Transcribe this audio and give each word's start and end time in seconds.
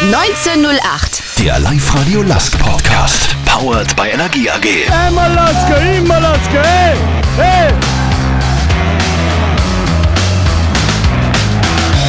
1908. 0.00 1.22
Der 1.40 1.58
Live-Radio 1.58 2.22
Lask 2.22 2.56
Podcast. 2.60 3.34
Powered 3.44 3.96
by 3.96 4.08
Energie 4.12 4.48
AG. 4.48 4.88
Einmal 4.92 5.34
Laske, 5.34 5.74
immer 5.96 6.20
Laske, 6.20 6.62
hey, 6.62 6.96
hey! 7.36 7.72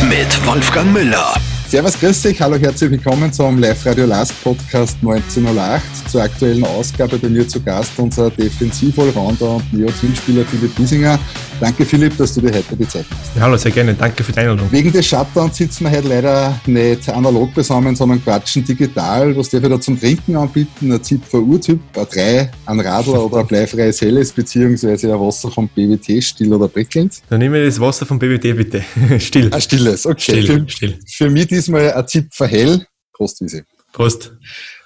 Mit 0.08 0.46
Wolfgang 0.46 0.94
Müller. 0.94 1.34
Servus, 1.68 2.00
grüß 2.00 2.22
dich, 2.22 2.40
hallo, 2.40 2.58
herzlich 2.58 2.92
willkommen 2.92 3.34
zum 3.34 3.58
Live-Radio 3.58 4.06
Last 4.06 4.40
Podcast 4.44 4.98
1908. 5.02 5.82
Zur 6.12 6.22
aktuellen 6.22 6.64
Ausgabe 6.66 7.18
bei 7.18 7.28
mir 7.28 7.48
zu 7.48 7.60
Gast 7.60 7.94
unser 7.98 8.30
Defensiv-Allrounder 8.30 9.56
und 9.56 9.74
Neo-Teamspieler 9.74 10.46
Philipp 10.46 10.76
Biesinger. 10.76 11.18
Danke 11.60 11.84
Philipp, 11.84 12.16
dass 12.16 12.34
du 12.34 12.42
dir 12.42 12.54
heute 12.54 12.74
die 12.74 12.88
Zeit 12.88 13.06
hast. 13.12 13.36
Ja, 13.36 13.42
hallo, 13.42 13.58
sehr 13.58 13.72
gerne, 13.72 13.94
danke 13.94 14.24
für 14.24 14.32
die 14.32 14.40
Einladung. 14.40 14.72
Wegen 14.72 14.94
des 14.94 15.06
Shutdowns 15.06 15.58
sitzen 15.58 15.84
wir 15.84 15.92
heute 15.92 16.08
leider 16.08 16.60
nicht 16.66 17.10
analog 17.10 17.54
beisammen, 17.54 17.98
sondern 17.98 18.24
quatschen 18.24 18.64
digital. 18.64 19.36
Was 19.36 19.50
darf 19.50 19.64
ich 19.64 19.70
da 19.70 19.80
zum 19.82 20.00
Trinken 20.00 20.38
anbieten? 20.38 20.92
Ein 20.92 21.04
Zipfer 21.04 21.40
Urtyp, 21.40 21.82
ein 21.98 22.08
3, 22.10 22.52
ein 22.66 22.80
Radler 22.80 23.26
oder 23.26 23.40
ein 23.40 23.48
bleifreies 23.48 24.00
Helles, 24.00 24.32
beziehungsweise 24.32 25.14
ein 25.14 25.20
Wasser 25.20 25.52
vom 25.52 25.68
BWT, 25.68 26.24
still 26.24 26.54
oder 26.54 26.70
prickelnd? 26.70 27.22
Dann 27.30 27.40
nehme 27.40 27.60
ich 27.62 27.68
das 27.68 27.80
Wasser 27.82 28.06
vom 28.06 28.20
BWT 28.20 28.56
bitte, 28.56 28.84
still. 29.20 29.54
Ein 29.54 29.62
stilles, 29.62 30.06
okay. 30.06 30.42
Still, 30.42 30.46
für, 30.46 30.70
still. 30.70 31.00
für 31.06 31.30
mich 31.30 31.48
diesmal 31.48 31.92
ein 31.92 32.08
Zipfer 32.08 32.48
hell. 32.48 32.86
Prost, 33.12 33.42
Wiese. 33.42 33.64
Prost. 33.92 34.32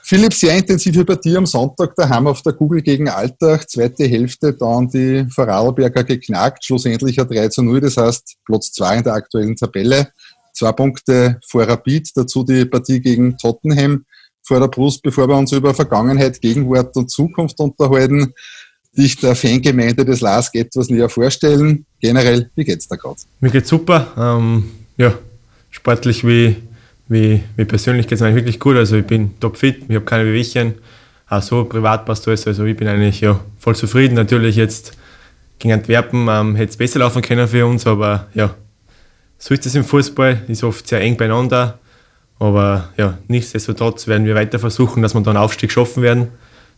Philipp, 0.05 0.33
sehr 0.33 0.57
intensive 0.57 1.05
Partie 1.05 1.37
am 1.37 1.45
Sonntag 1.45 1.95
daheim 1.95 2.27
auf 2.27 2.41
der 2.41 2.51
Google 2.51 2.81
gegen 2.81 3.07
Alltag. 3.07 3.69
Zweite 3.69 4.03
Hälfte 4.03 4.51
dann 4.53 4.89
die 4.89 5.25
Vorarlberger 5.29 6.03
geknackt. 6.03 6.65
Schlussendlich 6.65 7.21
ein 7.21 7.27
3 7.27 7.47
zu 7.47 7.63
0, 7.63 7.79
das 7.79 7.95
heißt 7.95 8.35
Platz 8.45 8.73
2 8.73 8.97
in 8.97 9.03
der 9.03 9.13
aktuellen 9.13 9.55
Tabelle. 9.55 10.09
Zwei 10.53 10.73
Punkte 10.73 11.39
vor 11.47 11.63
Rapid, 11.63 12.11
dazu 12.15 12.43
die 12.43 12.65
Partie 12.65 12.99
gegen 12.99 13.37
Tottenham 13.37 14.03
vor 14.43 14.59
der 14.59 14.67
Brust, 14.67 15.01
bevor 15.03 15.29
wir 15.29 15.37
uns 15.37 15.53
über 15.53 15.73
Vergangenheit, 15.73 16.41
Gegenwart 16.41 16.97
und 16.97 17.09
Zukunft 17.09 17.57
unterhalten. 17.61 18.33
Dich 18.97 19.15
der 19.15 19.35
Fangemeinde 19.35 20.03
des 20.03 20.19
LASK 20.19 20.55
etwas 20.55 20.89
näher 20.89 21.07
vorstellen. 21.07 21.85
Generell, 22.01 22.51
wie 22.55 22.65
geht's 22.65 22.89
da 22.89 22.97
gerade? 22.97 23.21
Mir 23.39 23.51
geht's 23.51 23.69
super. 23.69 24.11
Ähm, 24.17 24.69
ja, 24.97 25.13
sportlich 25.71 26.27
wie, 26.27 26.57
wie, 27.13 27.43
wie 27.55 27.65
persönlich 27.65 28.07
geht's 28.07 28.21
mir 28.21 28.27
eigentlich 28.27 28.43
wirklich 28.43 28.59
gut. 28.59 28.75
Also 28.75 28.97
ich 28.97 29.05
bin 29.05 29.39
topfit, 29.39 29.83
ich 29.87 29.95
habe 29.95 30.05
keine 30.05 30.25
Bewegchen. 30.25 30.75
Auch 31.29 31.41
so 31.41 31.63
privat 31.65 32.05
passt 32.05 32.27
alles. 32.27 32.45
Also 32.47 32.65
ich 32.65 32.75
bin 32.75 32.87
eigentlich 32.87 33.21
ja, 33.21 33.39
voll 33.59 33.75
zufrieden. 33.75 34.15
Natürlich 34.15 34.55
jetzt 34.55 34.97
gegen 35.59 35.73
Antwerpen 35.73 36.27
ähm, 36.29 36.55
hätte 36.55 36.71
es 36.71 36.77
besser 36.77 36.99
laufen 36.99 37.21
können 37.21 37.47
für 37.47 37.65
uns, 37.65 37.87
aber 37.87 38.27
ja, 38.33 38.55
so 39.37 39.53
ist 39.53 39.65
es 39.65 39.75
im 39.75 39.83
Fußball. 39.83 40.41
Ist 40.47 40.63
oft 40.63 40.87
sehr 40.87 41.01
eng 41.01 41.15
beieinander. 41.15 41.79
Aber 42.39 42.89
ja, 42.97 43.17
nichtsdestotrotz 43.27 44.07
werden 44.07 44.25
wir 44.25 44.35
weiter 44.35 44.59
versuchen, 44.59 45.01
dass 45.01 45.13
wir 45.13 45.21
dann 45.21 45.37
einen 45.37 45.45
Aufstieg 45.45 45.71
schaffen 45.71 46.03
werden. 46.03 46.27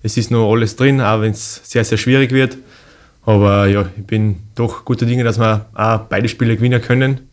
Es 0.03 0.17
ist 0.17 0.29
noch 0.29 0.51
alles 0.51 0.75
drin, 0.75 1.01
auch 1.01 1.21
wenn 1.21 1.31
es 1.31 1.61
sehr, 1.63 1.83
sehr 1.83 1.97
schwierig 1.97 2.31
wird. 2.31 2.57
Aber 3.23 3.65
ja, 3.65 3.85
ich 3.97 4.05
bin 4.05 4.37
doch 4.53 4.85
guter 4.85 5.05
Dinge, 5.05 5.23
dass 5.23 5.39
wir 5.39 5.65
auch 5.73 5.99
beide 6.01 6.29
Spiele 6.29 6.55
gewinnen 6.55 6.81
können. 6.81 7.29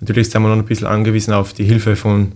Natürlich 0.00 0.30
sind 0.30 0.42
wir 0.42 0.48
noch 0.48 0.56
ein 0.56 0.64
bisschen 0.64 0.86
angewiesen 0.86 1.32
auf 1.32 1.52
die 1.52 1.64
Hilfe 1.64 1.96
von 1.96 2.32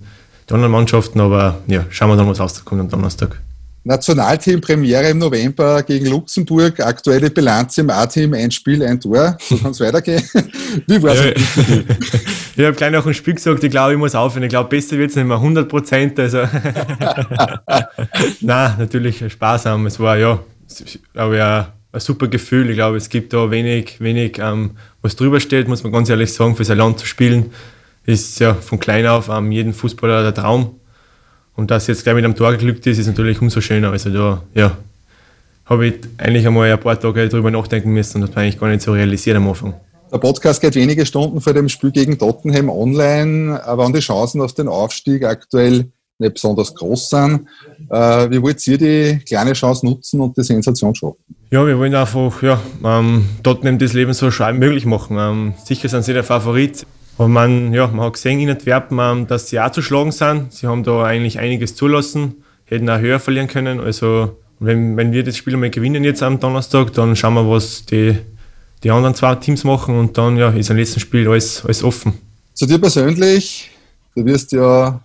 den 0.48 0.54
anderen 0.54 0.72
Mannschaften, 0.72 1.20
aber 1.20 1.60
ja, 1.66 1.86
schauen 1.90 2.10
wir 2.10 2.16
dann, 2.16 2.28
was 2.28 2.40
rauskommt 2.40 2.80
am 2.80 2.88
Donnerstag. 2.88 3.40
Nationalteam 3.84 4.60
Premiere 4.60 5.10
im 5.10 5.18
November 5.18 5.82
gegen 5.82 6.06
Luxemburg. 6.06 6.78
Aktuelle 6.80 7.30
Bilanz 7.30 7.78
im 7.78 7.90
A-Team, 7.90 8.32
ein 8.34 8.50
Spiel, 8.50 8.84
ein 8.84 9.00
Tor. 9.00 9.36
So 9.48 9.56
kann 9.56 9.72
es 9.72 9.80
weitergehen. 9.80 10.22
Wie 10.86 11.02
war 11.02 11.14
es? 11.14 11.24
Ja, 11.24 11.32
ich 12.56 12.64
habe 12.64 12.76
gleich 12.76 12.92
nach 12.92 13.02
dem 13.02 13.12
Spiel 13.12 13.34
gesagt, 13.34 13.64
ich 13.64 13.70
glaube, 13.70 13.92
ich 13.92 13.98
muss 13.98 14.14
aufhören. 14.14 14.44
Ich 14.44 14.50
glaube, 14.50 14.68
besser 14.68 14.96
wird 14.98 15.10
es 15.10 15.16
nicht 15.16 15.26
mehr 15.26 15.36
100 15.36 15.68
Prozent. 15.68 16.18
Also 16.20 16.42
Nein, 18.40 18.74
natürlich 18.78 19.24
sparsam. 19.32 19.86
Es 19.86 19.98
war 19.98 20.16
ja, 20.16 20.38
glaube 21.12 21.36
ich, 21.36 21.81
ein, 21.92 22.00
super 22.00 22.28
Gefühl. 22.28 22.70
Ich 22.70 22.76
glaube, 22.76 22.96
es 22.96 23.08
gibt 23.08 23.32
da 23.32 23.50
wenig, 23.50 24.00
wenig 24.00 24.38
ähm, 24.38 24.72
was 25.02 25.16
drüber 25.16 25.40
steht, 25.40 25.68
muss 25.68 25.82
man 25.82 25.92
ganz 25.92 26.08
ehrlich 26.08 26.32
sagen. 26.32 26.56
Für 26.56 26.64
sein 26.64 26.78
Land 26.78 26.98
zu 26.98 27.06
spielen, 27.06 27.52
ist 28.04 28.38
ja 28.40 28.54
von 28.54 28.78
klein 28.78 29.06
auf 29.06 29.28
ähm, 29.28 29.52
jeden 29.52 29.74
Fußballer 29.74 30.22
der 30.22 30.34
Traum. 30.34 30.76
Und 31.54 31.70
dass 31.70 31.86
jetzt 31.86 32.02
gleich 32.02 32.14
mit 32.14 32.24
einem 32.24 32.34
Tor 32.34 32.52
geglückt 32.52 32.86
ist, 32.86 32.98
ist 32.98 33.06
natürlich 33.06 33.40
umso 33.40 33.60
schöner. 33.60 33.90
Also 33.90 34.10
da, 34.10 34.42
ja, 34.54 34.76
habe 35.66 35.86
ich 35.86 35.94
eigentlich 36.18 36.46
einmal 36.46 36.72
ein 36.72 36.80
paar 36.80 36.98
Tage 36.98 37.28
drüber 37.28 37.50
nachdenken 37.50 37.90
müssen 37.90 38.18
und 38.18 38.28
das 38.28 38.36
war 38.36 38.42
eigentlich 38.42 38.58
gar 38.58 38.68
nicht 38.68 38.82
so 38.82 38.92
realisiert 38.92 39.36
am 39.36 39.48
Anfang. 39.48 39.74
Der 40.12 40.18
Podcast 40.18 40.60
geht 40.60 40.74
wenige 40.74 41.06
Stunden 41.06 41.40
vor 41.40 41.54
dem 41.54 41.68
Spiel 41.68 41.90
gegen 41.90 42.18
Tottenham 42.18 42.68
online, 42.68 43.64
aber 43.64 43.86
an 43.86 43.94
die 43.94 44.00
Chancen 44.00 44.42
auf 44.42 44.52
den 44.52 44.68
Aufstieg 44.68 45.24
aktuell 45.24 45.90
nicht 46.22 46.34
besonders 46.34 46.74
groß 46.74 47.10
sind. 47.10 47.46
Äh, 47.90 48.30
wie 48.30 48.42
wollt 48.42 48.66
ihr 48.66 48.78
die 48.78 49.18
kleine 49.24 49.52
Chance 49.52 49.84
nutzen 49.84 50.20
und 50.20 50.36
die 50.36 50.42
Sensation 50.42 50.94
schaffen? 50.94 51.18
Ja, 51.50 51.66
wir 51.66 51.78
wollen 51.78 51.94
einfach 51.94 52.42
ja, 52.42 52.58
ähm, 52.82 53.26
Tottenham 53.42 53.78
das 53.78 53.92
Leben 53.92 54.14
so 54.14 54.30
schwer 54.30 54.54
wie 54.54 54.58
möglich 54.58 54.86
machen. 54.86 55.18
Ähm, 55.18 55.54
sicher 55.64 55.88
sind 55.88 56.02
sie 56.04 56.14
der 56.14 56.24
Favorit. 56.24 56.86
Aber 57.18 57.28
man, 57.28 57.74
ja, 57.74 57.86
man 57.88 58.06
hat 58.06 58.14
gesehen 58.14 58.40
in 58.40 58.48
Antwerpen, 58.48 58.98
ähm, 58.98 59.26
dass 59.26 59.48
sie 59.48 59.60
auch 59.60 59.70
zu 59.70 59.82
schlagen 59.82 60.12
sind. 60.12 60.52
Sie 60.52 60.66
haben 60.66 60.82
da 60.82 61.04
eigentlich 61.04 61.38
einiges 61.38 61.76
zulassen, 61.76 62.36
hätten 62.64 62.88
auch 62.88 62.98
höher 62.98 63.20
verlieren 63.20 63.48
können. 63.48 63.80
Also 63.80 64.36
wenn, 64.60 64.96
wenn 64.96 65.12
wir 65.12 65.24
das 65.24 65.36
Spiel 65.36 65.56
mal 65.56 65.70
gewinnen 65.70 66.04
jetzt 66.04 66.22
am 66.22 66.40
Donnerstag, 66.40 66.92
dann 66.94 67.16
schauen 67.16 67.34
wir, 67.34 67.48
was 67.48 67.84
die, 67.84 68.16
die 68.82 68.90
anderen 68.90 69.14
zwei 69.14 69.34
Teams 69.34 69.64
machen 69.64 69.98
und 69.98 70.16
dann 70.16 70.36
ja, 70.36 70.50
ist 70.50 70.70
am 70.70 70.76
letzten 70.76 71.00
Spiel 71.00 71.28
alles, 71.28 71.64
alles 71.64 71.84
offen. 71.84 72.14
Zu 72.54 72.66
dir 72.66 72.78
persönlich, 72.78 73.70
du 74.14 74.24
wirst 74.24 74.52
ja 74.52 75.00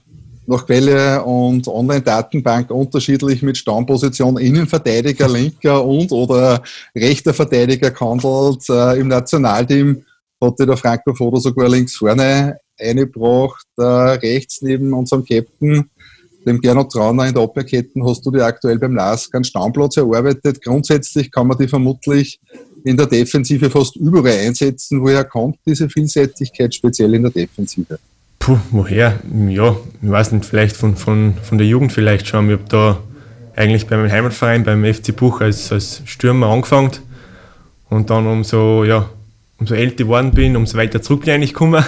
nach 0.48 0.66
Quelle 0.66 1.22
und 1.24 1.68
Online-Datenbank 1.68 2.72
unterschiedlich 2.72 3.42
mit 3.42 3.58
Stammposition 3.58 4.38
Innenverteidiger, 4.38 5.28
linker 5.28 5.86
und 5.86 6.12
oder 6.12 6.64
rechter 6.96 7.34
Verteidiger 7.34 7.92
gehandelt. 7.92 8.64
Äh, 8.70 9.00
Im 9.00 9.10
Nationalteam 9.10 10.04
hatte 10.42 10.66
der 10.66 10.78
Franco 10.78 11.14
Foto 11.14 11.38
sogar 11.38 11.70
links 11.70 11.96
vorne 11.96 12.60
eingebracht, 12.80 13.68
äh, 13.78 13.84
rechts 13.84 14.62
neben 14.62 14.94
unserem 14.94 15.26
Captain, 15.26 15.90
dem 16.46 16.62
Gernot 16.62 16.94
Trauner 16.94 17.28
in 17.28 17.34
der 17.34 17.44
Abwehrketten, 17.44 18.08
hast 18.08 18.26
du 18.26 18.32
dir 18.32 18.46
aktuell 18.46 18.80
beim 18.80 18.96
LASK 18.96 19.36
einen 19.36 19.44
Stammplatz 19.44 19.98
erarbeitet. 19.98 20.64
Grundsätzlich 20.64 21.30
kann 21.30 21.48
man 21.48 21.58
die 21.58 21.68
vermutlich 21.68 22.40
in 22.86 22.96
der 22.96 23.08
Defensive 23.08 23.70
fast 23.70 23.98
überall 23.98 24.40
einsetzen. 24.48 25.02
Woher 25.02 25.26
kommt 25.26 25.58
diese 25.66 25.90
Vielseitigkeit, 25.90 26.74
speziell 26.74 27.14
in 27.16 27.24
der 27.24 27.32
Defensive? 27.32 28.00
Puh, 28.48 28.60
woher? 28.72 29.20
Ja, 29.50 29.76
ich 30.02 30.10
weiß 30.10 30.32
nicht, 30.32 30.46
vielleicht 30.46 30.78
von, 30.78 30.96
von, 30.96 31.34
von 31.44 31.58
der 31.58 31.68
Jugend 31.68 31.92
vielleicht 31.92 32.30
schon. 32.30 32.50
Ich 32.50 32.54
habe 32.54 32.64
da 32.70 32.98
eigentlich 33.58 33.88
bei 33.88 33.98
meinem 33.98 34.10
Heimatverein, 34.10 34.64
beim 34.64 34.86
FC 34.86 35.14
Buch, 35.14 35.42
als, 35.42 35.70
als 35.74 36.02
Stürmer 36.06 36.48
angefangen. 36.48 36.92
Und 37.90 38.10
dann 38.10 38.26
umso, 38.26 38.86
ja, 38.86 39.10
umso 39.58 39.76
älter 39.76 40.06
geworden 40.06 40.32
bin, 40.32 40.56
umso 40.56 40.78
weiter 40.78 41.02
zurück 41.02 41.26
bin 41.26 41.28
ich 41.28 41.36
eigentlich 41.36 41.54
gekommen. 41.54 41.84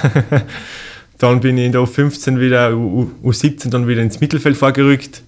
dann 1.17 1.39
bin 1.39 1.57
ich 1.57 1.67
in 1.67 1.71
der 1.71 1.79
U15 1.79 2.41
wieder, 2.41 2.75
U, 2.75 3.09
U17 3.23 3.69
dann 3.69 3.87
wieder 3.87 4.01
ins 4.01 4.19
Mittelfeld 4.19 4.57
vorgerückt. 4.57 5.23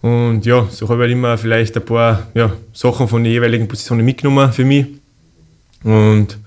Und 0.00 0.46
ja, 0.46 0.66
so 0.70 0.88
habe 0.88 1.00
ich 1.00 1.00
halt 1.02 1.12
immer 1.12 1.36
vielleicht 1.36 1.76
ein 1.76 1.84
paar 1.84 2.28
ja, 2.32 2.50
Sachen 2.72 3.08
von 3.08 3.22
den 3.22 3.30
jeweiligen 3.30 3.68
Positionen 3.68 4.06
mitgenommen 4.06 4.50
für 4.54 4.64
mich. 4.64 4.86
Und 5.84 6.38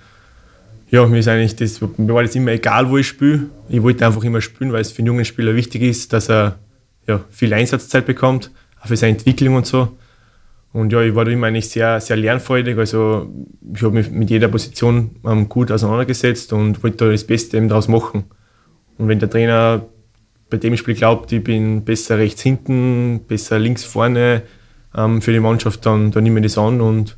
ja, 0.91 1.05
mir 1.05 1.19
ist 1.19 1.27
eigentlich 1.27 1.55
das, 1.55 1.81
mir 1.81 2.13
war 2.13 2.23
das 2.23 2.35
immer 2.35 2.51
egal, 2.51 2.89
wo 2.89 2.97
ich 2.97 3.07
spiele. 3.07 3.50
Ich 3.67 3.81
wollte 3.81 4.05
einfach 4.05 4.23
immer 4.23 4.41
spielen, 4.41 4.72
weil 4.72 4.81
es 4.81 4.91
für 4.91 5.00
einen 5.00 5.07
jungen 5.07 5.25
Spieler 5.25 5.55
wichtig 5.55 5.83
ist, 5.83 6.13
dass 6.13 6.29
er 6.29 6.57
ja, 7.07 7.23
viel 7.29 7.53
Einsatzzeit 7.53 8.05
bekommt, 8.05 8.51
auch 8.81 8.88
für 8.88 8.97
seine 8.97 9.17
Entwicklung 9.17 9.55
und 9.55 9.66
so. 9.66 9.97
Und 10.72 10.94
ja, 10.94 11.01
ich 11.01 11.16
war 11.16 11.25
da 11.25 11.31
immer 11.31 11.47
eigentlich 11.47 11.69
sehr, 11.69 12.00
sehr 12.00 12.17
lernfreudig. 12.17 12.77
Also 12.77 13.31
ich 13.73 13.81
habe 13.81 13.95
mich 13.95 14.11
mit 14.11 14.29
jeder 14.29 14.47
Position 14.47 15.11
ähm, 15.25 15.50
gut 15.50 15.72
auseinandergesetzt 15.72 16.53
und 16.53 16.83
wollte 16.83 16.97
da 16.97 17.11
das 17.11 17.23
Beste 17.23 17.57
eben 17.57 17.69
daraus 17.69 17.88
machen. 17.88 18.25
Und 18.97 19.07
wenn 19.07 19.19
der 19.19 19.29
Trainer 19.29 19.85
bei 20.50 20.57
dem 20.57 20.75
Spiel 20.77 20.95
glaubt, 20.95 21.31
ich 21.31 21.44
bin 21.44 21.83
besser 21.85 22.18
rechts 22.18 22.42
hinten, 22.42 23.21
besser 23.27 23.59
links 23.59 23.83
vorne 23.83 24.44
ähm, 24.95 25.21
für 25.21 25.31
die 25.31 25.39
Mannschaft, 25.39 25.85
dann, 25.85 26.12
dann 26.12 26.24
nehme 26.24 26.39
ich 26.39 26.45
das 26.47 26.57
an 26.57 26.81
und, 26.81 27.18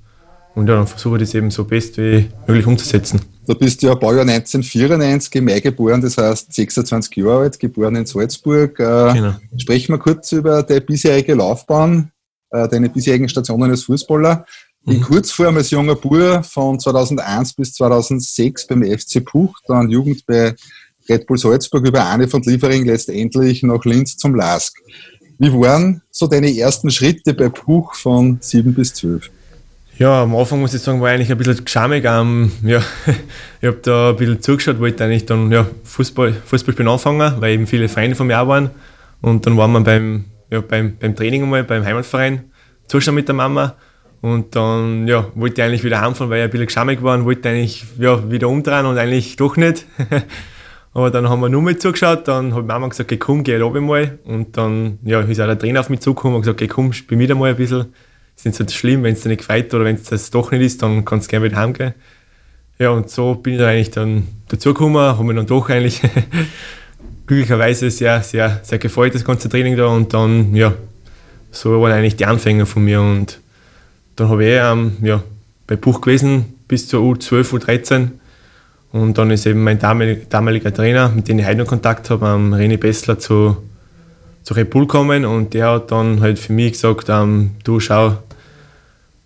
und 0.55 0.67
ja, 0.67 0.75
dann 0.75 0.87
versuche 0.87 1.15
ich 1.17 1.21
das 1.23 1.33
eben 1.33 1.49
so 1.51 1.63
best 1.63 1.97
wie 1.97 2.29
möglich 2.47 2.65
umzusetzen. 2.67 3.21
Du 3.47 3.55
bist 3.55 3.81
ja 3.81 3.93
Baujahr 3.95 4.21
1994 4.27 5.35
im 5.35 5.45
Mai 5.45 5.59
geboren, 5.59 6.01
das 6.01 6.17
heißt 6.17 6.53
26 6.53 7.15
Jahre 7.17 7.39
alt, 7.43 7.59
geboren 7.59 7.95
in 7.95 8.05
Salzburg. 8.05 8.79
Äh, 8.79 9.13
Genau. 9.13 9.35
Sprechen 9.57 9.93
wir 9.93 9.99
kurz 9.99 10.31
über 10.31 10.63
deine 10.63 10.81
bisherige 10.81 11.33
Laufbahn, 11.33 12.11
äh, 12.51 12.67
deine 12.67 12.89
bisherigen 12.89 13.27
Stationen 13.29 13.71
als 13.71 13.83
Fußballer. 13.83 14.45
In 14.87 14.97
Mhm. 14.97 15.01
Kurzform 15.01 15.57
als 15.57 15.69
junger 15.71 15.95
Bur 15.95 16.41
von 16.43 16.79
2001 16.79 17.53
bis 17.53 17.73
2006 17.73 18.67
beim 18.67 18.83
FC 18.83 19.19
Puch, 19.23 19.55
dann 19.67 19.89
Jugend 19.89 20.25
bei 20.25 20.55
Red 21.09 21.27
Bull 21.27 21.37
Salzburg 21.37 21.85
über 21.87 22.05
eine 22.07 22.27
von 22.27 22.41
Liefering 22.41 22.85
letztendlich 22.85 23.63
nach 23.63 23.83
Linz 23.85 24.17
zum 24.17 24.35
LASK. 24.35 24.75
Wie 25.39 25.51
waren 25.53 26.01
so 26.11 26.27
deine 26.27 26.55
ersten 26.55 26.89
Schritte 26.91 27.33
bei 27.33 27.49
Puch 27.49 27.95
von 27.95 28.37
7 28.41 28.73
bis 28.73 28.93
12? 28.93 29.29
Ja, 30.01 30.23
am 30.23 30.35
Anfang 30.35 30.59
muss 30.59 30.73
ich 30.73 30.81
sagen, 30.81 30.99
war 30.99 31.09
ich 31.09 31.13
eigentlich 31.13 31.31
ein 31.31 31.37
bisschen 31.37 31.63
geschamig. 31.63 32.05
Ähm, 32.07 32.51
ja, 32.63 32.81
ich 33.61 33.67
habe 33.67 33.77
da 33.83 34.09
ein 34.09 34.15
bisschen 34.15 34.41
zugeschaut, 34.41 34.79
wollte 34.79 35.03
eigentlich 35.03 35.27
dann 35.27 35.51
ja, 35.51 35.67
Fußball, 35.83 36.33
Fußballspielen 36.33 36.91
anfangen, 36.91 37.39
weil 37.39 37.53
eben 37.53 37.67
viele 37.67 37.87
Freunde 37.87 38.15
von 38.15 38.25
mir 38.25 38.41
auch 38.41 38.47
waren. 38.47 38.71
Und 39.21 39.45
dann 39.45 39.57
waren 39.57 39.71
wir 39.73 39.81
beim, 39.81 40.25
ja, 40.49 40.61
beim, 40.61 40.97
beim 40.97 41.15
Training 41.15 41.43
einmal, 41.43 41.63
beim 41.63 41.85
Heimatverein, 41.85 42.45
zuschauen 42.87 43.13
mit 43.13 43.27
der 43.27 43.35
Mama. 43.35 43.75
Und 44.21 44.55
dann 44.55 45.07
ja, 45.07 45.27
wollte 45.35 45.61
ich 45.61 45.67
eigentlich 45.67 45.83
wieder 45.83 46.01
heimfahren, 46.01 46.31
weil 46.31 46.39
ich 46.39 46.45
ein 46.45 46.49
bisschen 46.49 46.65
geschammig 46.65 47.03
war 47.03 47.13
und 47.13 47.25
wollte 47.25 47.49
eigentlich 47.49 47.85
ja, 47.99 48.27
wieder 48.31 48.49
umdrehen 48.49 48.87
und 48.87 48.97
eigentlich 48.97 49.35
doch 49.35 49.55
nicht. 49.55 49.85
Aber 50.95 51.11
dann 51.11 51.29
haben 51.29 51.41
wir 51.41 51.49
nur 51.49 51.61
mal 51.61 51.77
zugeschaut, 51.77 52.27
dann 52.27 52.55
hat 52.55 52.65
Mama 52.65 52.87
gesagt, 52.87 53.11
okay, 53.11 53.19
komm, 53.19 53.43
geh 53.43 53.61
halt 53.61 53.81
mal. 53.83 54.17
Und 54.23 54.57
dann 54.57 54.97
ja, 55.03 55.21
ist 55.21 55.39
auch 55.39 55.45
der 55.45 55.59
Trainer 55.59 55.81
auf 55.81 55.91
mich 55.91 55.99
zugekommen 55.99 56.37
und 56.37 56.41
gesagt, 56.41 56.59
okay, 56.59 56.67
komm, 56.67 56.91
spiel 56.91 57.19
wieder 57.19 57.35
mal 57.35 57.51
ein 57.51 57.55
bisschen. 57.55 57.93
Ist 58.43 58.59
nicht 58.59 58.71
so 58.71 58.75
schlimm, 58.75 59.03
wenn 59.03 59.13
es 59.13 59.21
dir 59.21 59.29
nicht 59.29 59.39
gefällt 59.39 59.71
oder 59.73 59.85
wenn 59.85 59.95
es 59.95 60.05
das 60.05 60.31
doch 60.31 60.51
nicht 60.51 60.61
ist, 60.61 60.81
dann 60.81 61.05
kannst 61.05 61.27
du 61.27 61.29
gerne 61.29 61.45
wieder 61.45 61.57
heimgehen. 61.57 61.93
Ja, 62.79 62.89
und 62.89 63.07
so 63.09 63.35
bin 63.35 63.53
ich 63.53 63.59
dann 63.59 63.69
eigentlich 63.69 63.91
dann 63.91 64.27
dazugekommen, 64.47 64.99
habe 64.99 65.23
mir 65.23 65.35
dann 65.35 65.45
doch 65.45 65.69
eigentlich 65.69 66.01
glücklicherweise 67.27 67.91
sehr, 67.91 68.23
sehr, 68.23 68.59
sehr 68.63 68.79
gefreut, 68.79 69.13
das 69.13 69.23
ganze 69.23 69.47
Training 69.47 69.77
da. 69.77 69.85
Und 69.85 70.15
dann, 70.15 70.55
ja, 70.55 70.73
so 71.51 71.79
waren 71.81 71.91
eigentlich 71.91 72.15
die 72.15 72.25
Anfänge 72.25 72.65
von 72.65 72.83
mir. 72.83 72.99
Und 72.99 73.39
dann 74.15 74.29
habe 74.29 74.43
ich 74.43 74.59
ähm, 74.59 74.93
ja, 75.03 75.21
bei 75.67 75.75
Buch 75.75 76.01
gewesen 76.01 76.55
bis 76.67 76.87
zur 76.87 77.01
U12, 77.01 77.59
U13 77.59 78.07
und 78.91 79.17
dann 79.17 79.31
ist 79.31 79.45
eben 79.45 79.63
mein 79.63 79.79
damaliger 79.79 80.73
Trainer, 80.73 81.09
mit 81.09 81.27
dem 81.27 81.39
ich 81.39 81.45
heute 81.45 81.57
noch 81.57 81.67
Kontakt 81.67 82.09
habe, 82.09 82.33
um, 82.33 82.53
René 82.53 82.77
Bessler, 82.77 83.19
zu, 83.19 83.57
zu 84.43 84.53
Red 84.53 84.69
Bull 84.69 84.87
gekommen 84.87 85.25
und 85.25 85.53
der 85.53 85.69
hat 85.71 85.91
dann 85.91 86.19
halt 86.19 86.39
für 86.39 86.53
mich 86.53 86.73
gesagt, 86.73 87.07
ähm, 87.09 87.51
du 87.63 87.79
schau, 87.79 88.17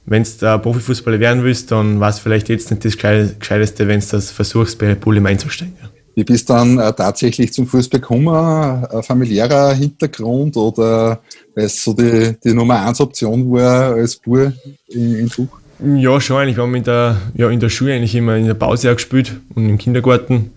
wenn 0.05 0.23
du 0.23 0.59
Profifußballer 0.59 1.19
werden 1.19 1.43
willst, 1.43 1.71
dann 1.71 1.99
war 1.99 2.09
es 2.09 2.19
vielleicht 2.19 2.49
jetzt 2.49 2.69
nicht 2.69 2.85
das 2.85 2.97
Gescheiteste, 2.97 3.87
wenn 3.87 3.99
du 3.99 4.05
das 4.11 4.31
versuchst, 4.31 4.77
bei 4.77 4.87
Red 4.87 5.01
Bull 5.01 5.17
im 5.17 5.25
einzusteigen. 5.25 5.75
Wie 6.15 6.23
bist 6.23 6.47
du 6.49 6.53
dann 6.53 6.79
äh, 6.79 6.93
tatsächlich 6.93 7.51
zum 7.51 7.67
Fußball 7.67 7.99
gekommen? 7.99 8.29
Ein 8.29 9.03
familiärer 9.03 9.73
Hintergrund 9.73 10.55
oder 10.55 11.19
weil 11.53 11.65
es 11.65 11.83
so 11.83 11.93
die, 11.93 12.35
die 12.41 12.53
Nummer 12.53 12.85
1 12.85 13.01
Option 13.01 13.51
war 13.51 13.95
als 13.95 14.15
Bub 14.15 14.53
in, 14.87 15.15
in 15.15 15.29
Tuch? 15.29 15.49
Ja, 15.83 16.21
schon 16.21 16.37
eigentlich. 16.37 16.55
Wir 16.55 16.63
haben 16.63 16.75
in 16.75 16.83
der, 16.83 17.17
ja, 17.33 17.49
in 17.49 17.59
der 17.59 17.67
Schule 17.67 17.95
eigentlich 17.95 18.15
immer 18.15 18.37
in 18.37 18.45
der 18.45 18.53
Pause 18.53 18.91
auch 18.91 18.95
gespielt 18.95 19.35
und 19.55 19.67
im 19.67 19.77
Kindergarten. 19.77 20.51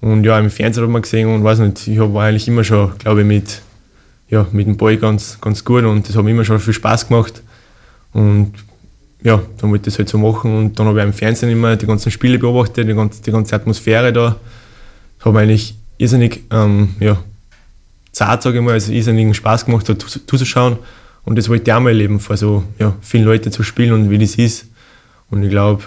Und 0.00 0.22
ja, 0.22 0.38
im 0.38 0.50
Fernsehen 0.50 0.84
hat 0.84 0.90
man 0.90 1.02
gesehen 1.02 1.28
und 1.28 1.42
weiß 1.42 1.58
nicht, 1.60 1.88
ich 1.88 1.98
war 1.98 2.24
eigentlich 2.24 2.46
immer 2.46 2.62
schon, 2.62 2.96
glaube 2.98 3.22
ich, 3.22 3.26
mit, 3.26 3.60
ja, 4.28 4.46
mit 4.52 4.68
dem 4.68 4.76
Ball 4.76 4.98
ganz, 4.98 5.38
ganz 5.40 5.64
gut 5.64 5.82
und 5.82 6.08
das 6.08 6.16
hat 6.16 6.22
mir 6.22 6.30
immer 6.30 6.44
schon 6.44 6.60
viel 6.60 6.74
Spaß 6.74 7.08
gemacht. 7.08 7.42
Und 8.12 8.52
ja, 9.24 9.40
dann 9.58 9.70
wollte 9.70 9.88
ich 9.88 9.94
das 9.94 9.98
halt 9.98 10.08
so 10.08 10.18
machen 10.18 10.56
und 10.56 10.78
dann 10.78 10.86
habe 10.86 10.98
ich 10.98 11.04
im 11.04 11.12
Fernsehen 11.12 11.50
immer 11.50 11.76
die 11.76 11.86
ganzen 11.86 12.10
Spiele 12.10 12.38
beobachtet, 12.38 12.88
die 12.88 12.94
ganze, 12.94 13.22
die 13.22 13.30
ganze 13.30 13.54
Atmosphäre 13.54 14.12
da. 14.12 14.36
Mir 15.24 15.38
eigentlich 15.38 15.76
irrsinnig, 15.98 16.42
ähm, 16.50 16.96
ja, 16.98 17.16
zart, 18.10 18.42
sage 18.42 18.58
ich 18.58 18.64
mal, 18.64 18.72
also 18.72 18.92
irrsinnigen 18.92 19.34
Spaß 19.34 19.64
gemacht, 19.64 19.88
da 19.88 19.96
zuzuschauen. 19.98 20.78
Und 21.24 21.36
das 21.38 21.48
wollte 21.48 21.70
ich 21.70 21.72
auch 21.72 21.80
mal 21.80 21.90
erleben, 21.90 22.18
vor 22.18 22.36
so 22.36 22.64
ja, 22.78 22.96
vielen 23.00 23.24
Leuten 23.24 23.52
zu 23.52 23.62
spielen 23.62 23.92
und 23.92 24.10
wie 24.10 24.18
das 24.18 24.34
ist. 24.34 24.66
Und 25.30 25.44
ich 25.44 25.50
glaube, 25.50 25.84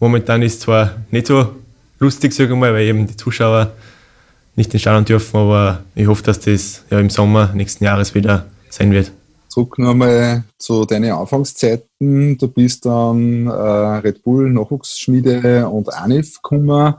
momentan 0.00 0.42
ist 0.42 0.54
es 0.54 0.60
zwar 0.60 0.96
nicht 1.12 1.28
so 1.28 1.54
lustig, 2.00 2.32
sage 2.32 2.52
ich 2.52 2.58
mal, 2.58 2.72
weil 2.74 2.86
eben 2.86 3.06
die 3.06 3.16
Zuschauer 3.16 3.72
nicht 4.56 4.78
Stadion 4.78 5.04
dürfen, 5.04 5.36
aber 5.36 5.84
ich 5.94 6.06
hoffe, 6.06 6.22
dass 6.24 6.40
das 6.40 6.84
ja 6.90 6.98
im 6.98 7.10
Sommer 7.10 7.52
nächsten 7.54 7.84
Jahres 7.84 8.14
wieder 8.14 8.46
sein 8.70 8.92
wird. 8.92 9.12
Zurück 9.54 9.78
nochmal 9.78 10.42
zu 10.58 10.84
deinen 10.84 11.12
Anfangszeiten. 11.12 12.36
Du 12.36 12.48
bist 12.48 12.84
dann 12.86 13.46
äh, 13.46 13.50
Red 13.50 14.24
Bull 14.24 14.50
Nachwuchsschmiede 14.50 15.68
und 15.68 15.94
ANIF 15.94 16.42
gekommen. 16.42 16.94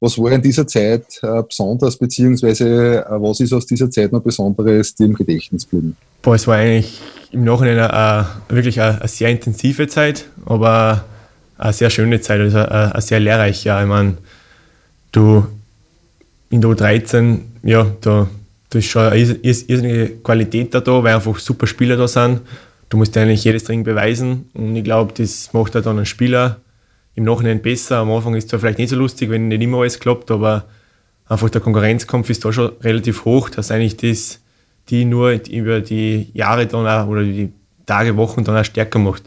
Was 0.00 0.16
war 0.16 0.32
in 0.32 0.40
dieser 0.40 0.66
Zeit 0.66 1.04
äh, 1.22 1.42
besonders, 1.42 1.98
beziehungsweise 1.98 3.04
äh, 3.04 3.10
was 3.10 3.40
ist 3.40 3.52
aus 3.52 3.66
dieser 3.66 3.90
Zeit 3.90 4.10
noch 4.10 4.22
Besonderes 4.22 4.94
dir 4.94 5.04
im 5.04 5.16
Gedächtnis 5.16 5.68
geblieben? 5.68 5.98
Boah, 6.22 6.36
es 6.36 6.46
war 6.46 6.56
eigentlich 6.56 6.98
im 7.30 7.44
Nachhinein 7.44 7.78
eine, 7.78 8.26
wirklich 8.48 8.80
eine, 8.80 9.02
eine, 9.02 9.08
sehr 9.08 9.28
intensive 9.28 9.86
Zeit, 9.86 10.30
aber 10.46 11.04
eine 11.58 11.74
sehr 11.74 11.90
schöne 11.90 12.22
Zeit, 12.22 12.40
also 12.40 12.56
eine, 12.56 12.94
eine 12.94 13.02
sehr 13.02 13.20
lehrreiche. 13.20 13.78
Ich 13.82 13.86
meine, 13.86 14.16
du 15.12 15.46
in 16.48 16.62
der 16.62 16.70
U13, 16.70 17.40
ja, 17.64 17.86
da, 18.00 18.28
da 18.70 18.78
ist 18.78 18.86
schon 18.86 19.02
eine 19.02 19.18
irrsinnige 19.18 20.16
Qualität 20.22 20.74
da, 20.74 20.84
weil 20.86 21.14
einfach 21.14 21.38
super 21.38 21.66
Spieler 21.66 21.96
da 21.96 22.06
sind. 22.06 22.42
Du 22.88 22.96
musst 22.96 23.16
eigentlich 23.16 23.44
jedes 23.44 23.64
Training 23.64 23.84
beweisen 23.84 24.50
und 24.54 24.74
ich 24.76 24.84
glaube, 24.84 25.12
das 25.16 25.52
macht 25.52 25.74
halt 25.74 25.86
dann 25.86 25.96
einen 25.96 26.06
Spieler 26.06 26.60
im 27.14 27.24
Nachhinein 27.24 27.60
besser. 27.60 27.98
Am 27.98 28.10
Anfang 28.10 28.34
ist 28.34 28.44
es 28.44 28.50
zwar 28.50 28.60
vielleicht 28.60 28.78
nicht 28.78 28.90
so 28.90 28.96
lustig, 28.96 29.30
wenn 29.30 29.48
nicht 29.48 29.62
immer 29.62 29.78
alles 29.78 29.98
klappt, 29.98 30.30
aber 30.30 30.64
einfach 31.26 31.50
der 31.50 31.60
Konkurrenzkampf 31.60 32.30
ist 32.30 32.44
da 32.44 32.52
schon 32.52 32.72
relativ 32.82 33.24
hoch, 33.24 33.50
dass 33.50 33.70
eigentlich 33.70 33.96
das, 33.96 34.40
die 34.88 35.04
nur 35.04 35.32
über 35.50 35.80
die 35.80 36.30
Jahre 36.32 36.66
dann 36.66 36.86
auch, 36.86 37.08
oder 37.08 37.22
die 37.22 37.52
Tage, 37.86 38.16
Wochen 38.16 38.44
dann 38.44 38.56
auch 38.56 38.64
stärker 38.64 38.98
macht. 38.98 39.24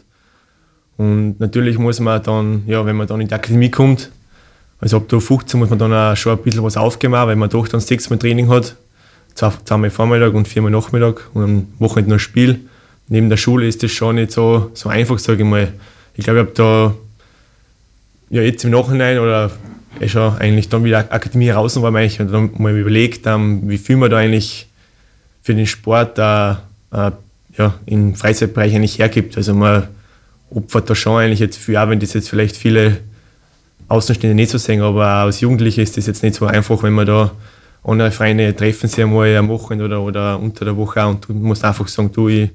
Und 0.96 1.38
natürlich 1.40 1.78
muss 1.78 2.00
man 2.00 2.22
dann, 2.22 2.62
ja, 2.66 2.84
wenn 2.86 2.96
man 2.96 3.06
dann 3.06 3.20
in 3.20 3.28
die 3.28 3.34
Akademie 3.34 3.70
kommt, 3.70 4.10
also 4.80 4.96
ab 4.96 5.08
der 5.08 5.20
15 5.20 5.60
muss 5.60 5.70
man 5.70 5.78
dann 5.78 5.92
auch 5.92 6.16
schon 6.16 6.36
ein 6.36 6.42
bisschen 6.42 6.62
was 6.64 6.76
aufgeben, 6.76 7.12
weil 7.12 7.36
man 7.36 7.50
doch 7.50 7.68
dann 7.68 7.80
sechsmal 7.80 8.18
Training 8.18 8.48
hat, 8.48 8.76
zweimal 9.34 9.90
Vormittag 9.90 10.34
und 10.34 10.48
viermal 10.48 10.70
Nachmittag 10.70 11.28
und 11.34 11.42
am 11.42 11.66
Wochenende 11.78 12.14
noch 12.14 12.20
Spiel. 12.20 12.60
Neben 13.08 13.28
der 13.28 13.36
Schule 13.36 13.66
ist 13.66 13.82
das 13.82 13.90
schon 13.90 14.16
nicht 14.16 14.32
so, 14.32 14.70
so 14.74 14.88
einfach, 14.88 15.18
sage 15.18 15.42
ich 15.42 15.48
mal. 15.48 15.72
Ich 16.14 16.24
glaube, 16.24 16.40
ich 16.40 16.46
habe 16.46 16.52
da 16.54 16.94
ja, 18.30 18.42
jetzt 18.42 18.64
im 18.64 18.70
Nachhinein 18.70 19.18
oder 19.18 19.50
ist 20.00 20.12
schon 20.12 20.36
eigentlich 20.38 20.68
dann 20.68 20.84
wieder 20.84 21.12
Akademie 21.12 21.50
raus 21.50 21.80
war, 21.80 21.94
ich 22.02 22.20
und 22.20 22.32
dann 22.32 22.50
mal 22.58 22.76
überlegt, 22.76 23.26
um, 23.26 23.68
wie 23.68 23.78
viel 23.78 23.96
man 23.96 24.10
da 24.10 24.18
eigentlich 24.18 24.66
für 25.42 25.54
den 25.54 25.66
Sport 25.66 26.18
uh, 26.18 26.56
uh, 26.94 27.10
ja, 27.56 27.74
im 27.86 28.14
Freizeitbereich 28.14 28.74
eigentlich 28.74 28.98
hergibt. 28.98 29.36
Also 29.36 29.54
man 29.54 29.88
opfert 30.50 30.88
da 30.88 30.94
schon 30.94 31.20
eigentlich 31.20 31.40
jetzt 31.40 31.58
viel, 31.58 31.76
auch 31.76 31.88
wenn 31.88 32.00
das 32.00 32.14
jetzt 32.14 32.30
vielleicht 32.30 32.56
viele 32.56 32.98
Außenstände 33.88 34.34
nicht 34.34 34.50
so 34.50 34.58
sehen, 34.58 34.80
aber 34.80 35.06
als 35.06 35.40
Jugendliche 35.40 35.82
ist 35.82 35.96
das 35.96 36.06
jetzt 36.06 36.22
nicht 36.22 36.36
so 36.36 36.46
einfach, 36.46 36.82
wenn 36.82 36.94
man 36.94 37.06
da 37.06 37.32
andere 37.84 38.10
Freunde 38.12 38.54
treffen 38.54 38.88
sich 38.88 39.02
einmal 39.02 39.36
am 39.36 39.48
Wochenende 39.48 39.84
oder, 39.84 40.02
oder 40.02 40.38
unter 40.38 40.64
der 40.64 40.76
Woche 40.76 41.02
auch 41.02 41.10
und 41.10 41.28
du 41.28 41.32
musst 41.34 41.64
einfach 41.64 41.88
sagen, 41.88 42.12
du, 42.12 42.28
ich 42.28 42.50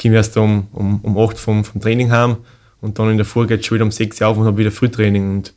komme 0.00 0.14
erst 0.14 0.36
um, 0.36 0.68
um, 0.72 1.00
um 1.02 1.18
8 1.18 1.38
vom, 1.38 1.64
vom 1.64 1.80
Training 1.80 2.10
heim 2.10 2.38
und 2.80 2.98
dann 2.98 3.10
in 3.10 3.16
der 3.16 3.26
Früh 3.26 3.46
geht 3.46 3.60
es 3.60 3.66
schon 3.66 3.76
wieder 3.76 3.84
um 3.84 3.90
6 3.90 4.20
Uhr 4.20 4.28
auf 4.28 4.36
und 4.36 4.46
habe 4.46 4.58
wieder 4.58 4.70
Frühtraining. 4.70 5.30
Und 5.30 5.54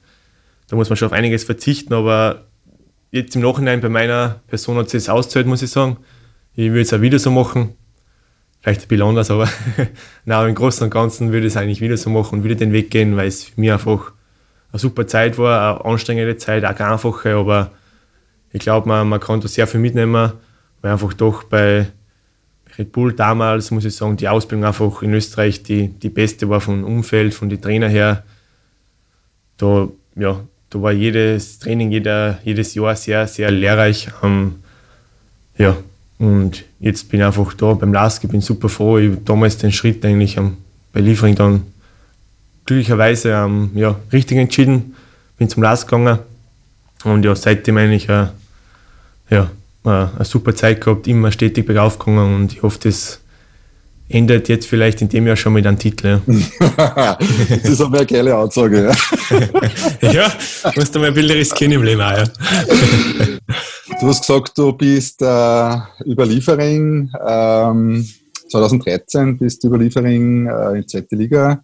da 0.68 0.76
muss 0.76 0.90
man 0.90 0.98
schon 0.98 1.08
auf 1.08 1.14
einiges 1.14 1.44
verzichten, 1.44 1.94
aber 1.94 2.46
jetzt 3.12 3.36
im 3.36 3.42
Nachhinein 3.42 3.82
bei 3.82 3.90
meiner 3.90 4.42
Person 4.48 4.78
hat 4.78 4.88
es 4.88 4.94
jetzt 4.94 5.10
ausgezahlt, 5.10 5.48
muss 5.48 5.62
ich 5.62 5.70
sagen. 5.70 5.98
Ich 6.56 6.70
würde 6.70 6.82
es 6.82 6.94
auch 6.94 7.02
wieder 7.02 7.20
so 7.20 7.32
machen. 7.32 7.74
Vielleicht 8.62 8.84
ein 8.84 8.88
bisschen 8.88 9.06
anders, 9.06 9.32
aber 9.32 9.50
Nein, 10.26 10.50
im 10.50 10.56
Großen 10.56 10.84
und 10.84 10.90
Ganzen 10.90 11.32
würde 11.32 11.48
ich 11.48 11.54
es 11.54 11.58
eigentlich 11.58 11.82
wieder 11.82 11.98
so 11.98 12.10
machen 12.10 12.40
und 12.40 12.44
wieder 12.44 12.56
den 12.56 12.74
Weg 12.74 12.92
gehen, 12.92 13.16
weil 13.16 13.28
es 13.28 13.44
für 13.44 13.60
mich 13.60 13.72
einfach 13.72 14.12
eine 14.72 14.80
super 14.80 15.08
Zeit 15.08 15.38
war, 15.38 15.76
eine 15.76 15.86
anstrengende 15.86 16.38
Zeit, 16.38 16.66
auch 16.66 16.76
keine 16.76 16.94
einfache, 16.94 17.36
aber 17.36 17.72
ich 18.58 18.64
glaube, 18.64 18.88
man, 18.88 19.08
man 19.08 19.20
kann 19.20 19.40
da 19.40 19.48
sehr 19.48 19.68
viel 19.68 19.80
mitnehmen, 19.80 20.32
weil 20.82 20.92
einfach 20.92 21.14
doch 21.14 21.44
bei 21.44 21.88
Red 22.78 22.92
Bull 22.92 23.14
damals, 23.14 23.72
muss 23.72 23.86
ich 23.86 23.96
sagen, 23.96 24.18
die 24.18 24.28
Ausbildung 24.28 24.66
einfach 24.66 25.02
in 25.02 25.14
Österreich 25.14 25.64
die, 25.64 25.88
die 25.88 26.10
beste 26.10 26.50
war 26.50 26.60
vom 26.60 26.84
Umfeld, 26.84 27.34
von 27.34 27.50
den 27.50 27.62
Trainer 27.62 27.88
her. 27.88 28.24
Da, 29.58 29.88
ja, 30.16 30.40
da 30.70 30.82
war 30.82 30.92
jedes 30.92 31.60
Training, 31.60 31.92
jeder, 31.92 32.40
jedes 32.44 32.74
Jahr 32.74 32.96
sehr, 32.96 33.28
sehr 33.28 33.52
lehrreich. 33.52 34.10
Ähm, 34.24 34.56
ja, 35.58 35.78
und 36.18 36.66
jetzt 36.80 37.10
bin 37.10 37.20
ich 37.20 37.26
einfach 37.26 37.54
da 37.54 37.74
beim 37.74 37.94
LASK, 37.94 38.24
ich 38.26 38.30
bin 38.32 38.42
super 38.42 38.70
froh. 38.70 38.98
Ich 38.98 39.12
habe 39.12 39.22
damals 39.24 39.58
den 39.58 39.72
Schritt 39.72 40.04
eigentlich 40.04 40.38
ähm, 40.38 40.58
bei 40.94 41.00
Liefering 41.00 41.36
dann 41.36 41.62
glücklicherweise 42.66 43.32
ähm, 43.32 43.72
ja, 43.76 43.96
richtig 44.12 44.38
entschieden. 44.38 44.96
Bin 45.38 45.48
zum 45.48 45.62
LASK 45.62 45.88
gegangen 45.88 46.20
und 47.04 47.24
ja, 47.24 47.36
seitdem 47.36 47.78
eigentlich 47.78 48.10
äh, 48.10 48.28
ja, 49.30 49.52
eine 49.84 50.26
super 50.26 50.56
Zeit 50.56 50.82
gehabt, 50.82 51.08
immer 51.08 51.32
stetig 51.32 51.66
bergauf 51.66 51.98
gegangen 52.00 52.36
und 52.36 52.54
ich 52.54 52.64
hoffe, 52.64 52.80
das 52.84 53.22
endet 54.10 54.48
jetzt 54.48 54.68
vielleicht 54.68 55.02
in 55.02 55.10
dem 55.10 55.28
Jahr 55.28 55.36
schon 55.36 55.54
mit 55.54 55.68
einem 55.68 55.80
Titel. 55.80 56.22
Ja. 56.78 57.18
das 57.50 57.66
ist 57.66 57.82
aber 57.82 57.98
eine 57.98 58.06
geile 58.06 58.38
Aussage. 58.38 58.92
Ja, 60.02 60.12
ja 60.12 60.34
musst 60.76 60.96
du 60.96 61.00
mal 61.00 61.08
ein 61.08 61.14
bisschen 61.14 61.32
riskieren 61.32 61.74
im 61.74 61.84
Leben 61.84 62.02
auch, 62.02 62.18
ja. 62.18 62.24
Du 64.00 64.08
hast 64.08 64.22
gesagt, 64.22 64.58
du 64.58 64.72
bist 64.74 65.22
äh, 65.22 65.78
Überliefering. 66.06 67.12
Ähm, 67.28 68.08
2013 68.50 69.38
bist 69.38 69.64
du 69.64 69.68
Überliefering 69.68 70.48
äh, 70.48 70.70
in 70.70 70.82
die 70.82 70.88
zweite 70.88 71.16
Liga 71.16 71.62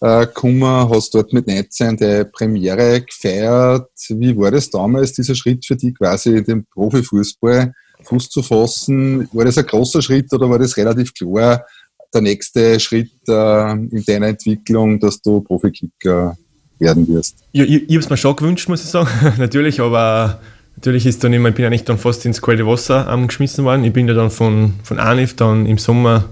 äh, 0.00 0.26
gekommen, 0.26 0.62
hast 0.62 1.14
dort 1.14 1.32
mit 1.32 1.46
19 1.46 1.96
die 1.96 2.24
Premiere 2.32 3.02
gefeiert. 3.02 3.90
Wie 4.08 4.36
war 4.36 4.50
das 4.50 4.70
damals, 4.70 5.12
dieser 5.12 5.34
Schritt 5.34 5.64
für 5.64 5.76
dich 5.76 5.94
quasi 5.94 6.42
den 6.42 6.64
Profifußball 6.66 7.72
Fuß 8.04 8.30
zu 8.30 8.42
fassen? 8.42 9.28
War 9.32 9.44
das 9.44 9.58
ein 9.58 9.66
großer 9.66 10.00
Schritt 10.00 10.32
oder 10.32 10.48
war 10.48 10.58
das 10.58 10.76
relativ 10.76 11.12
klar 11.14 11.64
der 12.12 12.22
nächste 12.22 12.80
Schritt 12.80 13.12
äh, 13.28 13.72
in 13.72 14.04
deiner 14.06 14.28
Entwicklung, 14.28 14.98
dass 14.98 15.20
du 15.20 15.40
Profikicker 15.40 16.36
werden 16.78 17.06
wirst? 17.08 17.36
Ja, 17.52 17.64
ich, 17.64 17.82
ich 17.82 17.90
habe 17.90 17.98
es 17.98 18.10
mir 18.10 18.16
schon 18.16 18.36
gewünscht, 18.36 18.68
muss 18.68 18.82
ich 18.82 18.90
sagen, 18.90 19.08
natürlich, 19.38 19.80
aber 19.80 20.40
natürlich 20.76 21.06
ist 21.06 21.22
dann 21.22 21.32
immer, 21.32 21.50
ich 21.50 21.54
bin 21.54 21.66
eigentlich 21.66 21.84
dann 21.84 21.98
fast 21.98 22.24
ins 22.26 22.42
kalte 22.42 22.66
Wasser 22.66 23.08
ähm, 23.12 23.28
geschmissen 23.28 23.64
worden. 23.64 23.84
Ich 23.84 23.92
bin 23.92 24.08
ja 24.08 24.14
dann 24.14 24.30
von, 24.30 24.74
von 24.82 24.98
Anif 24.98 25.36
dann 25.36 25.66
im 25.66 25.78
Sommer 25.78 26.24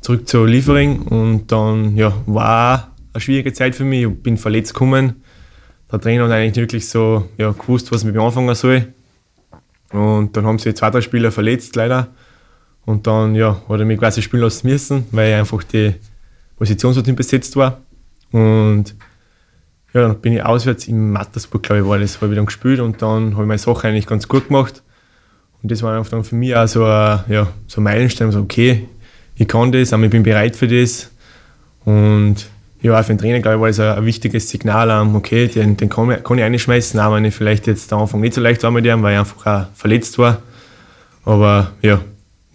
zurück 0.00 0.28
zu 0.28 0.44
Liefering 0.44 1.02
und 1.02 1.50
dann 1.50 1.96
ja, 1.96 2.12
war 2.26 2.93
eine 3.14 3.20
schwierige 3.20 3.52
Zeit 3.52 3.74
für 3.74 3.84
mich. 3.84 4.02
Ich 4.02 4.22
bin 4.22 4.36
verletzt 4.36 4.74
gekommen. 4.74 5.22
Der 5.90 6.00
Trainer 6.00 6.24
hat 6.24 6.32
eigentlich 6.32 6.56
wirklich 6.56 6.88
so 6.88 7.28
ja, 7.38 7.52
gewusst, 7.52 7.92
was 7.92 8.04
mit 8.04 8.14
mir 8.14 8.22
anfangen 8.22 8.54
soll. 8.54 8.88
Und 9.92 10.36
dann 10.36 10.44
haben 10.46 10.58
sie 10.58 10.74
zwei, 10.74 10.90
drei 10.90 11.00
Spieler 11.00 11.30
verletzt, 11.30 11.76
leider. 11.76 12.08
Und 12.84 13.06
dann 13.06 13.34
ja, 13.34 13.62
hat 13.68 13.80
er 13.80 13.86
mich 13.86 13.98
quasi 13.98 14.20
spielen 14.20 14.42
lassen 14.42 14.68
müssen, 14.68 15.06
weil 15.12 15.32
einfach 15.34 15.62
die 15.62 15.94
Position 16.56 16.92
so 16.92 17.00
nicht 17.00 17.16
besetzt 17.16 17.56
war. 17.56 17.80
Und 18.32 18.94
ja, 19.92 20.08
dann 20.08 20.20
bin 20.20 20.32
ich 20.32 20.42
auswärts 20.42 20.88
im 20.88 21.12
Mattersburg, 21.12 21.62
glaube 21.62 21.82
ich, 21.82 21.88
war 21.88 21.98
das, 21.98 22.20
habe 22.20 22.32
ich 22.32 22.36
dann 22.36 22.46
gespielt 22.46 22.80
und 22.80 23.00
dann 23.00 23.34
habe 23.34 23.44
ich 23.44 23.48
meine 23.48 23.58
Sache 23.58 23.86
eigentlich 23.86 24.06
ganz 24.06 24.26
gut 24.26 24.48
gemacht. 24.48 24.82
Und 25.62 25.70
das 25.70 25.82
war 25.82 25.96
einfach 25.96 26.10
dann 26.10 26.24
für 26.24 26.34
mich 26.34 26.54
auch 26.56 26.66
so 26.66 26.84
ein, 26.84 27.20
ja, 27.28 27.46
so 27.68 27.80
ein 27.80 27.84
Meilenstein, 27.84 28.32
so 28.32 28.40
okay, 28.40 28.88
ich 29.36 29.46
kann 29.46 29.70
das, 29.70 29.92
aber 29.92 30.02
ich 30.02 30.10
bin 30.10 30.24
bereit 30.24 30.56
für 30.56 30.66
das. 30.66 31.10
Und 31.84 32.48
ja, 32.84 33.02
für 33.02 33.14
den 33.14 33.18
Trainer, 33.18 33.40
glaube 33.40 33.56
ich, 33.56 33.60
war 33.60 33.68
das 33.86 33.98
ein, 33.98 34.04
wichtiges 34.04 34.48
Signal, 34.50 34.90
okay, 35.14 35.48
den, 35.48 35.76
den 35.76 35.88
kann, 35.88 36.10
ich, 36.10 36.22
kann 36.22 36.38
ich 36.38 36.44
einschmeißen, 36.44 37.00
auch 37.00 37.14
wenn 37.14 37.24
ich 37.24 37.34
vielleicht 37.34 37.66
jetzt 37.66 37.92
am 37.92 38.02
Anfang 38.02 38.20
nicht 38.20 38.34
so 38.34 38.40
leicht 38.40 38.62
war 38.62 38.70
mit 38.70 38.84
ihm, 38.84 39.02
weil 39.02 39.14
ich 39.14 39.18
einfach 39.20 39.46
auch 39.46 39.66
verletzt 39.74 40.18
war. 40.18 40.42
Aber 41.24 41.72
ja, 41.80 42.00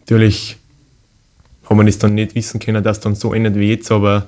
natürlich 0.01 0.57
hat 1.67 1.75
man 1.75 1.87
das 1.87 1.97
dann 1.97 2.13
nicht 2.13 2.35
wissen 2.35 2.59
können, 2.59 2.83
dass 2.83 2.97
es 2.97 3.03
dann 3.03 3.15
so 3.15 3.33
endet 3.33 3.55
wie 3.55 3.71
jetzt, 3.71 3.91
aber 3.91 4.27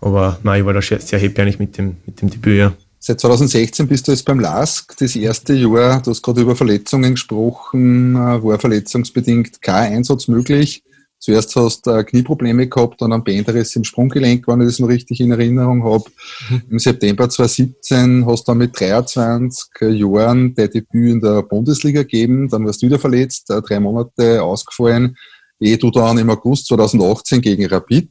aber 0.00 0.38
nein, 0.42 0.60
ich 0.60 0.66
war 0.66 0.72
da 0.72 0.80
sehr 0.80 1.18
happy 1.18 1.40
eigentlich 1.40 1.58
mit 1.58 1.76
dem, 1.76 1.96
mit 2.06 2.20
dem 2.20 2.30
Debüt. 2.30 2.58
Ja. 2.58 2.72
Seit 3.00 3.20
2016 3.20 3.86
bist 3.86 4.06
du 4.06 4.12
jetzt 4.12 4.24
beim 4.24 4.40
LASK, 4.40 4.96
das 4.98 5.16
erste 5.16 5.54
Jahr, 5.54 6.02
du 6.02 6.10
hast 6.10 6.22
gerade 6.22 6.40
über 6.40 6.56
Verletzungen 6.56 7.12
gesprochen, 7.12 8.14
äh, 8.16 8.42
war 8.42 8.58
verletzungsbedingt 8.58 9.62
kein 9.62 9.94
Einsatz 9.94 10.28
möglich. 10.28 10.82
Zuerst 11.28 11.54
hast 11.56 11.86
du 11.86 12.04
Knieprobleme 12.04 12.68
gehabt, 12.68 13.02
dann 13.02 13.12
ein 13.12 13.22
Bänderriss 13.22 13.76
im 13.76 13.84
Sprunggelenk, 13.84 14.48
wenn 14.48 14.62
ich 14.62 14.68
das 14.68 14.78
noch 14.78 14.88
richtig 14.88 15.20
in 15.20 15.30
Erinnerung 15.30 15.84
habe. 15.84 16.04
Mhm. 16.48 16.62
Im 16.70 16.78
September 16.78 17.28
2017 17.28 18.24
hast 18.24 18.48
du 18.48 18.52
dann 18.52 18.56
mit 18.56 18.80
23 18.80 19.68
Jahren 20.00 20.54
dein 20.54 20.70
Debüt 20.70 21.12
in 21.12 21.20
der 21.20 21.42
Bundesliga 21.42 22.00
gegeben, 22.00 22.48
dann 22.48 22.64
warst 22.64 22.80
du 22.80 22.86
wieder 22.86 22.98
verletzt, 22.98 23.50
äh, 23.50 23.60
drei 23.60 23.78
Monate 23.78 24.42
ausgefallen, 24.42 25.18
ehe 25.60 25.76
du 25.76 25.90
dann 25.90 26.16
im 26.16 26.30
August 26.30 26.68
2018 26.68 27.42
gegen 27.42 27.66
Rapid 27.66 28.08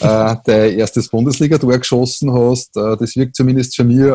äh, 0.00 0.36
dein 0.44 0.78
erstes 0.78 1.08
Bundesliga-Tor 1.08 1.78
geschossen 1.78 2.30
hast. 2.30 2.76
Äh, 2.76 2.98
das 2.98 3.16
wirkt 3.16 3.36
zumindest 3.36 3.74
für 3.74 3.84
mich 3.84 4.12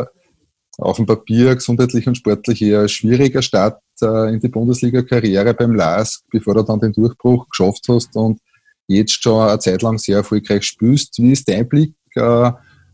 auf 0.78 0.96
dem 0.96 1.06
Papier 1.06 1.54
gesundheitlich 1.54 2.06
und 2.06 2.16
sportlich 2.16 2.62
eher 2.62 2.88
schwieriger 2.88 3.42
Start 3.42 3.80
äh, 4.02 4.32
in 4.32 4.40
die 4.40 4.48
Bundesliga-Karriere 4.48 5.54
beim 5.54 5.74
LASK, 5.74 6.24
bevor 6.30 6.54
du 6.54 6.62
dann 6.62 6.80
den 6.80 6.92
Durchbruch 6.92 7.48
geschafft 7.48 7.84
hast 7.88 8.16
und 8.16 8.40
jetzt 8.86 9.22
schon 9.22 9.48
eine 9.48 9.58
Zeit 9.58 9.82
lang 9.82 9.98
sehr 9.98 10.18
erfolgreich 10.18 10.64
spielst. 10.64 11.18
Wie 11.18 11.32
ist 11.32 11.48
dein 11.48 11.68
Blick 11.68 11.94
äh, 12.14 12.50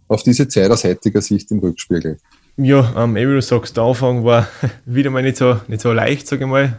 auf 0.09 0.23
diese 0.23 0.49
Zeit 0.49 0.71
aus 0.71 0.85
heutiger 0.85 1.21
Sicht 1.21 1.51
im 1.51 1.59
Rückspiegel? 1.61 2.19
Ja, 2.57 2.93
ähm, 2.97 3.15
wie 3.15 3.23
du 3.25 3.41
sagst, 3.41 3.77
der 3.77 3.85
Anfang 3.85 4.25
war 4.25 4.47
wieder 4.85 5.11
mal 5.11 5.23
nicht 5.23 5.37
so, 5.37 5.57
nicht 5.69 5.81
so 5.81 5.93
leicht, 5.93 6.27
sage 6.27 6.45
ich 6.45 6.51
mal 6.51 6.79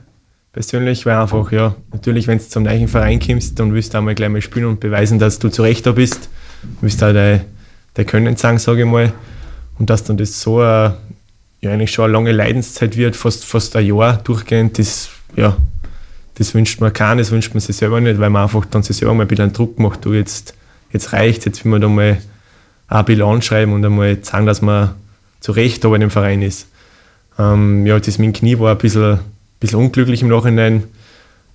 persönlich, 0.53 1.05
weil 1.05 1.15
einfach, 1.15 1.51
ja, 1.51 1.75
natürlich, 1.91 2.27
wenn 2.27 2.38
du 2.38 2.48
zum 2.48 2.63
neuen 2.63 2.88
Verein 2.88 3.20
kommst, 3.20 3.60
dann 3.60 3.74
willst 3.74 3.93
du 3.93 3.98
einmal 3.98 4.15
gleich 4.15 4.29
mal 4.29 4.41
spielen 4.41 4.65
und 4.65 4.79
beweisen, 4.79 5.20
dass 5.20 5.39
du 5.39 5.50
zurecht 5.50 5.86
da 5.86 5.93
bist. 5.93 6.29
Du 6.62 6.81
willst 6.81 7.01
da 7.01 7.13
dein, 7.13 7.41
dein 7.93 8.05
Können 8.05 8.36
sagen, 8.36 8.60
sage 8.60 8.81
ich 8.81 8.88
mal. 8.88 9.13
Und 9.81 9.89
dass 9.89 10.03
dann 10.03 10.15
das 10.15 10.39
so 10.39 10.59
eine, 10.59 10.93
ja, 11.59 11.71
eigentlich 11.71 11.91
schon 11.91 12.05
eine 12.05 12.13
lange 12.13 12.31
Leidenszeit 12.31 12.95
wird, 12.97 13.15
fast, 13.15 13.45
fast 13.45 13.75
ein 13.75 13.83
Jahr 13.83 14.17
durchgehend, 14.17 14.77
das, 14.77 15.09
ja, 15.35 15.57
das 16.35 16.53
wünscht 16.53 16.79
man 16.81 16.93
keinen, 16.93 17.17
das 17.17 17.31
wünscht 17.31 17.55
man 17.55 17.61
sich 17.61 17.75
selber 17.75 18.00
nicht, 18.00 18.19
weil 18.19 18.29
man 18.29 18.43
einfach 18.43 18.63
dann 18.65 18.83
sich 18.83 18.97
selber 18.97 19.15
mal 19.15 19.23
ein 19.23 19.27
bisschen 19.27 19.53
Druck 19.53 19.79
macht, 19.79 20.05
du, 20.05 20.13
jetzt, 20.13 20.53
jetzt 20.93 21.13
reicht, 21.13 21.47
jetzt 21.47 21.65
will 21.65 21.71
man 21.71 21.81
da 21.81 21.88
mal 21.88 22.19
ein 22.89 23.05
bisschen 23.05 23.23
anschreiben 23.23 23.73
und 23.73 23.83
einmal 23.83 24.23
sagen, 24.23 24.45
dass 24.45 24.61
man 24.61 24.91
zu 25.39 25.51
Recht 25.51 25.83
da 25.83 25.89
bei 25.89 25.97
dem 25.97 26.11
Verein 26.11 26.43
ist. 26.43 26.67
Ähm, 27.39 27.88
ja, 27.88 28.00
das 28.00 28.19
mit 28.19 28.27
dem 28.27 28.33
Knie 28.33 28.59
war 28.59 28.73
ein 28.73 28.77
bisschen 28.77 29.19
bisschen 29.59 29.79
unglücklich 29.79 30.21
im 30.21 30.27
Nachhinein. 30.27 30.83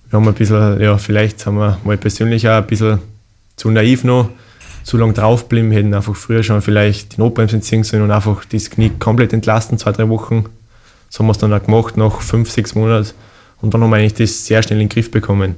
Wir 0.09 0.19
haben 0.19 0.27
ein 0.27 0.33
bisschen, 0.33 0.81
ja, 0.81 0.97
vielleicht 0.97 1.45
haben 1.45 1.55
wir 1.55 1.77
mal 1.85 1.95
persönlich 1.95 2.45
auch 2.49 2.57
ein 2.57 2.67
bisschen 2.67 2.99
zu 3.55 3.71
naiv 3.71 4.03
noch, 4.03 4.29
zu 4.87 4.95
lang 4.95 5.13
draufgeblieben, 5.13 5.71
hätten 5.71 5.93
einfach 5.93 6.15
früher 6.15 6.43
schon 6.43 6.61
vielleicht 6.61 7.17
die 7.17 7.19
Notbremse 7.19 7.59
ziehen 7.59 7.83
sollen 7.83 8.03
und 8.03 8.11
einfach 8.11 8.45
das 8.45 8.69
Knie 8.69 8.89
komplett 8.97 9.33
entlasten, 9.33 9.77
zwei, 9.77 9.91
drei 9.91 10.07
Wochen. 10.07 10.45
So 11.09 11.19
haben 11.19 11.27
wir 11.27 11.33
es 11.33 11.39
dann 11.39 11.51
auch 11.51 11.61
gemacht, 11.61 11.97
nach 11.97 12.21
fünf, 12.21 12.49
sechs 12.49 12.73
Monaten. 12.73 13.09
Und 13.61 13.73
dann 13.73 13.83
haben 13.83 13.89
wir 13.89 13.97
eigentlich 13.97 14.13
das 14.13 14.45
sehr 14.45 14.63
schnell 14.63 14.79
in 14.79 14.87
den 14.87 14.93
Griff 14.93 15.11
bekommen. 15.11 15.57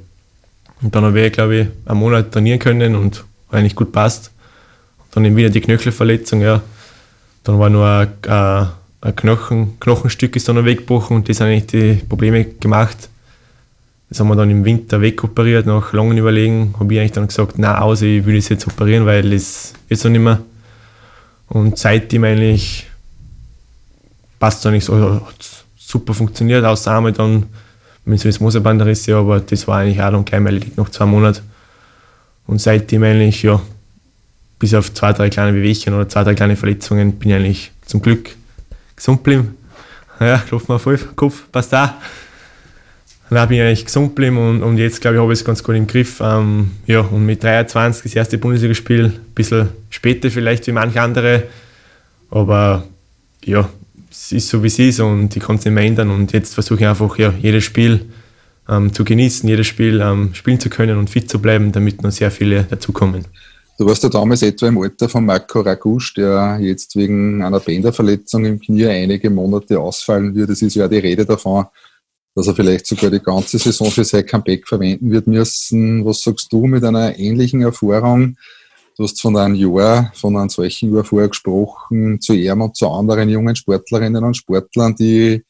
Und 0.82 0.96
dann 0.96 1.04
habe 1.04 1.20
ich, 1.20 1.32
glaube 1.32 1.56
ich, 1.56 1.68
einen 1.86 2.00
Monat 2.00 2.32
trainieren 2.32 2.58
können 2.58 2.96
und 2.96 3.24
eigentlich 3.52 3.76
gut 3.76 3.92
passt. 3.92 4.32
Und 4.98 5.14
dann 5.14 5.24
eben 5.24 5.36
wieder 5.36 5.50
die 5.50 5.60
Knöchelverletzung, 5.60 6.40
ja. 6.40 6.60
Dann 7.44 7.60
war 7.60 7.70
nur 7.70 7.86
ein, 7.86 8.68
ein 9.00 9.14
Knochen, 9.14 9.78
Knochenstück 9.78 10.34
ist 10.34 10.48
dann 10.48 10.64
weggebrochen 10.64 11.18
und 11.18 11.28
das 11.28 11.40
haben 11.40 11.46
eigentlich 11.46 11.66
die 11.66 12.04
Probleme 12.04 12.46
gemacht. 12.46 13.08
Das 14.10 14.18
haben 14.18 14.28
wir 14.28 14.34
dann 14.34 14.50
im 14.50 14.64
Winter 14.64 15.00
wegoperiert, 15.00 15.66
nach 15.66 15.92
langen 15.92 16.18
Überlegen 16.18 16.74
habe 16.78 16.92
ich 16.92 17.00
eigentlich 17.00 17.12
dann 17.12 17.28
gesagt, 17.28 17.54
na 17.58 17.80
aus, 17.80 18.02
ich 18.02 18.26
will 18.26 18.34
das 18.36 18.48
jetzt 18.48 18.66
operieren, 18.66 19.06
weil 19.06 19.32
es 19.32 19.72
ist 19.88 20.02
so 20.02 20.08
nicht 20.08 20.20
mehr. 20.20 20.40
Und 21.48 21.78
seitdem 21.78 22.24
eigentlich 22.24 22.88
passt 24.40 24.60
es 24.60 24.66
eigentlich 24.66 24.84
so, 24.84 24.96
hat 24.98 25.64
super 25.76 26.12
funktioniert, 26.12 26.64
außer 26.64 26.96
einmal 26.96 27.12
dann 27.12 27.46
mit 28.04 28.18
so 28.18 28.28
das 28.28 28.40
Mosebanderisse, 28.40 29.16
aber 29.16 29.38
das 29.38 29.68
war 29.68 29.78
eigentlich 29.78 30.02
auch 30.02 30.10
dann 30.10 30.24
gleich 30.24 30.40
mal 30.40 30.48
erledigt, 30.54 30.76
nach 30.76 30.88
zwei 30.88 31.06
Monaten. 31.06 31.42
Und 32.46 32.60
seitdem 32.60 33.04
eigentlich, 33.04 33.44
ja, 33.44 33.60
bis 34.58 34.74
auf 34.74 34.92
zwei, 34.92 35.12
drei 35.12 35.30
kleine 35.30 35.52
Bewegungen 35.52 36.00
oder 36.00 36.08
zwei, 36.08 36.24
drei 36.24 36.34
kleine 36.34 36.56
Verletzungen 36.56 37.12
bin 37.12 37.30
ich 37.30 37.36
eigentlich 37.36 37.72
zum 37.86 38.02
Glück 38.02 38.30
gesund 38.96 39.22
bleiben. 39.22 39.56
Ja, 40.20 40.36
klopfen 40.36 40.74
wir 40.74 40.78
voll 40.78 40.98
Kopf, 41.16 41.44
passt 41.50 41.74
auch. 41.74 41.92
Dann 43.30 43.48
bin 43.48 43.58
ich 43.58 43.62
eigentlich 43.62 43.84
gesund 43.84 44.08
geblieben 44.08 44.38
und, 44.38 44.62
und 44.62 44.78
jetzt 44.78 45.00
glaube 45.00 45.16
ich, 45.16 45.22
habe 45.22 45.32
ich 45.32 45.38
es 45.38 45.44
ganz 45.44 45.62
gut 45.62 45.76
im 45.76 45.86
Griff. 45.86 46.20
Ähm, 46.20 46.72
ja, 46.86 47.00
und 47.00 47.24
mit 47.24 47.42
23 47.42 48.02
das 48.02 48.16
erste 48.16 48.38
Bundesligaspiel, 48.38 49.06
ein 49.06 49.34
bisschen 49.34 49.68
später 49.88 50.30
vielleicht 50.30 50.66
wie 50.66 50.72
manche 50.72 51.00
andere, 51.00 51.44
aber 52.30 52.84
ja, 53.44 53.68
es 54.10 54.32
ist 54.32 54.48
so 54.48 54.62
wie 54.64 54.66
es 54.66 54.78
ist 54.80 55.00
und 55.00 55.34
ich 55.36 55.42
kann 55.42 55.56
es 55.56 55.64
nicht 55.64 55.74
mehr 55.74 55.84
ändern 55.84 56.10
und 56.10 56.32
jetzt 56.32 56.54
versuche 56.54 56.80
ich 56.80 56.86
einfach 56.86 57.16
ja, 57.18 57.32
jedes 57.40 57.62
Spiel 57.62 58.00
ähm, 58.68 58.92
zu 58.92 59.04
genießen, 59.04 59.48
jedes 59.48 59.68
Spiel 59.68 60.00
ähm, 60.00 60.30
spielen 60.34 60.58
zu 60.58 60.68
können 60.68 60.98
und 60.98 61.08
fit 61.08 61.30
zu 61.30 61.40
bleiben, 61.40 61.70
damit 61.70 62.02
noch 62.02 62.10
sehr 62.10 62.32
viele 62.32 62.64
dazukommen. 62.64 63.24
Du 63.78 63.86
warst 63.86 64.02
ja 64.02 64.10
damals 64.10 64.42
etwa 64.42 64.68
im 64.68 64.76
Alter 64.76 65.08
von 65.08 65.24
Marco 65.24 65.60
Ragusch, 65.60 66.12
der 66.14 66.58
jetzt 66.60 66.96
wegen 66.96 67.42
einer 67.42 67.60
Bänderverletzung 67.60 68.44
im 68.44 68.60
Knie 68.60 68.86
einige 68.86 69.30
Monate 69.30 69.80
ausfallen 69.80 70.34
wird. 70.34 70.50
Es 70.50 70.60
ist 70.60 70.74
ja 70.74 70.86
die 70.86 70.98
Rede 70.98 71.24
davon, 71.24 71.64
dass 72.34 72.46
er 72.46 72.54
vielleicht 72.54 72.86
sogar 72.86 73.10
die 73.10 73.20
ganze 73.20 73.58
Saison 73.58 73.90
für 73.90 74.04
sein 74.04 74.26
Comeback 74.26 74.66
verwenden 74.66 75.10
wird 75.10 75.26
müssen. 75.26 76.04
Was 76.04 76.22
sagst 76.22 76.52
du 76.52 76.66
mit 76.66 76.84
einer 76.84 77.18
ähnlichen 77.18 77.62
Erfahrung? 77.62 78.36
Du 78.96 79.04
hast 79.04 79.20
von 79.20 79.36
einem 79.36 79.54
Jahr, 79.54 80.12
von 80.14 80.36
einem 80.36 80.48
solchen 80.48 80.94
Jahr 80.94 81.04
vorher 81.04 81.28
gesprochen, 81.28 82.20
zu 82.20 82.34
ihm 82.34 82.60
und 82.60 82.76
zu 82.76 82.88
anderen 82.88 83.28
jungen 83.28 83.56
Sportlerinnen 83.56 84.22
und 84.22 84.36
Sportlern, 84.36 84.94
die 84.94 85.42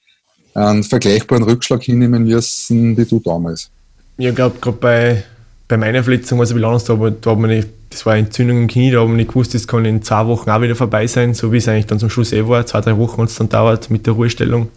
einen 0.55 0.83
vergleichbaren 0.83 1.45
Rückschlag 1.45 1.83
hinnehmen 1.83 2.25
müssen, 2.25 2.97
wie 2.97 3.05
du 3.05 3.21
damals. 3.21 3.71
Ich 4.17 4.35
glaube, 4.35 4.59
gerade 4.61 4.77
bei, 4.77 5.25
bei 5.69 5.77
meiner 5.77 6.03
Verletzung 6.03 6.39
war 6.39 6.45
es 6.45 6.51
ein 6.51 6.57
bisschen 6.57 6.69
anders, 6.69 6.91
aber 6.91 7.11
da 7.11 7.31
hat 7.31 7.39
man 7.39 7.51
nicht 7.51 7.69
das 7.91 8.07
war 8.07 8.17
Entzündung 8.17 8.59
im 8.59 8.69
Knie, 8.69 8.93
da 8.93 9.01
habe 9.01 9.11
ich 9.11 9.17
nicht 9.17 9.29
gewusst, 9.29 9.53
das 9.53 9.67
kann 9.67 9.85
in 9.85 10.01
zwei 10.03 10.27
Wochen 10.29 10.49
auch 10.49 10.63
wieder 10.63 10.77
vorbei 10.77 11.09
sein, 11.09 11.35
so 11.35 11.53
wie 11.53 11.57
es 11.57 11.67
eigentlich 11.67 11.87
dann 11.87 11.99
zum 11.99 12.09
Schluss 12.09 12.33
eh 12.33 12.47
war. 12.47 12.65
Zwei, 12.65 12.81
drei 12.81 12.97
Wochen 12.97 13.21
hat 13.21 13.31
es 13.31 13.35
dann 13.35 13.49
dauert 13.49 13.91
mit 13.91 14.07
der 14.07 14.15
Ruhestellung. 14.15 14.69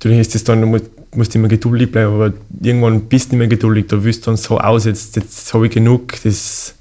Natürlich 0.00 0.20
ist 0.20 0.34
das 0.34 0.44
dann, 0.44 0.62
du 0.62 0.80
musst 1.14 1.34
immer 1.34 1.48
geduldig 1.48 1.92
bleiben, 1.92 2.14
aber 2.14 2.32
irgendwann 2.62 3.02
bist 3.02 3.30
du 3.30 3.36
nicht 3.36 3.38
mehr 3.40 3.48
geduldig, 3.48 3.86
da 3.88 4.02
willst 4.02 4.26
du 4.26 4.30
dann 4.30 4.38
so 4.38 4.58
aus, 4.58 4.86
jetzt, 4.86 5.16
jetzt 5.16 5.52
habe 5.52 5.66
ich 5.66 5.72
genug, 5.72 6.14
das 6.24 6.74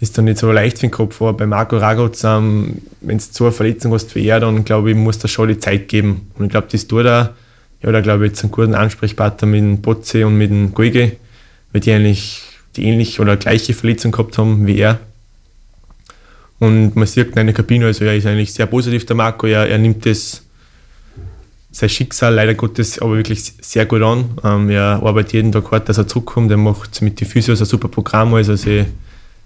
ist 0.00 0.18
dann 0.18 0.24
nicht 0.24 0.38
so 0.38 0.50
leicht 0.50 0.78
für 0.78 0.88
den 0.88 0.90
Kopf. 0.90 1.20
Aber 1.22 1.32
bei 1.32 1.46
Marco 1.46 1.76
Ragotz, 1.76 2.24
ähm, 2.24 2.78
wenn 3.00 3.18
du 3.18 3.24
so 3.30 3.44
eine 3.44 3.52
Verletzung 3.52 3.92
hast 3.92 4.14
wie 4.14 4.26
er, 4.26 4.40
dann 4.40 4.64
glaube 4.64 4.90
ich, 4.90 4.96
muss 4.96 5.18
da 5.18 5.28
schon 5.28 5.48
die 5.48 5.58
Zeit 5.58 5.88
geben. 5.88 6.30
Und 6.36 6.46
ich 6.46 6.50
glaube, 6.50 6.66
das 6.70 6.86
tut 6.86 7.06
er. 7.06 7.34
Ja, 7.82 7.92
da 7.92 8.00
glaube 8.00 8.24
ich 8.24 8.32
jetzt 8.32 8.42
einen 8.42 8.50
guten 8.50 8.74
Ansprechpartner 8.74 9.46
mit 9.46 9.60
dem 9.60 9.80
Botze 9.80 10.26
und 10.26 10.38
mit 10.38 10.50
dem 10.50 10.72
Guige, 10.72 11.16
weil 11.72 11.80
die 11.80 11.92
eigentlich 11.92 12.42
die 12.76 12.84
ähnliche 12.84 13.22
oder 13.22 13.36
gleiche 13.36 13.74
Verletzung 13.74 14.10
gehabt 14.10 14.38
haben 14.38 14.66
wie 14.66 14.78
er. 14.78 14.98
Und 16.58 16.96
man 16.96 17.06
sieht 17.06 17.36
in 17.36 17.46
der 17.46 17.54
Kabine, 17.54 17.86
also 17.86 18.04
er 18.04 18.16
ist 18.16 18.26
eigentlich 18.26 18.52
sehr 18.52 18.66
positiv, 18.66 19.04
der 19.06 19.16
Marco. 19.16 19.46
Er, 19.46 19.68
er 19.68 19.78
nimmt 19.78 20.06
das, 20.06 20.42
sein 21.74 21.88
Schicksal 21.88 22.32
leider 22.32 22.54
Gottes 22.54 23.00
aber 23.00 23.16
wirklich 23.16 23.52
sehr 23.60 23.84
gut 23.84 24.00
an. 24.00 24.38
Ähm, 24.44 24.70
er 24.70 25.02
arbeitet 25.02 25.32
jeden 25.32 25.50
Tag 25.50 25.72
hart, 25.72 25.88
dass 25.88 25.98
er 25.98 26.06
zurückkommt. 26.06 26.48
Er 26.52 26.56
macht 26.56 27.02
mit 27.02 27.20
den 27.20 27.26
Physios 27.26 27.60
ein 27.60 27.66
super 27.66 27.88
Programm. 27.88 28.32
Also 28.34 28.54
sie, 28.54 28.86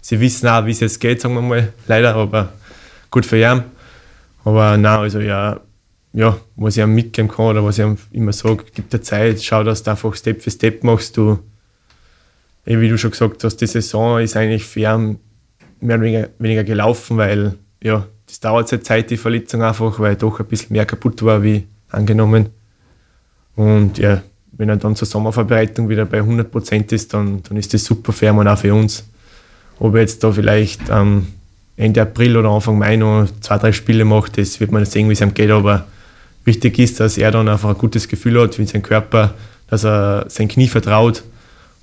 sie 0.03 0.21
wissen 0.21 0.47
auch, 0.47 0.67
wie 0.67 0.73
es 0.73 0.81
jetzt 0.81 1.01
geht, 1.01 1.23
sagen 1.23 1.35
wir 1.35 1.41
mal. 1.41 1.73
Leider, 1.87 2.15
aber 2.15 2.53
gut 3.11 3.25
für 3.25 3.39
ihn. 3.39 3.63
Aber 4.45 4.77
nein, 4.77 4.99
also 4.99 5.21
ja, 5.21 5.59
ja, 6.13 6.37
was 6.57 6.77
ich 6.77 6.83
ihm 6.83 6.95
mitgeben 6.95 7.31
kann 7.31 7.47
oder 7.47 7.65
was 7.65 7.79
ich 7.79 7.85
ihm 7.87 7.97
immer 8.13 8.35
sage, 8.35 8.65
gib 8.75 8.91
dir 8.91 9.01
Zeit, 9.01 9.43
schau, 9.43 9.65
dass 9.65 9.83
du 9.83 9.91
einfach 9.91 10.15
Step 10.15 10.43
für 10.43 10.51
Step 10.51 10.85
machst. 10.85 11.17
Du, 11.17 11.39
wie 12.67 12.89
du 12.91 12.99
schon 12.99 13.13
gesagt 13.13 13.43
hast, 13.43 13.57
die 13.57 13.67
Saison 13.67 14.21
ist 14.21 14.37
eigentlich 14.37 14.65
für 14.65 14.81
ihn 14.81 15.19
mehr 15.81 15.97
oder 15.97 16.05
weniger, 16.05 16.29
weniger 16.39 16.65
gelaufen, 16.65 17.17
weil 17.17 17.55
ja, 17.83 18.07
das 18.27 18.41
dauert 18.41 18.69
seit 18.69 18.85
Zeit, 18.85 19.11
die 19.11 19.17
Verletzung 19.17 19.63
einfach, 19.63 19.99
weil 19.99 20.17
doch 20.17 20.41
ein 20.41 20.47
bisschen 20.47 20.75
mehr 20.75 20.85
kaputt 20.85 21.23
war 21.23 21.43
wie 21.43 21.67
angenommen. 21.91 22.51
Und 23.57 23.99
ja, 23.99 24.23
wenn 24.53 24.69
er 24.69 24.77
dann 24.77 24.97
zur 24.97 25.07
Sommervorbereitung 25.07 25.89
wieder 25.89 26.05
bei 26.05 26.21
100% 26.21 26.93
ist, 26.93 27.15
dann, 27.15 27.43
dann 27.43 27.57
ist 27.57 27.73
das 27.75 27.85
super 27.85 28.13
für 28.13 28.27
ihn 28.27 28.49
auch 28.49 28.59
für 28.59 28.75
uns. 28.75 29.05
Ob 29.79 29.95
er 29.95 30.01
jetzt 30.01 30.23
da 30.25 30.33
vielleicht 30.33 30.81
ähm, 30.91 31.29
Ende 31.77 32.03
April 32.03 32.37
oder 32.37 32.51
Anfang 32.51 32.79
Mai 32.79 32.97
noch 32.97 33.29
zwei, 33.41 33.59
drei 33.59 33.73
Spiele 33.73 34.05
macht, 34.05 34.37
das 34.37 34.59
wird 34.59 34.73
man 34.73 34.85
sehen, 34.85 35.09
wie 35.09 35.13
es 35.13 35.21
ihm 35.21 35.33
geht, 35.33 35.51
aber 35.51 35.87
wichtig 36.45 36.79
ist, 36.81 36.99
dass 36.99 37.17
er 37.17 37.31
dann 37.31 37.49
einfach 37.49 37.71
ein 37.71 37.79
gutes 37.79 38.09
Gefühl 38.09 38.41
hat 38.41 38.59
mit 38.59 38.69
seinem 38.69 38.83
Körper, 38.83 39.35
dass 39.69 39.85
er 39.85 40.27
sein 40.29 40.49
Knie 40.49 40.67
vertraut 40.67 41.23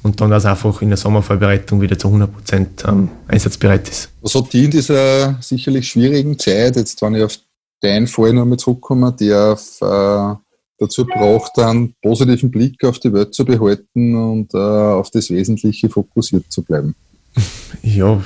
und 0.04 0.20
dann, 0.20 0.30
dass 0.30 0.44
er 0.44 0.52
einfach 0.52 0.82
in 0.82 0.90
der 0.90 0.98
Sommervorbereitung 0.98 1.82
wieder 1.82 1.98
zu 1.98 2.10
100% 2.10 2.88
ähm, 2.88 3.10
einsatzbereit 3.28 3.88
ist. 3.88 4.10
Was 4.22 4.36
hat 4.36 4.52
die 4.52 4.66
in 4.66 4.72
dieser 4.72 5.38
sicherlich 5.42 5.88
schwierigen 5.88 6.38
Zeit, 6.38 6.76
jetzt 6.76 7.02
wenn 7.02 7.16
ich 7.16 7.24
auf 7.24 7.38
deinen 7.86 8.08
Fall 8.08 8.34
nochmal 8.34 8.58
zurückkomme, 8.58 9.14
der 9.20 9.54
auf, 9.54 9.82
äh, 9.82 10.36
dazu 10.78 11.06
braucht, 11.06 11.58
einen 11.60 11.96
positiven 12.02 12.52
Blick 12.52 12.84
auf 12.84 13.00
die 13.00 13.14
Welt 13.14 13.34
zu 13.34 13.46
behalten 13.46 14.16
und 14.16 14.54
äh, 14.54 14.58
auf 14.58 15.10
das 15.12 15.30
Wesentliche 15.30 15.90
fokussiert 15.90 16.46
zu 16.50 16.64
bleiben? 16.64 16.96
Ja, 17.84 18.22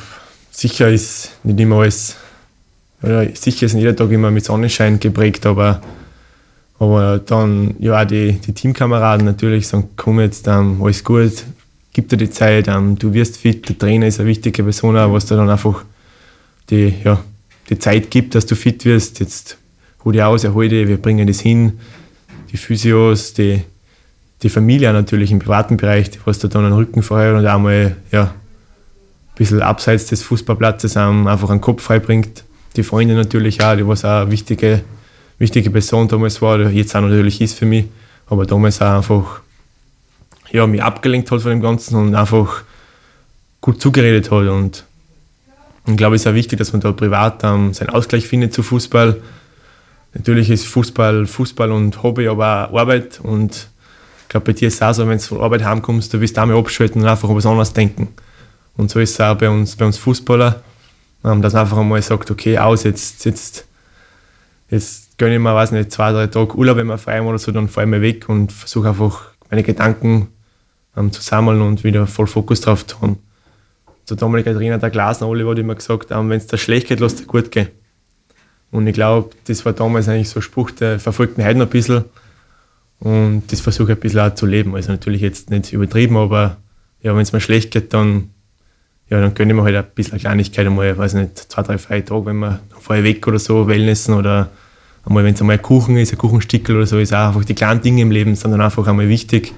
sicher 0.51 0.89
ist 0.89 1.31
nicht 1.43 1.59
immer 1.59 1.81
alles, 1.81 2.15
oder 3.01 3.25
sicher 3.35 3.65
ist 3.65 3.73
nicht 3.73 3.83
jeder 3.83 3.95
Tag 3.95 4.11
immer 4.11 4.31
mit 4.31 4.45
Sonnenschein 4.45 4.99
geprägt, 4.99 5.45
aber 5.45 5.81
aber 6.79 7.19
dann, 7.19 7.75
ja, 7.79 8.01
auch 8.01 8.05
die, 8.05 8.33
die 8.33 8.53
Teamkameraden 8.53 9.25
natürlich 9.25 9.67
sagen, 9.67 9.89
komm 9.97 10.21
jetzt, 10.21 10.47
ähm, 10.47 10.81
alles 10.81 11.03
gut, 11.03 11.43
gib 11.91 12.07
dir 12.07 12.15
die 12.15 12.29
Zeit, 12.29 12.69
ähm, 12.69 12.97
du 12.97 13.13
wirst 13.13 13.37
fit, 13.37 13.67
der 13.67 13.77
Trainer 13.77 14.07
ist 14.07 14.19
eine 14.19 14.29
wichtige 14.29 14.63
Person, 14.63 14.95
was 14.95 15.25
dir 15.25 15.35
dann 15.35 15.49
einfach 15.49 15.83
die, 16.69 16.93
ja, 17.03 17.19
die 17.69 17.79
Zeit 17.79 18.11
gibt, 18.11 18.35
dass 18.35 18.45
du 18.45 18.55
fit 18.55 18.85
wirst. 18.85 19.19
Jetzt 19.19 19.57
hol 20.03 20.13
dich 20.13 20.23
aus, 20.23 20.43
erhol 20.43 20.69
dich, 20.69 20.87
wir 20.87 20.97
bringen 20.97 21.27
das 21.27 21.39
hin. 21.39 21.79
Die 22.51 22.57
Physios, 22.57 23.33
die, 23.33 23.61
die 24.41 24.49
Familie 24.49 24.91
natürlich 24.91 25.31
im 25.31 25.39
privaten 25.39 25.77
Bereich, 25.77 26.09
die 26.09 26.19
was 26.25 26.39
dir 26.39 26.49
dann 26.49 26.65
einen 26.65 26.73
Rücken 26.73 27.03
frei 27.03 27.33
und 27.33 27.45
einmal 27.45 27.95
ja, 28.11 28.23
ein 28.23 29.35
bisschen 29.35 29.61
abseits 29.61 30.07
des 30.07 30.23
Fußballplatzes 30.23 30.97
einfach 30.97 31.49
einen 31.49 31.61
Kopf 31.61 31.83
frei 31.83 31.99
bringt. 31.99 32.43
Die 32.75 32.83
Freunde 32.83 33.13
natürlich 33.13 33.61
auch, 33.61 33.75
die 33.75 33.87
was 33.87 34.05
auch 34.05 34.21
eine 34.21 34.31
wichtige 34.31 34.81
wichtige 35.39 35.71
Person 35.71 36.07
damals 36.07 36.41
war, 36.41 36.59
jetzt 36.69 36.95
auch 36.95 37.01
natürlich 37.01 37.41
ist 37.41 37.57
für 37.57 37.65
mich, 37.65 37.85
aber 38.27 38.45
damals 38.45 38.81
auch 38.81 38.97
einfach 38.97 39.41
ja, 40.51 40.67
mich 40.67 40.83
abgelenkt 40.83 41.31
hat 41.31 41.41
von 41.41 41.51
dem 41.51 41.61
Ganzen 41.61 41.95
und 41.95 42.13
einfach 42.13 42.63
gut 43.61 43.81
zugeredet 43.81 44.29
hat. 44.29 44.47
Und 44.47 44.83
ich 45.87 45.97
glaube, 45.97 46.15
es 46.15 46.21
ist 46.21 46.27
auch 46.27 46.33
wichtig, 46.33 46.59
dass 46.59 46.73
man 46.73 46.81
da 46.81 46.91
privat 46.91 47.43
ähm, 47.43 47.73
seinen 47.73 47.89
Ausgleich 47.89 48.27
findet 48.27 48.53
zu 48.53 48.63
Fußball. 48.63 49.21
Natürlich 50.13 50.49
ist 50.49 50.65
Fußball 50.67 51.25
Fußball 51.25 51.71
und 51.71 52.01
Hobby, 52.03 52.27
aber 52.27 52.69
auch 52.71 52.79
Arbeit. 52.79 53.19
Und 53.21 53.69
ich 54.21 54.29
glaube, 54.29 54.47
bei 54.47 54.53
dir 54.53 54.67
ist 54.67 54.75
es 54.75 54.81
auch 54.81 54.93
so, 54.93 55.07
wenn 55.07 55.17
du 55.17 55.23
von 55.23 55.41
Arbeit 55.41 55.63
heimkommst, 55.63 56.13
du 56.13 56.19
willst 56.19 56.37
einmal 56.37 56.57
abschalten 56.57 57.01
und 57.01 57.07
einfach 57.07 57.29
was 57.29 57.45
anderes 57.45 57.73
denken. 57.73 58.09
Und 58.77 58.89
so 58.89 58.99
ist 58.99 59.11
es 59.11 59.21
auch 59.21 59.35
bei 59.35 59.49
uns, 59.49 59.75
bei 59.75 59.85
uns 59.85 59.97
Fußballer, 59.97 60.61
ähm, 61.25 61.41
dass 61.41 61.53
man 61.53 61.63
einfach 61.63 61.77
einmal 61.77 62.01
sagt, 62.01 62.31
okay, 62.31 62.57
aus, 62.57 62.83
jetzt, 62.83 63.25
jetzt, 63.25 63.65
jetzt 64.69 65.17
gönne 65.17 65.35
ich 65.35 65.41
mir, 65.41 65.53
weiß 65.53 65.71
nicht, 65.71 65.91
zwei, 65.91 66.11
drei 66.11 66.27
Tage 66.27 66.55
Urlaub, 66.55 66.77
wenn 66.77 66.87
wir 66.87 66.97
frei 66.97 67.19
haben 67.19 67.27
oder 67.27 67.39
so, 67.39 67.51
dann 67.51 67.67
fahre 67.67 67.85
ich 67.85 67.91
mir 67.91 68.01
weg 68.01 68.29
und 68.29 68.51
versuche 68.51 68.89
einfach 68.89 69.21
meine 69.49 69.63
Gedanken 69.63 70.29
ähm, 70.95 71.11
zu 71.11 71.21
sammeln 71.21 71.61
und 71.61 71.83
wieder 71.83 72.07
voll 72.07 72.27
Fokus 72.27 72.61
drauf 72.61 72.85
zu 72.85 73.01
haben. 73.01 73.17
Der 74.09 74.17
damalige 74.17 74.53
Trainer, 74.53 74.77
der 74.77 74.89
Glasner 74.89 75.27
Oliver, 75.27 75.51
hat 75.51 75.59
immer 75.59 75.75
gesagt, 75.75 76.11
ähm, 76.11 76.29
wenn 76.29 76.37
es 76.37 76.47
dir 76.47 76.57
schlecht 76.57 76.87
geht, 76.87 76.99
lass 76.99 77.15
dir 77.15 77.25
gut 77.25 77.51
gehen. 77.51 77.67
Und 78.71 78.87
ich 78.87 78.93
glaube, 78.93 79.31
das 79.45 79.65
war 79.65 79.73
damals 79.73 80.07
eigentlich 80.07 80.29
so 80.29 80.39
ein 80.39 80.43
Spruch, 80.43 80.71
der 80.71 80.99
verfolgt 80.99 81.37
mich 81.37 81.45
heute 81.45 81.59
noch 81.59 81.65
ein 81.65 81.71
bisschen. 81.71 82.05
Und 82.99 83.43
das 83.51 83.61
versuche 83.61 83.91
ich 83.91 83.97
ein 83.97 84.01
bisschen 84.01 84.19
auch 84.19 84.35
zu 84.35 84.45
leben. 84.45 84.75
Also 84.75 84.91
natürlich 84.91 85.21
jetzt 85.21 85.49
nicht 85.49 85.73
übertrieben, 85.73 86.17
aber 86.17 86.57
ja, 87.01 87.15
wenn 87.15 87.21
es 87.21 87.31
mir 87.31 87.39
schlecht 87.39 87.71
geht, 87.71 87.93
dann, 87.93 88.29
ja, 89.09 89.21
dann 89.21 89.33
gönne 89.33 89.53
ich 89.53 89.57
mir 89.57 89.63
halt 89.63 89.75
ein 89.75 89.85
bisschen 89.95 90.19
Kleinigkeit 90.19 90.67
einmal, 90.67 90.97
weiß 90.97 91.13
nicht, 91.13 91.37
zwei, 91.37 91.63
drei 91.63 91.77
freie 91.77 92.03
Tage, 92.03 92.25
wenn 92.25 92.39
wir 92.39 92.59
vorher 92.79 93.03
weg 93.03 93.25
oder 93.27 93.39
so, 93.39 93.67
Wellnessen 93.67 94.13
oder 94.13 94.49
einmal, 95.05 95.23
wenn 95.23 95.33
es 95.33 95.41
einmal 95.41 95.55
ein 95.55 95.61
Kuchen 95.61 95.97
ist, 95.97 96.11
ein 96.11 96.17
Kuchenstickel 96.17 96.75
oder 96.75 96.85
so, 96.85 96.99
ist 96.99 97.13
auch 97.13 97.27
einfach 97.29 97.45
die 97.45 97.55
kleinen 97.55 97.81
Dinge 97.81 98.01
im 98.01 98.11
Leben 98.11 98.35
sind 98.35 98.51
dann 98.51 98.61
einfach 98.61 98.85
einmal 98.85 99.07
wichtig, 99.07 99.53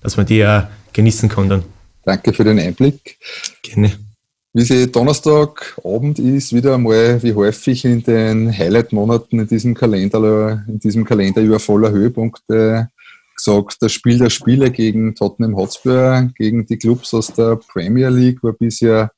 dass 0.00 0.16
man 0.16 0.26
die 0.26 0.44
auch 0.46 0.64
genießen 0.92 1.28
kann 1.28 1.48
dann. 1.48 1.64
Danke 2.06 2.32
für 2.32 2.44
den 2.44 2.60
Einblick. 2.60 3.18
Gerne. 3.62 3.92
Wie 4.52 4.62
sie 4.62 4.90
Donnerstagabend 4.90 6.20
ist, 6.20 6.54
wieder 6.54 6.76
einmal 6.76 7.20
wie 7.22 7.34
häufig 7.34 7.84
in 7.84 8.04
den 8.04 8.56
Highlight-Monaten 8.56 9.40
in 9.40 9.48
diesem 9.48 9.74
Kalender, 9.74 10.64
in 10.68 10.78
diesem 10.78 11.04
Kalenderjahr 11.04 11.58
voller 11.58 11.90
Höhepunkte 11.90 12.90
gesagt, 13.34 13.78
das 13.80 13.92
Spiel 13.92 14.18
der 14.18 14.30
Spiele 14.30 14.70
gegen 14.70 15.16
Tottenham 15.16 15.56
Hotspur, 15.56 16.30
gegen 16.36 16.64
die 16.64 16.78
Clubs 16.78 17.12
aus 17.12 17.32
der 17.34 17.56
Premier 17.56 18.08
League 18.08 18.42
war 18.42 18.52
bisher 18.52 19.10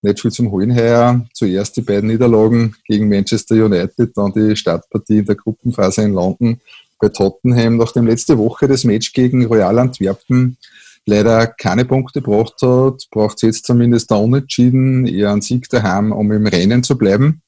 nicht 0.00 0.20
viel 0.20 0.32
zum 0.32 0.50
Holen 0.50 0.70
her. 0.70 1.26
Zuerst 1.34 1.76
die 1.76 1.82
beiden 1.82 2.08
Niederlagen 2.08 2.74
gegen 2.86 3.08
Manchester 3.08 3.54
United, 3.66 4.16
dann 4.16 4.32
die 4.32 4.56
Startpartie 4.56 5.18
in 5.18 5.26
der 5.26 5.36
Gruppenphase 5.36 6.02
in 6.02 6.14
London 6.14 6.58
bei 6.98 7.10
Tottenham, 7.10 7.76
nachdem 7.76 8.06
letzte 8.06 8.38
Woche 8.38 8.66
das 8.66 8.84
Match 8.84 9.12
gegen 9.12 9.44
Royal 9.44 9.78
Antwerpen 9.78 10.56
leider 11.06 11.46
keine 11.46 11.84
Punkte 11.84 12.22
gebracht 12.22 12.54
hat, 12.62 13.06
braucht 13.10 13.36
es 13.36 13.42
jetzt 13.42 13.66
zumindest 13.66 14.10
da 14.10 14.16
unentschieden, 14.16 15.06
eher 15.06 15.32
einen 15.32 15.42
Sieg 15.42 15.68
daheim, 15.68 16.12
um 16.12 16.30
im 16.32 16.46
Rennen 16.46 16.82
zu 16.82 16.96
bleiben. 16.96 17.42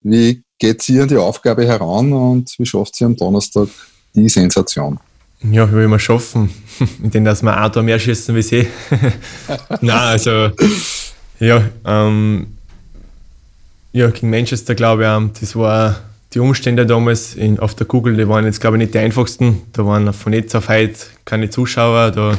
Wie 0.00 0.42
geht 0.58 0.82
sie 0.82 1.00
an 1.00 1.08
die 1.08 1.16
Aufgabe 1.16 1.66
heran 1.66 2.12
und 2.12 2.54
wie 2.58 2.66
schafft 2.66 2.96
sie 2.96 3.04
am 3.04 3.16
Donnerstag 3.16 3.68
die 4.14 4.28
Sensation? 4.28 4.98
Ja, 5.50 5.68
wie 5.68 5.74
will 5.74 5.88
man 5.88 5.98
schaffen, 5.98 6.50
indem 7.02 7.24
dass 7.24 7.42
wir 7.42 7.56
ein 7.56 7.72
Tor 7.72 7.82
mehr 7.82 7.98
schießen 7.98 8.34
wie 8.34 8.42
sie. 8.42 8.66
Nein, 9.80 9.90
also 9.90 10.50
ja, 11.40 11.68
ähm, 11.84 12.58
ja, 13.92 14.08
gegen 14.10 14.30
Manchester 14.30 14.74
glaube 14.74 15.02
ich, 15.04 15.40
das 15.40 15.56
war 15.56 16.00
die 16.34 16.40
Umstände 16.40 16.86
damals 16.86 17.34
in, 17.34 17.58
auf 17.58 17.74
der 17.74 17.86
Google, 17.86 18.16
die 18.16 18.28
waren 18.28 18.44
jetzt 18.44 18.60
glaube 18.60 18.76
ich 18.76 18.82
nicht 18.82 18.94
die 18.94 18.98
einfachsten. 18.98 19.62
Da 19.72 19.84
waren 19.84 20.12
von 20.12 20.32
jetzt 20.32 20.54
auf 20.54 20.68
heute 20.68 20.94
keine 21.24 21.50
Zuschauer. 21.50 22.10
Da 22.10 22.38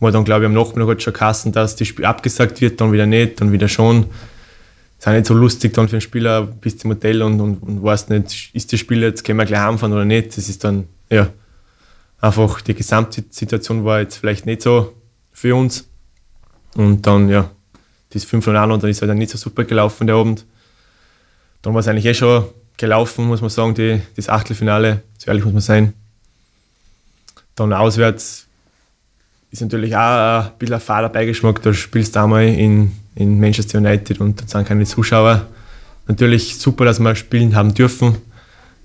war 0.00 0.12
dann 0.12 0.24
glaube 0.24 0.44
ich 0.44 0.46
am 0.46 0.54
Nachmittag 0.54 1.02
schon 1.02 1.12
Kassen, 1.12 1.52
dass 1.52 1.76
das 1.76 1.88
Spiel 1.88 2.04
abgesagt 2.04 2.60
wird, 2.60 2.80
dann 2.80 2.92
wieder 2.92 3.06
nicht, 3.06 3.40
dann 3.40 3.52
wieder 3.52 3.68
schon. 3.68 4.06
Das 4.96 5.06
ist 5.06 5.08
auch 5.08 5.12
nicht 5.12 5.26
so 5.26 5.34
lustig 5.34 5.74
dann 5.74 5.88
für 5.88 5.96
einen 5.96 6.00
Spieler, 6.00 6.42
bist 6.42 6.84
im 6.84 6.90
Hotel 6.90 7.22
und, 7.22 7.40
und, 7.40 7.62
und 7.62 7.82
weißt 7.82 8.10
nicht, 8.10 8.50
ist 8.54 8.72
das 8.72 8.80
Spiel 8.80 9.02
jetzt, 9.02 9.24
können 9.24 9.38
wir 9.38 9.46
gleich 9.46 9.60
heimfahren 9.60 9.92
oder 9.92 10.04
nicht. 10.04 10.36
Das 10.36 10.48
ist 10.48 10.64
dann, 10.64 10.88
ja, 11.10 11.28
einfach 12.20 12.60
die 12.62 12.74
Gesamtsituation 12.74 13.84
war 13.84 14.00
jetzt 14.00 14.16
vielleicht 14.16 14.46
nicht 14.46 14.62
so 14.62 14.94
für 15.32 15.54
uns. 15.54 15.88
Und 16.74 17.06
dann, 17.06 17.28
ja, 17.28 17.50
das 18.10 18.24
5 18.24 18.46
0 18.46 18.56
und 18.72 18.82
dann 18.82 18.90
ist 18.90 19.02
halt 19.02 19.10
dann 19.10 19.18
nicht 19.18 19.30
so 19.30 19.38
super 19.38 19.64
gelaufen 19.64 20.06
der 20.06 20.16
Abend. 20.16 20.46
Dann 21.62 21.74
war 21.74 21.80
es 21.80 21.88
eigentlich 21.88 22.06
eh 22.06 22.14
schon 22.14 22.44
gelaufen, 22.78 23.26
muss 23.26 23.42
man 23.42 23.50
sagen, 23.50 23.74
die, 23.74 24.00
das 24.16 24.30
Achtelfinale, 24.30 25.02
so 25.18 25.28
ehrlich 25.28 25.44
muss 25.44 25.52
man 25.52 25.62
sein. 25.62 25.92
Dann 27.54 27.74
auswärts 27.74 28.46
ist 29.50 29.60
natürlich 29.60 29.94
auch 29.94 30.44
ein 30.44 30.52
bisschen 30.58 30.74
ein 30.74 30.80
fader 30.80 31.10
Beigeschmack. 31.10 31.60
Da 31.62 31.74
spielst 31.74 32.16
du 32.16 32.22
einmal 32.22 32.44
in, 32.44 32.92
in 33.14 33.38
Manchester 33.38 33.78
United 33.78 34.20
und 34.20 34.40
da 34.40 34.46
sind 34.46 34.66
keine 34.66 34.86
Zuschauer. 34.86 35.46
Natürlich 36.06 36.56
super, 36.58 36.86
dass 36.86 37.00
wir 37.00 37.14
spielen 37.14 37.54
haben 37.54 37.74
dürfen 37.74 38.16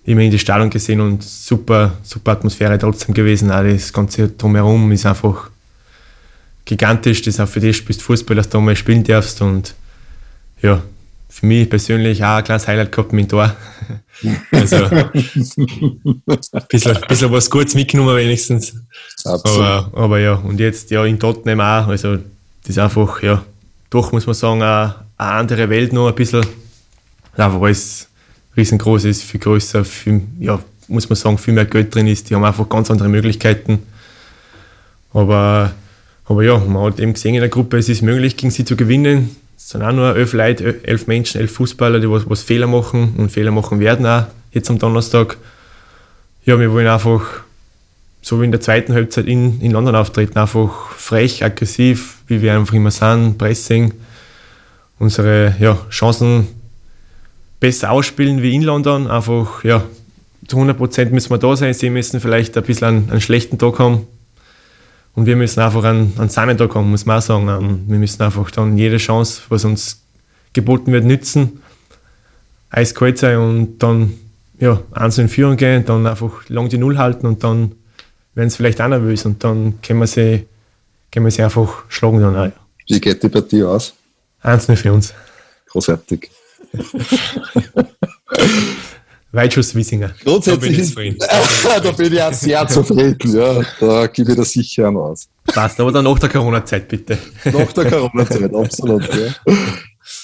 immer 0.05 0.21
in 0.21 0.31
die 0.31 0.39
Stadion 0.39 0.69
gesehen 0.69 0.99
und 0.99 1.23
super, 1.23 1.93
super 2.03 2.33
Atmosphäre 2.33 2.77
trotzdem 2.77 3.13
gewesen. 3.13 3.51
Auch 3.51 3.63
das 3.63 3.93
Ganze 3.93 4.29
drumherum 4.29 4.91
ist 4.91 5.05
einfach 5.05 5.49
gigantisch. 6.65 7.21
Das 7.21 7.35
ist 7.35 7.39
auch 7.39 7.47
für 7.47 7.59
dich 7.59 7.77
spielst 7.77 8.01
Fußball, 8.01 8.35
dass 8.35 8.49
du 8.49 8.59
mal 8.59 8.75
spielen 8.75 9.03
darfst. 9.03 9.41
Und 9.41 9.75
ja, 10.61 10.81
für 11.33 11.47
mich 11.47 11.67
persönlich 11.67 12.23
auch 12.23 12.37
ein 12.37 12.43
kleines 12.43 12.67
Highlight 12.67 12.91
gehabt 12.91 13.11
mit 13.11 13.25
dem 13.25 13.29
Tor. 13.29 13.55
also 14.51 14.75
ein 14.85 15.09
bisschen, 16.69 16.97
bisschen 17.07 17.31
was 17.31 17.49
Gutes 17.49 17.73
mitgenommen 17.73 18.15
wenigstens. 18.15 18.75
Aber, 19.25 19.89
aber 19.93 20.19
ja, 20.19 20.35
und 20.35 20.59
jetzt 20.59 20.91
ja 20.91 21.03
in 21.03 21.19
Tottenham 21.19 21.59
auch. 21.59 21.87
Also 21.87 22.17
das 22.17 22.69
ist 22.69 22.77
einfach, 22.77 23.23
ja, 23.23 23.43
doch 23.89 24.11
muss 24.11 24.27
man 24.27 24.35
sagen, 24.35 24.61
eine, 24.61 24.93
eine 25.17 25.31
andere 25.31 25.69
Welt 25.69 25.91
noch 25.91 26.07
ein 26.07 26.13
bisschen. 26.13 26.45
Einfach 27.35 27.61
alles 27.61 28.09
riesengroß 28.55 29.05
ist, 29.05 29.23
viel 29.23 29.39
größer, 29.39 29.83
viel, 29.83 30.21
ja, 30.39 30.59
muss 30.87 31.09
man 31.09 31.15
sagen, 31.15 31.39
viel 31.39 31.55
mehr 31.55 31.65
Geld 31.65 31.95
drin 31.95 32.05
ist. 32.05 32.29
Die 32.29 32.35
haben 32.35 32.43
einfach 32.43 32.69
ganz 32.69 32.91
andere 32.91 33.09
Möglichkeiten. 33.09 33.79
Aber, 35.11 35.73
aber 36.25 36.43
ja, 36.43 36.59
man 36.59 36.83
hat 36.83 36.99
eben 36.99 37.13
gesehen 37.13 37.33
in 37.33 37.41
der 37.41 37.49
Gruppe, 37.49 37.79
es 37.79 37.89
ist 37.89 38.03
möglich, 38.03 38.37
gegen 38.37 38.51
sie 38.51 38.65
zu 38.65 38.75
gewinnen. 38.75 39.35
Es 39.55 39.69
sind 39.69 39.81
auch 39.81 39.91
nur 39.91 40.15
elf 40.15 40.33
Leute, 40.33 40.83
elf 40.83 41.07
Menschen, 41.07 41.39
elf 41.39 41.53
Fußballer, 41.53 41.99
die 41.99 42.09
was, 42.09 42.29
was 42.29 42.43
Fehler 42.43 42.67
machen 42.67 43.15
und 43.17 43.31
Fehler 43.31 43.51
machen 43.51 43.79
werden 43.79 44.05
auch 44.05 44.25
jetzt 44.51 44.69
am 44.69 44.79
Donnerstag. 44.79 45.37
Ja, 46.45 46.59
wir 46.59 46.71
wollen 46.71 46.87
einfach, 46.87 47.21
so 48.21 48.39
wie 48.39 48.45
in 48.45 48.51
der 48.51 48.61
zweiten 48.61 48.93
Halbzeit 48.93 49.25
in, 49.25 49.59
in 49.61 49.71
London 49.71 49.95
auftreten, 49.95 50.37
einfach 50.37 50.91
frech, 50.91 51.43
aggressiv, 51.43 52.17
wie 52.27 52.41
wir 52.41 52.53
einfach 52.53 52.73
immer 52.73 52.91
sind, 52.91 53.37
Pressing, 53.37 53.93
unsere 54.99 55.55
ja, 55.59 55.77
Chancen 55.89 56.47
besser 57.59 57.91
ausspielen 57.91 58.41
wie 58.41 58.55
in 58.55 58.63
London. 58.63 59.07
Einfach, 59.07 59.63
ja, 59.63 59.83
zu 60.47 60.57
100% 60.57 61.09
müssen 61.11 61.29
wir 61.29 61.37
da 61.37 61.55
sein. 61.55 61.73
Sie 61.73 61.89
müssen 61.89 62.19
vielleicht 62.19 62.57
ein 62.57 62.63
bisschen 62.63 62.87
einen, 62.87 63.09
einen 63.09 63.21
schlechten 63.21 63.57
Tag 63.57 63.79
haben. 63.79 64.07
Und 65.15 65.25
wir 65.25 65.35
müssen 65.35 65.59
einfach 65.59 65.83
einen, 65.83 66.13
einen 66.17 66.29
Sahnentag 66.29 66.73
haben, 66.73 66.89
muss 66.89 67.05
man 67.05 67.19
auch 67.19 67.21
sagen. 67.21 67.47
Ähm, 67.47 67.83
wir 67.87 67.99
müssen 67.99 68.21
einfach 68.23 68.49
dann 68.51 68.77
jede 68.77 68.97
Chance, 68.97 69.43
was 69.49 69.65
uns 69.65 70.01
geboten 70.53 70.91
wird, 70.91 71.05
nützen. 71.05 71.61
Eiskalt 72.69 73.19
sein 73.19 73.37
und 73.37 73.79
dann 73.79 74.13
ja, 74.59 74.81
eins 74.91 75.17
in 75.17 75.29
Führung 75.29 75.57
gehen, 75.57 75.85
dann 75.85 76.07
einfach 76.07 76.47
lang 76.49 76.69
die 76.69 76.77
Null 76.77 76.97
halten 76.97 77.27
und 77.27 77.43
dann 77.43 77.73
werden 78.33 78.49
sie 78.49 78.57
vielleicht 78.57 78.81
auch 78.81 78.87
nervös 78.87 79.25
und 79.25 79.43
dann 79.43 79.79
können 79.81 79.99
wir 79.99 80.07
sie, 80.07 80.47
können 81.11 81.25
wir 81.25 81.31
sie 81.31 81.43
einfach 81.43 81.83
schlagen 81.89 82.21
dann 82.21 82.35
auch. 82.35 82.51
Wie 82.87 82.99
geht 82.99 83.21
die 83.21 83.29
Partie 83.29 83.63
aus? 83.63 83.93
Eins 84.41 84.65
für 84.65 84.93
uns. 84.93 85.13
Großartig. 85.67 86.29
Weitschuss 89.33 89.73
Wiesinger. 89.73 90.13
Grundsätzlich 90.23 90.93
da 90.93 91.01
bin, 91.01 91.17
da 91.83 91.91
bin 91.91 92.13
ich 92.13 92.21
auch 92.21 92.33
sehr 92.33 92.67
zufrieden. 92.67 93.35
Ja, 93.35 93.61
da 93.79 94.07
gebe 94.07 94.31
ich 94.31 94.37
das 94.37 94.51
sicher 94.51 94.87
an 94.87 94.97
aus. 94.97 95.27
Passt, 95.45 95.79
aber 95.79 95.91
dann 95.91 96.05
nach 96.05 96.19
der 96.19 96.29
Corona-Zeit 96.29 96.87
bitte. 96.87 97.17
Nach 97.45 97.73
der 97.73 97.89
Corona-Zeit, 97.89 98.53
absolut. 98.55 99.03
Ja. 99.13 99.55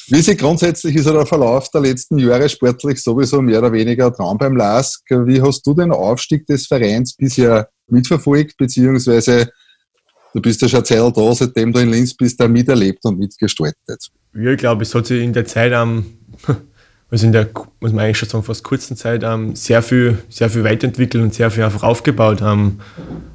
Wie 0.10 0.22
sie 0.22 0.38
grundsätzlich 0.38 0.96
ist 0.96 1.08
ja 1.08 1.14
der 1.14 1.26
Verlauf 1.26 1.70
der 1.70 1.82
letzten 1.82 2.20
Jahre 2.20 2.48
sportlich 2.48 3.02
sowieso 3.02 3.42
mehr 3.42 3.60
oder 3.60 3.72
weniger 3.72 4.14
Traum 4.14 4.38
beim 4.38 4.56
LASK. 4.56 5.04
Wie 5.10 5.42
hast 5.42 5.66
du 5.66 5.74
den 5.74 5.92
Aufstieg 5.92 6.46
des 6.46 6.68
Vereins 6.68 7.16
bisher 7.16 7.68
mitverfolgt, 7.88 8.58
beziehungsweise 8.58 9.50
du 10.36 10.42
bist 10.42 10.62
ja 10.62 10.70
schon 10.70 10.86
Zeit 10.86 11.18
da, 11.18 11.34
seitdem 11.34 11.74
du 11.74 11.80
in 11.80 11.90
Linz 11.90 12.14
bist, 12.16 12.40
da 12.40 12.48
miterlebt 12.48 13.04
und 13.06 13.18
mitgestaltet? 13.18 14.10
Ja, 14.36 14.52
ich 14.52 14.58
glaube, 14.58 14.84
es 14.84 14.94
hat 14.94 15.08
sich 15.08 15.24
in 15.24 15.34
der 15.34 15.46
Zeit 15.46 15.74
am 15.74 16.06
also 17.12 17.26
in 17.26 17.32
der, 17.32 17.50
muss 17.80 17.92
man 17.92 18.06
eigentlich 18.06 18.18
schon 18.18 18.30
sagen, 18.30 18.44
fast 18.44 18.64
kurzen 18.64 18.96
Zeit 18.96 19.24
ähm, 19.24 19.56
sehr, 19.56 19.82
viel, 19.82 20.20
sehr 20.30 20.50
viel 20.50 20.64
weiterentwickelt 20.64 21.24
und 21.24 21.34
sehr 21.34 21.50
viel 21.50 21.64
einfach 21.64 21.84
aufgebaut. 21.84 22.42
Ähm, 22.42 22.80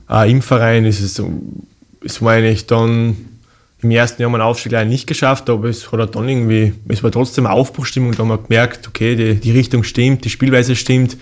auch 0.06 0.24
im 0.24 0.42
Verein 0.42 0.84
ist 0.84 1.00
es, 1.00 1.20
es 2.04 2.22
war 2.22 2.34
eigentlich 2.34 2.66
dann 2.66 3.16
im 3.84 3.90
ersten 3.90 4.22
Jahr 4.22 4.30
mal 4.30 4.40
einen 4.40 4.48
Aufstieg 4.48 4.72
leider 4.72 4.88
nicht 4.88 5.06
geschafft, 5.06 5.50
aber 5.50 5.68
es 5.68 5.90
hat 5.92 6.14
dann 6.14 6.28
irgendwie, 6.28 6.72
es 6.88 7.02
war 7.02 7.10
trotzdem 7.10 7.46
eine 7.46 7.54
Aufbruchstimmung, 7.54 8.12
da 8.12 8.18
haben 8.18 8.28
wir 8.28 8.38
gemerkt, 8.38 8.88
okay, 8.88 9.14
die, 9.16 9.34
die 9.34 9.50
Richtung 9.50 9.84
stimmt, 9.84 10.24
die 10.24 10.30
Spielweise 10.30 10.74
stimmt 10.74 11.16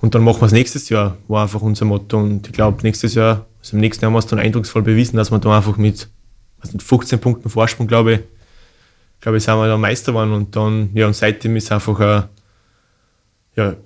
und 0.00 0.14
dann 0.14 0.22
machen 0.22 0.42
wir 0.42 0.46
es 0.46 0.52
nächstes 0.52 0.88
Jahr, 0.90 1.16
war 1.28 1.42
einfach 1.42 1.62
unser 1.62 1.86
Motto 1.86 2.18
und 2.18 2.46
ich 2.46 2.52
glaube, 2.52 2.82
nächstes 2.82 3.14
Jahr, 3.14 3.46
also 3.60 3.76
im 3.76 3.80
nächsten 3.80 4.02
Jahr 4.02 4.10
haben 4.10 4.14
wir 4.14 4.18
es 4.18 4.26
dann 4.26 4.38
eindrucksvoll 4.38 4.82
bewiesen, 4.82 5.16
dass 5.16 5.30
wir 5.30 5.38
da 5.38 5.56
einfach 5.56 5.76
mit 5.76 6.08
also 6.60 6.76
15 6.78 7.20
Punkten 7.20 7.48
Vorsprung, 7.48 7.86
glaube 7.86 8.12
ich, 8.12 8.20
glaube 9.20 9.38
ich, 9.38 9.44
sind 9.44 9.56
wir 9.56 9.66
da 9.66 9.76
Meister 9.76 10.12
geworden 10.12 10.32
und 10.32 10.54
dann, 10.54 10.90
ja, 10.94 11.06
und 11.06 11.16
seitdem 11.16 11.56
ist 11.56 11.72
einfach 11.72 11.98
eine, 11.98 12.28
ja, 13.56 13.66
eine 13.68 13.76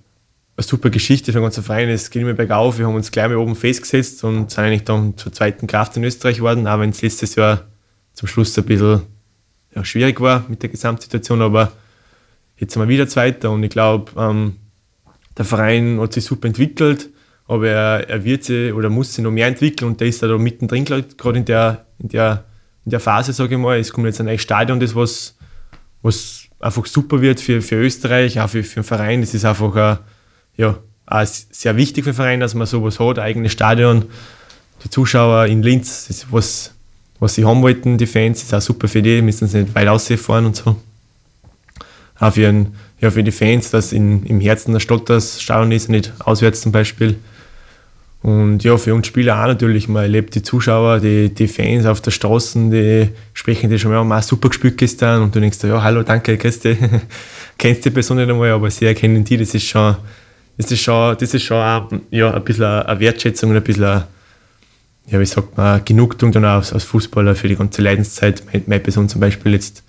super 0.59 0.90
Geschichte 0.90 1.33
für 1.33 1.38
den 1.38 1.45
ganzen 1.45 1.64
Verein. 1.64 1.88
Es 1.88 2.11
geht 2.11 2.23
immer 2.23 2.35
bergauf. 2.35 2.79
Wir 2.79 2.87
haben 2.87 2.95
uns 2.95 3.11
gleich 3.11 3.29
mal 3.29 3.37
oben 3.37 3.57
festgesetzt 3.57 4.23
und 4.25 4.51
sind 4.51 4.64
eigentlich 4.64 4.85
dann 4.85 5.16
zur 5.16 5.33
zweiten 5.33 5.66
Kraft 5.66 5.97
in 5.97 6.05
Österreich 6.05 6.37
geworden, 6.37 6.66
auch 6.66 6.79
wenn 6.79 6.90
es 6.90 7.01
letztes 7.01 7.35
Jahr 7.35 7.66
zum 8.12 8.29
Schluss 8.29 8.57
ein 8.59 8.64
bisschen 8.64 9.03
ja, 9.75 9.85
schwierig 9.85 10.21
war 10.21 10.45
mit 10.49 10.62
der 10.62 10.68
Gesamtsituation, 10.68 11.40
aber 11.40 11.73
jetzt 12.57 12.75
sind 12.75 12.83
wir 12.83 12.88
wieder 12.88 13.09
Zweiter 13.09 13.51
und 13.51 13.62
ich 13.62 13.71
glaube, 13.71 14.12
ähm, 14.21 14.57
der 15.37 15.45
Verein 15.47 15.99
hat 16.01 16.12
sich 16.12 16.25
super 16.25 16.47
entwickelt, 16.49 17.09
aber 17.47 17.68
er, 17.68 18.09
er 18.11 18.25
wird 18.25 18.45
sich 18.45 18.73
oder 18.73 18.90
muss 18.90 19.14
sich 19.14 19.25
noch 19.25 19.31
mehr 19.31 19.47
entwickeln 19.47 19.88
und 19.88 20.01
der 20.01 20.09
ist 20.09 20.23
da 20.23 20.37
mittendrin, 20.37 20.85
gerade 20.85 21.38
in 21.38 21.45
der, 21.47 21.87
in 21.99 22.09
der 22.09 22.45
in 22.85 22.90
der 22.90 23.01
Phase, 23.01 23.33
sage 23.33 23.55
ich 23.55 23.61
mal. 23.61 23.79
Es 23.79 23.92
kommt 23.92 24.07
jetzt 24.07 24.21
ein 24.21 24.27
neues 24.27 24.42
Stadion, 24.42 24.81
das 24.81 24.95
was, 24.95 25.37
was 26.03 26.45
einfach 26.61 26.87
super 26.87 27.21
wird 27.21 27.40
für, 27.40 27.62
für 27.62 27.77
Österreich, 27.77 28.40
auch 28.40 28.49
für, 28.49 28.62
für 28.64 28.81
den 28.81 28.85
Verein. 28.85 29.21
Das 29.21 29.35
ist 29.35 29.45
einfach 29.45 29.75
ein, 29.75 29.99
ja, 30.57 30.79
auch 31.07 31.27
sehr 31.27 31.77
wichtig 31.77 32.05
für 32.05 32.11
den 32.11 32.16
Verein, 32.16 32.40
dass 32.40 32.55
man 32.55 32.66
sowas 32.66 32.99
hat, 32.99 33.18
ein 33.18 33.25
eigenes 33.25 33.53
Stadion. 33.53 34.07
Die 34.85 34.90
Zuschauer 34.90 35.47
in 35.47 35.62
Linz, 35.62 36.07
das 36.07 36.18
ist 36.18 36.27
was, 36.33 36.75
was 37.21 37.35
sie 37.35 37.45
haben 37.45 37.62
wollten, 37.62 37.99
die 37.99 38.07
Fans, 38.07 38.42
ist 38.42 38.55
auch 38.55 38.61
super 38.61 38.88
für 38.88 39.03
die, 39.03 39.23
müssen 39.23 39.47
sie 39.47 39.62
nicht 39.62 39.75
weit 39.75 39.88
ausfahren 39.88 40.47
und 40.47 40.57
so. 40.57 40.77
Auch 42.18 42.33
für, 42.33 42.49
ein, 42.49 42.75
ja, 43.01 43.11
für 43.11 43.23
die 43.23 43.33
Fans, 43.33 43.71
dass 43.71 43.92
in, 43.92 44.25
im 44.27 44.40
Herzen 44.40 44.73
der 44.73 44.81
Stadt 44.81 45.09
das 45.09 45.40
Stadion 45.40 45.73
ist, 45.73 45.88
nicht 45.88 46.12
auswärts 46.21 46.61
zum 46.61 46.73
Beispiel. 46.73 47.16
Und 48.23 48.63
ja, 48.63 48.77
für 48.77 48.95
uns 48.95 49.09
Spieler 49.09 49.43
auch 49.43 49.49
natürlich. 49.49 49.89
Man 49.89 50.05
erlebt 50.05 50.35
die 50.37 50.43
Zuschauer, 50.43 51.01
die, 51.01 51.35
die 51.35 51.49
Fans 51.49 51.87
auf 51.87 52.01
der 52.01 52.13
Straße, 52.13 52.71
die 52.71 53.09
sprechen 53.35 53.69
dir 53.69 53.79
schon 53.79 53.91
mal, 53.91 54.05
mal 54.05 54.23
super 54.23 54.49
gespielt 54.49 54.79
gestern. 54.79 55.23
Und 55.23 55.35
du 55.35 55.41
denkst, 55.41 55.59
ja, 55.65 55.83
hallo, 55.83 56.05
danke, 56.05 56.39
dich. 56.39 56.79
Kennst 57.59 57.85
die 57.85 57.91
Person 57.91 58.19
nicht 58.19 58.31
einmal, 58.31 58.51
aber 58.53 58.71
sie 58.71 58.87
erkennen 58.87 59.25
die. 59.25 59.37
Das 59.37 59.53
ist 59.55 59.67
schon, 59.67 59.97
das 60.57 60.71
ist 60.71 60.83
schon, 60.83 61.17
das 61.19 61.35
ist 61.35 61.43
schon 61.43 61.57
auch, 61.57 61.91
ja, 62.11 62.33
ein 62.33 62.45
bisschen 62.45 62.65
eine 62.65 63.01
Wertschätzung 63.01 63.51
und 63.51 63.57
ein 63.57 63.65
bisschen, 63.65 64.05
ja, 65.09 65.19
wie 65.19 65.27
sagt 65.27 65.57
man, 65.57 65.85
Genugtuung 65.85 66.31
dann 66.31 66.45
auch 66.45 66.73
als, 66.73 66.85
Fußballer 66.85 67.35
für 67.35 67.49
die 67.49 67.57
ganze 67.57 67.83
Leidenszeit. 67.83 68.45
Meine 68.69 68.81
Person 68.81 69.09
zum 69.09 69.21
Beispiel 69.21 69.53
jetzt, 69.53 69.83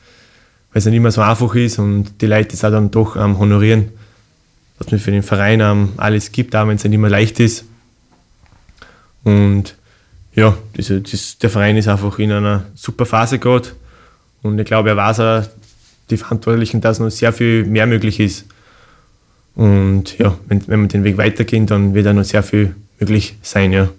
weil 0.72 0.80
es 0.80 0.86
nicht 0.88 0.96
immer 0.96 1.12
so 1.12 1.22
einfach 1.22 1.54
ist 1.54 1.78
und 1.78 2.19
die 2.19 2.26
Leute 2.26 2.50
das 2.50 2.65
auch 2.65 2.72
dann 2.72 2.89
doch 2.89 3.15
ähm, 3.15 3.38
honorieren, 3.38 3.89
dass 4.80 4.89
man 4.89 5.00
für 5.00 5.12
den 5.12 5.22
Verein 5.22 5.60
ähm, 5.60 5.89
alles 5.98 6.32
gibt, 6.32 6.56
auch 6.56 6.67
wenn 6.67 6.78
es 6.78 6.84
nicht 6.84 6.93
immer 6.93 7.10
leicht 7.10 7.39
ist 7.39 7.65
und 9.23 9.75
ja, 10.36 10.57
diese, 10.75 11.01
das, 11.01 11.38
der 11.38 11.49
Verein 11.49 11.77
ist 11.77 11.88
einfach 11.88 12.17
in 12.19 12.31
einer 12.31 12.65
super 12.75 13.05
Phase 13.05 13.39
gerade. 13.39 13.69
Und 14.41 14.59
ich 14.59 14.65
glaube, 14.65 14.89
er 14.89 14.97
weiß 14.97 15.19
auch, 15.19 15.43
die 16.09 16.17
Verantwortlichen, 16.17 16.81
dass 16.81 16.99
noch 16.99 17.09
sehr 17.09 17.33
viel 17.33 17.65
mehr 17.65 17.86
möglich 17.86 18.19
ist. 18.19 18.45
Und 19.55 20.17
ja, 20.17 20.38
wenn, 20.47 20.67
wenn 20.67 20.81
wir 20.81 20.88
den 20.88 21.03
Weg 21.03 21.17
weitergehen, 21.17 21.67
dann 21.67 21.93
wird 21.93 22.07
auch 22.07 22.13
noch 22.13 22.23
sehr 22.23 22.43
viel 22.43 22.75
möglich 22.99 23.36
sein, 23.41 23.71
ja. 23.71 23.89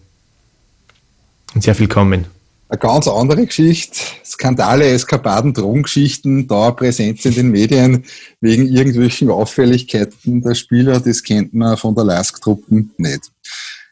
Und 1.55 1.63
sehr 1.63 1.75
viel 1.75 1.89
kommen. 1.89 2.27
Eine 2.69 2.79
ganz 2.79 3.07
andere 3.07 3.47
Geschichte. 3.47 4.01
Skandale, 4.25 4.89
Eskapaden, 4.89 5.55
Drogengeschichten, 5.55 6.49
Dauerpräsenz 6.49 7.25
in 7.25 7.35
den 7.35 7.51
Medien 7.53 8.05
wegen 8.41 8.67
irgendwelchen 8.67 9.31
Auffälligkeiten 9.31 10.43
der 10.43 10.55
Spieler, 10.55 10.99
das 10.99 11.23
kennt 11.23 11.55
man 11.55 11.77
von 11.77 11.95
der 11.95 12.05
LASK-Truppen 12.05 12.91
nicht. 12.97 13.31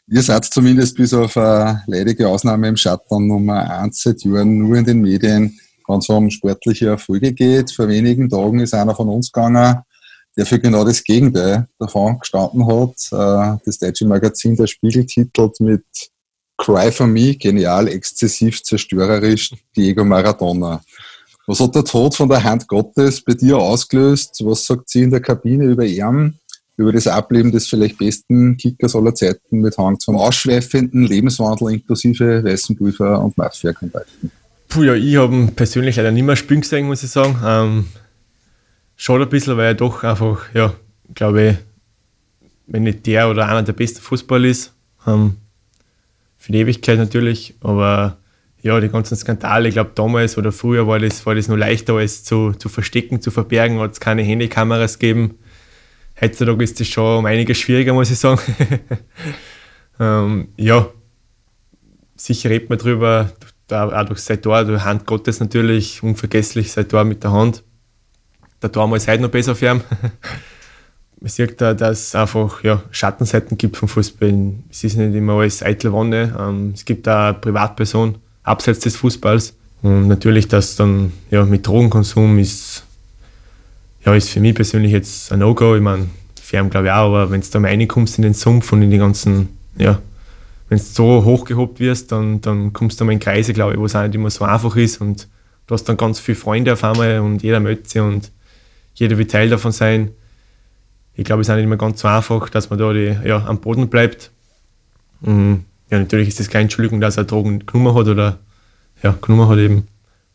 Ihr 0.07 0.21
seid 0.21 0.45
zumindest 0.45 0.97
bis 0.97 1.13
auf 1.13 1.37
eine 1.37 1.81
leidige 1.87 2.27
Ausnahme 2.27 2.67
im 2.67 2.75
Shutdown 2.75 3.25
Nummer 3.25 3.69
1 3.79 4.01
seit 4.01 4.21
Jahren 4.23 4.57
nur 4.57 4.75
in 4.75 4.83
den 4.83 5.01
Medien, 5.01 5.57
wenn 5.87 5.99
es 5.99 6.09
um 6.09 6.29
sportliche 6.29 6.87
Erfolge 6.87 7.31
geht. 7.31 7.71
Vor 7.71 7.87
wenigen 7.87 8.29
Tagen 8.29 8.59
ist 8.59 8.73
einer 8.73 8.95
von 8.95 9.07
uns 9.07 9.31
gegangen, 9.31 9.81
der 10.35 10.45
für 10.45 10.59
genau 10.59 10.83
das 10.83 11.03
Gegenteil 11.03 11.69
davon 11.79 12.19
gestanden 12.19 12.67
hat. 12.67 12.95
Äh, 13.11 13.59
das 13.65 13.77
deutsche 13.79 14.05
Magazin 14.05 14.57
Der 14.57 14.67
Spiegel 14.67 15.05
titelt 15.05 15.59
mit 15.61 15.85
Cry 16.57 16.91
for 16.91 17.07
Me, 17.07 17.35
genial, 17.35 17.87
exzessiv, 17.87 18.61
zerstörerisch, 18.61 19.53
Diego 19.75 20.03
Maradona. 20.03 20.81
Was 21.47 21.61
hat 21.61 21.75
der 21.75 21.85
Tod 21.85 22.13
von 22.13 22.27
der 22.27 22.43
Hand 22.43 22.67
Gottes 22.67 23.21
bei 23.21 23.33
dir 23.33 23.57
ausgelöst? 23.57 24.41
Was 24.43 24.65
sagt 24.65 24.89
sie 24.89 25.03
in 25.03 25.11
der 25.11 25.21
Kabine 25.21 25.65
über 25.65 25.85
ihn? 25.85 26.39
Über 26.75 26.91
das 26.91 27.07
Ableben 27.07 27.51
des 27.51 27.67
vielleicht 27.67 27.97
besten 27.97 28.57
Kickers 28.57 28.95
aller 28.95 29.13
Zeiten 29.13 29.59
mit 29.59 29.77
Hang 29.77 29.99
zum 29.99 30.15
ausschweifenden 30.15 31.03
Lebenswandel 31.03 31.73
inklusive 31.73 32.43
weißen 32.43 32.75
Pulver 32.75 33.21
und 33.23 33.37
Mafia-Kontakten. 33.37 34.31
Puh, 34.69 34.83
ja, 34.83 34.95
ich 34.95 35.15
habe 35.17 35.35
ihn 35.35 35.53
persönlich 35.53 35.97
leider 35.97 36.11
nicht 36.11 36.23
mehr 36.23 36.35
spielen 36.35 36.61
gesehen, 36.61 36.87
muss 36.87 37.03
ich 37.03 37.11
sagen. 37.11 37.37
Ähm, 37.45 37.85
schade 38.95 39.23
ein 39.23 39.29
bisschen, 39.29 39.55
weil 39.55 39.67
er 39.67 39.73
doch 39.75 40.03
einfach, 40.03 40.51
ja, 40.55 40.73
glaube 41.13 41.43
ich, 41.43 41.55
wenn 42.65 42.83
nicht 42.83 43.05
der 43.05 43.29
oder 43.29 43.47
einer 43.47 43.61
der 43.61 43.73
besten 43.73 44.01
Fußballer 44.01 44.47
ist. 44.47 44.73
Ähm, 45.05 45.37
für 46.37 46.51
die 46.51 46.59
Ewigkeit 46.59 46.97
natürlich, 46.97 47.55
aber 47.61 48.17
ja, 48.63 48.79
die 48.79 48.89
ganzen 48.89 49.15
Skandale, 49.15 49.67
ich 49.67 49.75
glaube 49.75 49.91
damals 49.93 50.37
oder 50.37 50.51
früher 50.51 50.87
war 50.87 50.99
das, 50.99 51.25
war 51.25 51.35
das 51.35 51.47
noch 51.47 51.55
leichter, 51.55 51.93
als 51.93 52.23
zu, 52.23 52.53
zu 52.53 52.67
verstecken, 52.67 53.21
zu 53.21 53.29
verbergen, 53.29 53.79
hat 53.79 53.91
es 53.91 53.99
keine 53.99 54.23
Handykameras 54.23 54.97
gegeben 54.97 55.37
heutzutage 56.19 56.63
ist 56.63 56.79
das 56.79 56.87
schon 56.87 57.19
um 57.19 57.25
einiges 57.25 57.57
schwieriger, 57.57 57.93
muss 57.93 58.11
ich 58.11 58.19
sagen. 58.19 58.39
ähm, 59.99 60.49
ja, 60.57 60.87
sicher 62.15 62.49
redet 62.49 62.69
man 62.69 62.79
drüber, 62.79 63.31
auch 63.69 64.05
durch 64.05 64.19
sein 64.19 64.41
Tor, 64.41 64.63
durch 64.65 64.83
Hand 64.83 65.05
Gottes 65.05 65.39
natürlich, 65.39 66.03
unvergesslich 66.03 66.71
sein 66.71 66.87
Tor 66.87 67.03
mit 67.03 67.23
der 67.23 67.31
Hand. 67.31 67.63
Der 68.61 68.71
Tor 68.71 68.95
ist 68.95 69.07
heute 69.07 69.21
noch 69.21 69.29
besser 69.29 69.55
für 69.55 69.71
ihn. 69.71 69.81
man 71.23 71.29
sieht 71.29 71.59
da, 71.61 71.73
dass 71.73 72.07
es 72.07 72.15
einfach 72.15 72.63
ja, 72.63 72.83
Schattenseiten 72.91 73.57
gibt 73.57 73.77
vom 73.77 73.87
Fußball. 73.87 74.53
Es 74.69 74.83
ist 74.83 74.97
nicht 74.97 75.15
immer 75.15 75.33
alles 75.33 75.63
eitle 75.63 75.91
Wonne. 75.91 76.35
Ähm, 76.37 76.71
es 76.75 76.85
gibt 76.85 77.07
auch 77.07 77.29
eine 77.29 77.33
Privatperson 77.35 78.15
abseits 78.43 78.79
des 78.79 78.97
Fußballs. 78.97 79.55
Und 79.81 80.07
natürlich, 80.07 80.47
dass 80.47 80.75
dann 80.75 81.13
ja, 81.29 81.45
mit 81.45 81.65
Drogenkonsum 81.65 82.39
ist 82.39 82.83
ja, 84.05 84.13
ist 84.15 84.29
für 84.29 84.39
mich 84.39 84.55
persönlich 84.55 84.91
jetzt 84.91 85.31
ein 85.31 85.39
No-Go. 85.39 85.75
Ich 85.75 85.81
meine, 85.81 86.09
fern, 86.41 86.69
glaube 86.69 86.87
ich 86.87 86.91
auch, 86.91 87.07
aber 87.07 87.31
wenn 87.31 87.41
du 87.41 87.47
da 87.49 87.59
mal 87.59 87.69
reinkommst 87.69 88.17
in 88.17 88.21
den 88.21 88.33
Sumpf 88.33 88.71
und 88.71 88.81
in 88.81 88.91
die 88.91 88.97
ganzen, 88.97 89.49
ja, 89.77 89.99
wenn 90.69 90.77
du 90.77 90.83
so 90.83 91.23
hochgehobt 91.23 91.79
wirst, 91.79 92.11
dann, 92.11 92.41
dann 92.41 92.73
kommst 92.73 92.99
du 92.99 93.05
mal 93.05 93.13
in 93.13 93.19
Kreise, 93.19 93.53
glaube 93.53 93.73
ich, 93.73 93.79
wo 93.79 93.85
es 93.85 93.95
auch 93.95 94.03
nicht 94.03 94.15
immer 94.15 94.29
so 94.29 94.45
einfach 94.45 94.75
ist 94.75 94.99
und 95.01 95.27
du 95.67 95.73
hast 95.73 95.85
dann 95.85 95.97
ganz 95.97 96.19
viele 96.19 96.35
Freunde 96.35 96.73
auf 96.73 96.83
einmal 96.83 97.19
und 97.19 97.43
jeder 97.43 97.61
sich 97.83 98.01
und 98.01 98.31
jeder 98.93 99.17
will 99.17 99.25
Teil 99.25 99.49
davon 99.49 99.71
sein. 99.71 100.11
Ich 101.15 101.23
glaube, 101.23 101.41
es 101.41 101.47
ist 101.47 101.51
auch 101.51 101.55
nicht 101.55 101.65
immer 101.65 101.77
ganz 101.77 102.01
so 102.01 102.07
einfach, 102.07 102.49
dass 102.49 102.69
man 102.69 102.79
da 102.79 102.91
die, 102.91 103.15
ja, 103.25 103.45
am 103.45 103.59
Boden 103.59 103.87
bleibt. 103.87 104.31
Und 105.21 105.65
ja, 105.89 105.99
natürlich 105.99 106.27
ist 106.27 106.39
das 106.39 106.49
keine 106.49 106.63
Entschuldigung, 106.63 106.99
dass 107.01 107.17
er 107.17 107.23
Drogen 107.23 107.65
genommen 107.65 107.95
hat 107.95 108.07
oder 108.07 108.39
ja, 109.01 109.15
genommen 109.21 109.47
hat 109.47 109.59
eben. 109.59 109.87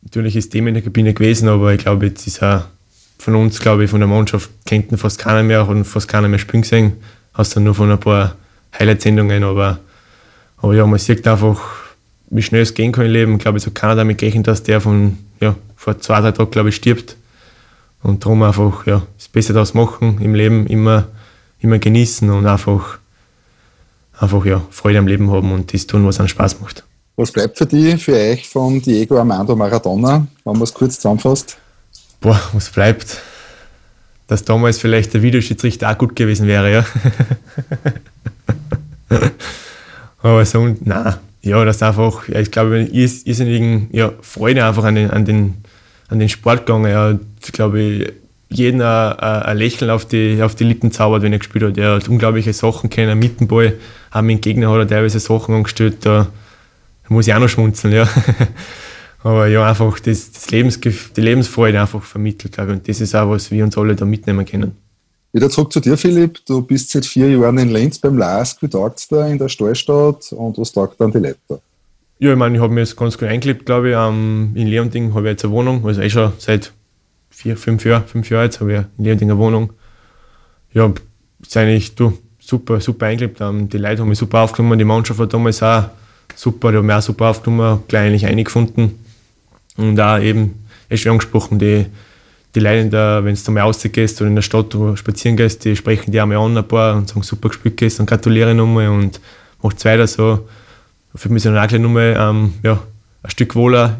Natürlich 0.02 0.36
ist 0.36 0.54
dem 0.54 0.68
in 0.68 0.74
der 0.74 0.82
Kabine 0.82 1.14
gewesen, 1.14 1.48
aber 1.48 1.74
ich 1.74 1.80
glaube, 1.80 2.06
jetzt 2.06 2.26
ist 2.26 2.42
er 2.42 2.70
von 3.18 3.34
uns, 3.34 3.58
glaube 3.60 3.84
ich, 3.84 3.90
von 3.90 4.00
der 4.00 4.08
Mannschaft, 4.08 4.50
kennt 4.64 4.92
ihn 4.92 4.98
fast 4.98 5.18
keiner 5.18 5.42
mehr 5.42 5.68
und 5.68 5.84
fast 5.84 6.08
keiner 6.08 6.28
mehr 6.28 6.38
spielen 6.38 6.62
gesehen. 6.62 6.92
Hast 7.34 7.56
dann 7.56 7.64
nur 7.64 7.74
von 7.74 7.90
ein 7.90 8.00
paar 8.00 8.36
Highlight-Sendungen, 8.78 9.44
aber, 9.44 9.80
aber 10.58 10.74
ja, 10.74 10.86
man 10.86 10.98
sieht 10.98 11.26
einfach, 11.26 11.60
wie 12.30 12.42
schnell 12.42 12.62
es 12.62 12.74
gehen 12.74 12.92
kann 12.92 13.06
im 13.06 13.12
Leben. 13.12 13.34
Ich 13.34 13.40
glaube, 13.40 13.58
es 13.58 13.66
hat 13.66 13.74
keiner 13.74 13.96
damit 13.96 14.18
gerechnet, 14.18 14.46
dass 14.46 14.62
der 14.62 14.80
von, 14.80 15.18
ja, 15.40 15.56
vor 15.76 15.98
zwei, 16.00 16.20
drei 16.20 16.32
Tagen, 16.32 16.50
glaube 16.50 16.68
ich, 16.68 16.76
stirbt. 16.76 17.16
Und 18.02 18.24
darum 18.24 18.42
einfach, 18.42 18.86
ja, 18.86 19.02
das 19.16 19.28
Beste 19.28 19.52
daraus 19.52 19.74
machen 19.74 20.18
im 20.20 20.34
Leben, 20.34 20.66
immer, 20.66 21.08
immer 21.60 21.78
genießen 21.78 22.30
und 22.30 22.46
einfach, 22.46 22.98
einfach, 24.18 24.44
ja, 24.44 24.62
Freude 24.70 24.98
am 24.98 25.08
Leben 25.08 25.30
haben 25.30 25.52
und 25.52 25.74
das 25.74 25.86
tun, 25.86 26.06
was 26.06 26.20
einen 26.20 26.28
Spaß 26.28 26.60
macht. 26.60 26.84
Was 27.16 27.32
bleibt 27.32 27.58
für 27.58 27.66
dich, 27.66 28.04
für 28.04 28.14
euch 28.14 28.48
von 28.48 28.80
Diego 28.80 29.18
Armando 29.18 29.56
Maradona, 29.56 30.24
wenn 30.44 30.52
man 30.52 30.62
es 30.62 30.72
kurz 30.72 30.96
zusammenfasst? 30.96 31.58
Boah, 32.20 32.40
was 32.52 32.70
bleibt? 32.70 33.20
Dass 34.26 34.44
damals 34.44 34.78
vielleicht 34.78 35.14
der 35.14 35.22
Videoschiedsrichter 35.22 35.90
auch 35.90 35.98
gut 35.98 36.14
gewesen 36.16 36.46
wäre, 36.46 36.72
ja. 36.72 36.84
Aber 40.22 40.44
so, 40.44 40.76
nein, 40.80 41.14
ja, 41.42 41.64
das 41.64 41.82
einfach, 41.82 42.28
ja, 42.28 42.40
ich 42.40 42.50
glaube, 42.50 42.80
irrsinnigen 42.80 43.88
ja, 43.92 44.12
Freude 44.20 44.64
einfach 44.64 44.84
an 44.84 44.96
den, 44.96 45.10
an 45.10 45.24
den, 45.24 45.54
an 46.08 46.18
den 46.18 46.28
Sport 46.28 46.66
gegangen. 46.66 46.90
Ja, 46.90 47.18
ich 47.42 47.52
glaube, 47.52 48.12
jeden 48.50 48.82
ein, 48.82 49.56
Lächeln 49.56 49.90
auf 49.90 50.06
die, 50.06 50.42
auf 50.42 50.54
die 50.54 50.64
Lippen 50.64 50.90
zaubert, 50.90 51.22
wenn 51.22 51.32
er 51.32 51.38
gespielt 51.38 51.64
hat. 51.64 51.78
Er 51.78 51.94
hat 51.96 52.08
unglaubliche 52.08 52.52
Sachen 52.52 52.90
kennen, 52.90 53.18
mit 53.18 53.40
dem 53.40 53.48
Ball, 53.48 53.74
auch 54.10 54.22
mit 54.22 54.42
Gegner 54.42 54.70
hat 54.70 54.78
er 54.78 54.88
teilweise 54.88 55.20
Sachen 55.20 55.54
angestellt, 55.54 55.98
da 56.02 56.28
muss 57.08 57.26
ich 57.26 57.34
auch 57.34 57.38
noch 57.38 57.48
schmunzeln, 57.48 57.94
ja. 57.94 58.08
Aber 59.22 59.48
ja, 59.48 59.68
einfach 59.68 59.98
das, 59.98 60.32
das 60.32 60.50
Lebensgef 60.50 61.12
die 61.12 61.20
Lebensfreude 61.20 61.80
einfach 61.80 62.02
vermittelt, 62.02 62.52
glaube 62.52 62.72
ich. 62.72 62.78
Und 62.78 62.88
das 62.88 63.00
ist 63.00 63.14
auch, 63.14 63.30
was 63.30 63.50
wir 63.50 63.64
uns 63.64 63.76
alle 63.76 63.96
da 63.96 64.04
mitnehmen 64.04 64.44
können. 64.46 64.76
Wieder 65.32 65.50
zurück 65.50 65.72
zu 65.72 65.80
dir, 65.80 65.96
Philipp. 65.96 66.38
Du 66.46 66.62
bist 66.62 66.90
seit 66.90 67.04
vier 67.04 67.28
Jahren 67.30 67.58
in 67.58 67.68
Linz 67.68 67.98
beim 67.98 68.16
LASK. 68.16 68.62
Wie 68.62 68.68
taugt 68.68 68.98
es 68.98 69.08
da 69.08 69.26
in 69.26 69.38
der 69.38 69.48
Stallstadt 69.48 70.32
und 70.32 70.56
was 70.56 70.72
taugt 70.72 71.00
dann 71.00 71.12
die 71.12 71.18
Leute? 71.18 71.60
Ja, 72.18 72.32
ich 72.32 72.38
meine, 72.38 72.56
ich 72.56 72.62
habe 72.62 72.72
mir 72.72 72.80
jetzt 72.80 72.96
ganz 72.96 73.18
gut 73.18 73.28
eingelebt, 73.28 73.66
glaube 73.66 73.90
ich. 73.90 73.96
Um, 73.96 74.52
in 74.54 74.66
Leonding 74.66 75.14
habe 75.14 75.28
ich 75.28 75.32
jetzt 75.32 75.44
eine 75.44 75.52
Wohnung, 75.52 75.84
also 75.86 76.00
eh 76.00 76.10
schon 76.10 76.32
seit 76.38 76.72
vier, 77.30 77.56
fünf 77.56 77.84
Jahren, 77.84 78.06
fünf 78.06 78.30
Jahre 78.30 78.44
jetzt 78.44 78.60
habe 78.60 78.72
ich 78.72 78.78
in 78.98 79.04
Leonding 79.04 79.30
eine 79.30 79.38
Wohnung. 79.38 79.72
Ja, 80.72 80.92
ist 81.40 81.56
eigentlich 81.56 81.94
du, 81.94 82.16
super, 82.40 82.80
super 82.80 83.06
eingelebt. 83.06 83.40
Um, 83.40 83.68
die 83.68 83.78
Leute 83.78 84.00
haben 84.00 84.08
mich 84.08 84.18
super 84.18 84.40
aufgenommen, 84.40 84.78
die 84.78 84.84
Mannschaft 84.84 85.20
hat 85.20 85.34
damals 85.34 85.62
auch 85.62 85.84
super, 86.34 86.72
die 86.72 86.78
haben 86.78 86.86
mich 86.86 86.96
auch 86.96 87.02
super 87.02 87.26
aufgenommen, 87.26 87.82
gleich 87.86 88.06
eigentlich 88.06 88.26
eingefunden. 88.26 89.07
Und 89.78 89.94
da 89.94 90.20
eben, 90.20 90.66
ist 90.88 91.02
schon 91.02 91.12
angesprochen, 91.12 91.58
die, 91.58 91.86
die 92.54 92.60
Leute, 92.60 93.20
wenn 93.22 93.34
du 93.34 93.50
mal 93.52 93.60
rausgehst 93.60 94.20
oder 94.20 94.28
in 94.28 94.34
der 94.34 94.42
Stadt 94.42 94.76
spazieren 94.96 95.36
gehst, 95.36 95.64
die 95.64 95.76
sprechen 95.76 96.10
die 96.10 96.20
einmal 96.20 96.38
an 96.38 96.58
ein 96.58 96.66
paar 96.66 96.96
und 96.96 97.08
sagen, 97.08 97.22
super 97.22 97.48
gespielt 97.48 97.76
gehst 97.76 98.00
und 98.00 98.06
gratuliere 98.06 98.54
nochmal 98.54 98.88
und 98.88 99.20
macht 99.62 99.84
weiter 99.84 100.06
so. 100.06 100.48
Fühlt 101.14 101.32
mich 101.32 101.44
so 101.44 101.50
auch 101.50 101.66
gleich 101.68 101.80
nochmal 101.80 102.16
ähm, 102.18 102.54
ja, 102.62 102.82
ein 103.22 103.30
Stück 103.30 103.54
wohler 103.54 103.98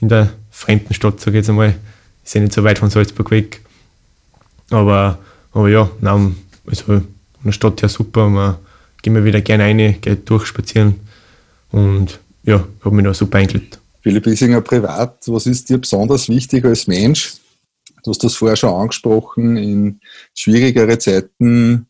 in 0.00 0.08
der 0.08 0.28
fremden 0.50 0.92
Stadt, 0.92 1.18
sage 1.20 1.38
ich 1.38 1.42
jetzt 1.42 1.48
einmal. 1.48 1.74
Ist 2.22 2.34
ja 2.34 2.42
nicht 2.42 2.52
so 2.52 2.62
weit 2.62 2.78
von 2.78 2.90
Salzburg 2.90 3.30
weg. 3.30 3.62
Aber, 4.70 5.18
aber 5.52 5.68
ja, 5.68 5.88
nein, 6.00 6.36
also 6.66 6.94
in 6.94 7.04
der 7.42 7.52
Stadt 7.52 7.80
ja 7.80 7.88
super. 7.88 8.28
Man 8.28 8.56
gehen 9.00 9.14
wir 9.14 9.24
wieder 9.24 9.40
gerne 9.40 9.64
rein, 9.64 10.00
geht 10.00 10.28
durchspazieren 10.28 10.96
und 11.70 12.18
ja, 12.44 12.64
habe 12.84 12.94
mich 12.94 13.04
da 13.04 13.14
super 13.14 13.38
eingeladen. 13.38 13.85
Philipp 14.06 14.24
Wiesinger, 14.26 14.60
privat, 14.60 15.16
was 15.26 15.46
ist 15.46 15.68
dir 15.68 15.78
besonders 15.78 16.28
wichtig 16.28 16.64
als 16.64 16.86
Mensch? 16.86 17.38
Du 18.04 18.12
hast 18.12 18.22
das 18.22 18.36
vorher 18.36 18.54
schon 18.54 18.72
angesprochen, 18.72 19.56
in 19.56 20.00
schwierigere 20.32 20.96
Zeiten, 20.96 21.88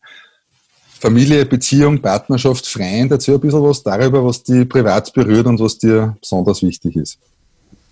Familie, 0.98 1.44
Beziehung, 1.44 2.00
Partnerschaft, 2.00 2.66
Freund. 2.66 3.12
Erzähl 3.12 3.34
ein 3.34 3.40
bisschen 3.40 3.62
was 3.62 3.82
darüber, 3.82 4.24
was 4.24 4.42
dich 4.42 4.66
privat 4.66 5.12
berührt 5.12 5.44
und 5.44 5.60
was 5.60 5.76
dir 5.76 6.16
besonders 6.18 6.62
wichtig 6.62 6.96
ist. 6.96 7.18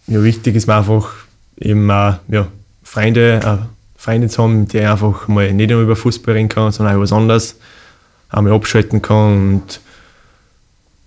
Ja, 0.06 0.24
wichtig 0.24 0.56
ist 0.56 0.68
mir 0.68 0.76
einfach 0.76 1.12
eben 1.60 1.86
ja, 1.86 2.48
Freunde, 2.82 3.40
äh, 3.44 4.00
Freunde 4.00 4.28
zu 4.30 4.42
haben, 4.42 4.66
die 4.66 4.80
einfach 4.80 5.28
mal 5.28 5.52
nicht 5.52 5.68
nur 5.68 5.82
über 5.82 5.96
Fußball 5.96 6.32
reden 6.32 6.48
kann, 6.48 6.72
sondern 6.72 6.96
auch 6.96 7.00
was 7.02 7.12
anderes 7.12 7.56
einmal 8.30 8.54
abschalten 8.54 9.02
kann 9.02 9.52
und 9.52 9.80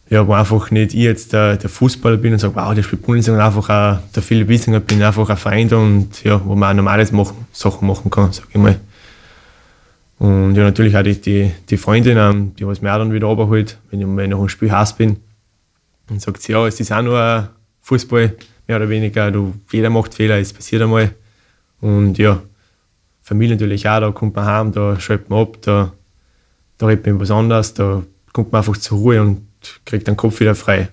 ja, 0.10 0.26
wo 0.26 0.34
einfach 0.34 0.72
nicht 0.72 0.94
ich 0.94 1.02
jetzt 1.02 1.34
der, 1.34 1.58
der 1.58 1.70
Fußballer 1.70 2.18
bin 2.18 2.34
und 2.34 2.40
sage, 2.40 2.56
wow, 2.56 2.74
der 2.74 2.84
spielt 2.84 3.02
Bundesliga, 3.02 3.38
sondern 3.38 3.48
einfach 3.48 3.70
auch 3.70 4.12
der 4.14 4.24
Philipp 4.24 4.48
Wiesinger 4.48 4.80
bin 4.80 5.04
einfach 5.04 5.30
ein 5.30 5.38
Freund 5.38 5.74
und 5.74 6.24
ja, 6.24 6.42
wo 6.46 6.56
man 6.56 6.72
auch 6.72 6.76
normales 6.76 7.12
machen, 7.12 7.46
Sachen 7.52 7.88
machen 7.88 8.10
kann, 8.10 8.32
sag 8.32 8.46
ich 8.50 8.58
mal. 8.58 8.80
Und 10.20 10.56
ja, 10.56 10.64
natürlich 10.64 10.96
auch 10.98 11.04
die, 11.04 11.20
die, 11.20 11.52
die 11.70 11.78
Freundin, 11.78 12.18
ähm, 12.18 12.56
die 12.56 12.66
was 12.66 12.82
mir 12.82 12.94
auch 12.94 12.98
dann 12.98 13.14
wieder 13.14 13.28
runterholt, 13.28 13.78
wenn 13.92 14.00
ich 14.00 14.08
mal 14.08 14.28
nach 14.28 14.38
einem 14.38 14.50
Spiel 14.50 14.72
heiß 14.72 14.94
bin. 14.94 15.18
Und 16.10 16.22
sagt 16.22 16.42
sie, 16.42 16.54
ja, 16.54 16.66
es 16.66 16.80
ist 16.80 16.92
auch 16.92 17.02
nur 17.02 17.50
Fußball, 17.82 18.34
mehr 18.68 18.78
oder 18.78 18.90
weniger. 18.90 19.30
Du, 19.30 19.54
jeder 19.72 19.90
macht 19.90 20.14
Fehler, 20.14 20.40
es 20.40 20.54
passiert 20.54 20.82
einmal. 20.82 21.12
Und 21.82 22.18
ja, 22.18 22.42
Familie 23.22 23.56
natürlich 23.56 23.88
auch, 23.88 24.00
da 24.00 24.12
kommt 24.12 24.36
man 24.36 24.46
heim, 24.46 24.72
da 24.72 25.00
schreibt 25.00 25.30
man 25.30 25.42
ab, 25.42 25.58
da, 25.62 25.92
da 26.78 26.86
redet 26.86 27.06
man 27.06 27.20
was 27.20 27.30
anderes, 27.30 27.74
da 27.74 28.04
kommt 28.34 28.52
man 28.52 28.60
einfach 28.60 28.78
zur 28.78 28.98
Ruhe 28.98 29.22
und 29.22 29.46
kriegt 29.86 30.08
den 30.08 30.18
Kopf 30.18 30.40
wieder 30.40 30.56
frei. 30.56 30.90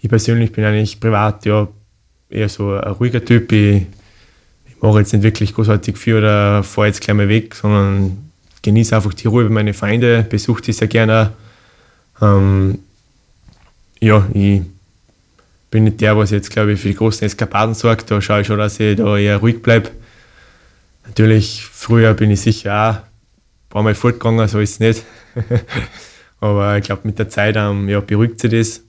Ich 0.00 0.08
persönlich 0.08 0.52
bin 0.52 0.64
eigentlich 0.64 1.00
privat 1.00 1.44
ja 1.46 1.68
eher 2.28 2.48
so 2.48 2.74
ein 2.74 2.92
ruhiger 2.92 3.24
Typ. 3.24 3.50
Ich, 3.52 3.86
ich 4.68 4.82
mache 4.82 4.98
jetzt 4.98 5.12
nicht 5.12 5.22
wirklich 5.22 5.54
großartig 5.54 5.96
viel 5.96 6.16
oder 6.16 6.62
fahre 6.62 6.88
jetzt 6.88 7.00
gleich 7.00 7.16
mal 7.16 7.28
weg, 7.28 7.54
sondern 7.54 8.30
genieße 8.62 8.94
einfach 8.94 9.14
die 9.14 9.28
Ruhe 9.28 9.44
bei 9.44 9.50
meinen 9.50 9.74
Freunden, 9.74 10.28
besuche 10.28 10.62
die 10.62 10.72
sehr 10.72 10.88
gerne. 10.88 11.32
Ähm, 12.20 12.78
ja, 14.00 14.26
ich 14.34 14.62
bin 15.70 15.84
nicht 15.84 16.00
der, 16.00 16.16
was 16.16 16.30
jetzt, 16.30 16.50
glaube 16.50 16.72
ich, 16.72 16.80
für 16.80 16.88
die 16.88 16.94
großen 16.94 17.24
Eskapaden 17.26 17.74
sorgt. 17.74 18.10
Da 18.10 18.20
schaue 18.20 18.42
ich 18.42 18.46
schon, 18.46 18.58
dass 18.58 18.80
ich 18.80 18.96
da 18.96 19.16
eher 19.16 19.38
ruhig 19.38 19.62
bleibe. 19.62 19.90
Natürlich, 21.06 21.64
früher 21.64 22.14
bin 22.14 22.30
ich 22.30 22.40
sicher 22.40 22.74
auch 22.74 22.94
ein 22.96 23.02
paar 23.70 23.82
Mal 23.82 23.94
fortgegangen, 23.94 24.46
so 24.48 24.58
ist 24.60 24.72
es 24.72 24.80
nicht. 24.80 25.04
Aber 26.40 26.76
ich 26.76 26.84
glaube, 26.84 27.02
mit 27.04 27.18
der 27.18 27.28
Zeit 27.28 27.56
ähm, 27.56 27.88
ja, 27.88 28.00
beruhigt 28.00 28.40
sich 28.40 28.50
das, 28.50 28.82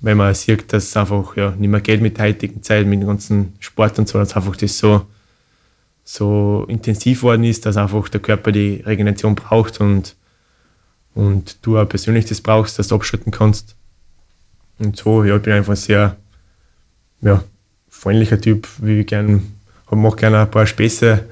weil 0.00 0.14
man 0.14 0.34
sieht, 0.34 0.72
dass 0.72 0.84
es 0.84 0.96
einfach 0.96 1.36
ja, 1.36 1.50
nicht 1.50 1.68
mehr 1.68 1.80
geht 1.80 2.00
mit 2.00 2.18
der 2.18 2.26
heutigen 2.26 2.62
Zeit, 2.62 2.86
mit 2.86 3.00
dem 3.00 3.08
ganzen 3.08 3.54
Sport 3.58 3.98
und 3.98 4.08
so, 4.08 4.18
dass 4.18 4.36
einfach 4.36 4.56
das 4.56 4.78
so, 4.78 5.06
so 6.04 6.66
intensiv 6.68 7.22
worden 7.22 7.44
ist, 7.44 7.66
dass 7.66 7.76
einfach 7.76 8.08
der 8.08 8.20
Körper 8.20 8.52
die 8.52 8.82
Regeneration 8.84 9.34
braucht 9.34 9.80
und, 9.80 10.14
und 11.14 11.58
du 11.62 11.78
auch 11.78 11.88
persönlich 11.88 12.26
das 12.26 12.40
brauchst, 12.40 12.78
dass 12.78 12.88
du 12.88 12.94
abschalten 12.94 13.32
kannst. 13.32 13.74
Und 14.78 14.96
so, 14.96 15.24
ja, 15.24 15.36
ich 15.36 15.42
bin 15.42 15.52
einfach 15.52 15.72
ein 15.72 15.76
sehr 15.76 16.16
ja, 17.20 17.42
freundlicher 17.88 18.40
Typ, 18.40 18.68
wie 18.78 19.00
ich 19.00 19.06
gern, 19.06 19.54
mache 19.90 20.16
gerne 20.16 20.40
ein 20.40 20.50
paar 20.50 20.66
Späße. 20.66 21.24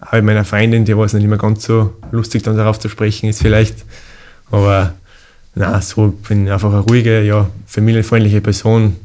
Auch 0.00 0.12
mit 0.12 0.24
meiner 0.24 0.44
Freundin, 0.44 0.84
die 0.84 0.96
was 0.96 1.12
nicht 1.12 1.24
immer 1.24 1.38
ganz 1.38 1.64
so 1.64 1.94
lustig 2.10 2.42
dann 2.42 2.56
darauf 2.56 2.78
zu 2.78 2.88
sprechen 2.88 3.28
ist 3.28 3.42
vielleicht. 3.42 3.84
Aber 4.50 4.94
na, 5.54 5.80
so 5.80 6.08
bin 6.08 6.46
ich 6.46 6.52
einfach 6.52 6.72
eine 6.72 6.80
ruhige, 6.80 7.22
ja, 7.22 7.48
familienfreundliche 7.66 8.40
Person, 8.40 8.96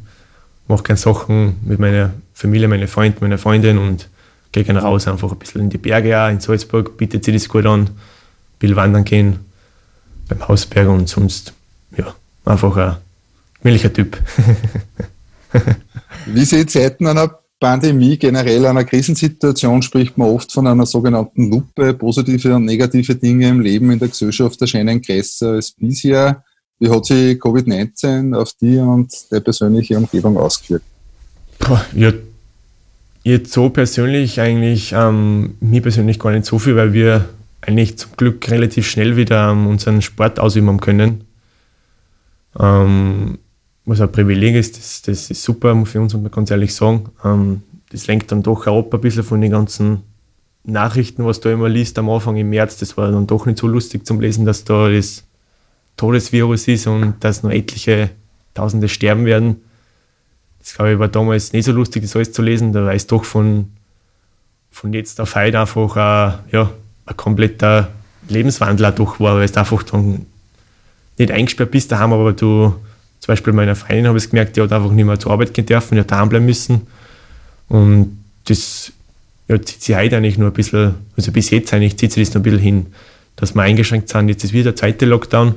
mache 0.67 0.83
gerne 0.83 0.97
Sachen 0.97 1.57
mit 1.63 1.79
meiner 1.79 2.13
Familie, 2.33 2.67
meinen 2.67 2.87
Freunden, 2.87 3.19
meiner 3.21 3.37
Freundin 3.37 3.77
und 3.77 4.09
gehe 4.51 4.63
gerne 4.63 4.81
raus, 4.81 5.07
einfach 5.07 5.31
ein 5.31 5.39
bisschen 5.39 5.61
in 5.61 5.69
die 5.69 5.77
Berge 5.77 6.19
auch, 6.19 6.29
in 6.29 6.39
Salzburg, 6.39 6.97
bietet 6.97 7.25
sich 7.25 7.33
das 7.33 7.49
gut 7.49 7.65
an, 7.65 7.89
will 8.59 8.75
wandern 8.75 9.03
gehen 9.03 9.39
beim 10.27 10.47
Hausberg 10.47 10.87
und 10.87 11.07
sonst, 11.07 11.53
ja, 11.97 12.15
einfach 12.45 12.75
ein 12.77 12.97
gemütlicher 13.61 13.93
Typ. 13.93 14.17
Wie 16.25 16.45
Sie 16.45 16.65
Zeiten 16.65 17.07
einer 17.07 17.39
Pandemie, 17.59 18.17
generell 18.17 18.65
einer 18.65 18.83
Krisensituation, 18.83 19.81
spricht 19.81 20.17
man 20.17 20.29
oft 20.29 20.51
von 20.51 20.67
einer 20.67 20.85
sogenannten 20.85 21.49
Lupe. 21.49 21.93
Positive 21.93 22.55
und 22.55 22.65
negative 22.65 23.15
Dinge 23.15 23.47
im 23.47 23.61
Leben 23.61 23.91
in 23.91 23.99
der 23.99 24.09
Gesellschaft 24.09 24.59
erscheinen 24.61 25.01
größer 25.01 25.51
als 25.51 25.71
bisher. 25.71 26.43
Wie 26.79 26.89
hat 26.89 27.05
sich 27.05 27.37
Covid-19 27.37 28.35
auf 28.35 28.51
die 28.59 28.77
und 28.77 29.11
der 29.31 29.39
persönliche 29.39 29.97
Umgebung 29.97 30.37
ausgewirkt? 30.37 30.85
Ja, 31.95 32.11
jetzt 33.23 33.53
so 33.53 33.69
persönlich 33.69 34.41
eigentlich, 34.41 34.91
ähm, 34.91 35.55
mir 35.61 35.81
persönlich 35.81 36.19
gar 36.19 36.31
nicht 36.31 36.45
so 36.45 36.59
viel, 36.59 36.75
weil 36.75 36.91
wir 36.91 37.29
eigentlich 37.61 37.97
zum 37.97 38.11
Glück 38.17 38.49
relativ 38.51 38.87
schnell 38.87 39.15
wieder 39.15 39.51
ähm, 39.51 39.67
unseren 39.67 40.01
Sport 40.01 40.39
ausüben 40.39 40.79
können. 40.81 41.23
Ähm, 42.59 43.39
was 43.85 44.01
ein 44.01 44.11
Privileg 44.11 44.55
ist, 44.55 44.77
das, 44.77 45.01
das 45.03 45.29
ist 45.29 45.43
super 45.43 45.69
für 45.85 46.01
uns, 46.01 46.13
muss 46.13 46.23
man 46.23 46.31
ganz 46.31 46.51
ehrlich 46.51 46.73
sagen. 46.73 47.09
Ähm, 47.23 47.63
das 47.89 48.07
lenkt 48.07 48.31
dann 48.31 48.43
doch 48.43 48.67
auch 48.67 48.79
ab 48.79 48.93
ein 48.93 49.01
bisschen 49.01 49.23
von 49.23 49.41
den 49.41 49.51
ganzen 49.51 50.01
Nachrichten, 50.63 51.23
was 51.25 51.39
da 51.39 51.51
immer 51.51 51.69
liest 51.69 51.97
am 51.99 52.09
Anfang 52.09 52.35
im 52.37 52.49
März. 52.49 52.77
Das 52.77 52.97
war 52.97 53.11
dann 53.11 53.27
doch 53.27 53.45
nicht 53.45 53.59
so 53.59 53.67
lustig 53.67 54.05
zum 54.05 54.19
Lesen, 54.19 54.45
dass 54.45 54.63
da 54.63 54.89
das 54.89 55.23
Todesvirus 55.97 56.67
ist 56.67 56.87
und 56.87 57.15
dass 57.19 57.43
noch 57.43 57.51
etliche 57.51 58.09
Tausende 58.53 58.89
sterben 58.89 59.25
werden. 59.25 59.61
Das 60.59 60.73
glaube 60.73 60.93
ich 60.93 60.99
war 60.99 61.07
damals 61.07 61.53
nicht 61.53 61.65
so 61.65 61.71
lustig, 61.71 62.01
das 62.01 62.15
alles 62.15 62.31
zu 62.31 62.41
lesen. 62.41 62.73
Da 62.73 62.85
weiß 62.85 63.05
doch 63.07 63.23
von, 63.23 63.71
von 64.71 64.93
jetzt 64.93 65.21
auf 65.21 65.35
heute 65.35 65.59
einfach 65.59 65.95
ein, 65.95 66.39
ja, 66.51 66.71
ein 67.05 67.17
kompletter 67.17 67.89
Lebenswandel 68.27 68.87
auch 68.87 68.95
doch 68.95 69.19
war, 69.19 69.35
weil 69.35 69.47
du 69.47 69.59
einfach 69.59 69.83
dann 69.83 70.25
nicht 71.17 71.31
eingesperrt 71.31 71.71
bist 71.71 71.91
daheim, 71.91 72.13
aber 72.13 72.33
du, 72.33 72.73
zum 73.19 73.33
Beispiel 73.33 73.53
meiner 73.53 73.75
Freundin 73.75 74.07
habe 74.07 74.17
ich 74.17 74.29
gemerkt, 74.29 74.55
die 74.55 74.61
hat 74.61 74.71
einfach 74.71 74.91
nicht 74.91 75.05
mehr 75.05 75.19
zur 75.19 75.31
Arbeit 75.31 75.53
gehen 75.53 75.65
dürfen, 75.65 75.95
die 75.95 76.01
hat 76.01 76.11
daheim 76.11 76.29
bleiben 76.29 76.45
müssen. 76.45 76.87
Und 77.67 78.19
das 78.45 78.91
ja, 79.47 79.61
zieht 79.61 79.81
sich 79.81 79.95
heute 79.95 80.17
eigentlich 80.17 80.37
nur 80.37 80.49
ein 80.49 80.53
bisschen, 80.53 80.95
also 81.17 81.31
bis 81.31 81.49
jetzt 81.49 81.73
eigentlich 81.73 81.97
zieht 81.97 82.11
sich 82.11 82.27
das 82.27 82.35
noch 82.35 82.41
ein 82.41 82.43
bisschen 82.43 82.59
hin, 82.59 82.85
dass 83.35 83.55
wir 83.55 83.63
eingeschränkt 83.63 84.09
sind. 84.09 84.29
Jetzt 84.29 84.43
ist 84.43 84.53
wieder 84.53 84.65
der 84.65 84.75
zweite 84.75 85.05
Lockdown. 85.05 85.55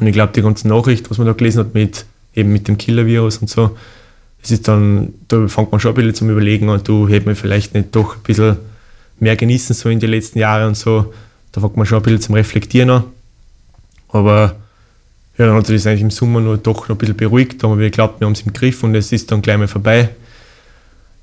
Und 0.00 0.06
ich 0.06 0.12
glaube, 0.12 0.32
die 0.32 0.42
ganze 0.42 0.66
Nachricht, 0.68 1.10
was 1.10 1.18
man 1.18 1.26
da 1.26 1.32
gelesen 1.32 1.60
hat 1.60 1.74
mit 1.74 2.06
eben 2.34 2.52
mit 2.52 2.66
dem 2.66 2.78
Killer-Virus 2.78 3.38
und 3.38 3.48
so, 3.48 3.76
das 4.42 4.50
ist 4.50 4.68
dann, 4.68 5.14
da 5.28 5.46
fängt 5.48 5.70
man 5.72 5.80
schon 5.80 5.92
ein 5.92 5.94
bisschen 5.94 6.14
zum 6.14 6.30
Überlegen 6.30 6.68
und 6.68 6.86
du 6.86 7.08
hätte 7.08 7.26
man 7.26 7.36
vielleicht 7.36 7.74
nicht 7.74 7.94
doch 7.96 8.16
ein 8.16 8.22
bisschen 8.22 8.56
mehr 9.18 9.36
genießen 9.36 9.74
so 9.74 9.88
in 9.88 10.00
den 10.00 10.10
letzten 10.10 10.38
Jahren 10.38 10.68
und 10.68 10.76
so. 10.76 11.14
Da 11.52 11.60
fängt 11.60 11.76
man 11.76 11.86
schon 11.86 11.98
ein 11.98 12.02
bisschen 12.02 12.20
zum 12.20 12.34
Reflektieren 12.34 12.90
an. 12.90 13.04
Aber 14.08 14.56
ja, 15.36 15.46
dann 15.46 15.56
hat 15.56 15.66
sich 15.66 15.76
das 15.76 15.86
eigentlich 15.86 16.02
im 16.02 16.10
Sommer 16.10 16.40
nur 16.40 16.56
doch 16.58 16.88
noch 16.88 16.96
ein 16.96 16.98
bisschen 16.98 17.16
beruhigt, 17.16 17.64
aber 17.64 17.78
wir 17.78 17.90
glaubt, 17.90 18.20
wir 18.20 18.26
haben 18.26 18.34
es 18.34 18.42
im 18.42 18.52
Griff 18.52 18.82
und 18.84 18.94
es 18.94 19.10
ist 19.12 19.30
dann 19.32 19.42
gleich 19.42 19.58
mal 19.58 19.68
vorbei. 19.68 20.10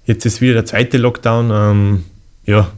Jetzt 0.06 0.26
ist 0.26 0.41
wieder 0.41 0.56
der 0.56 0.65
zweite 0.65 0.97
Lockdown. 0.97 1.52
Ähm, 1.54 2.04
ja, 2.45 2.71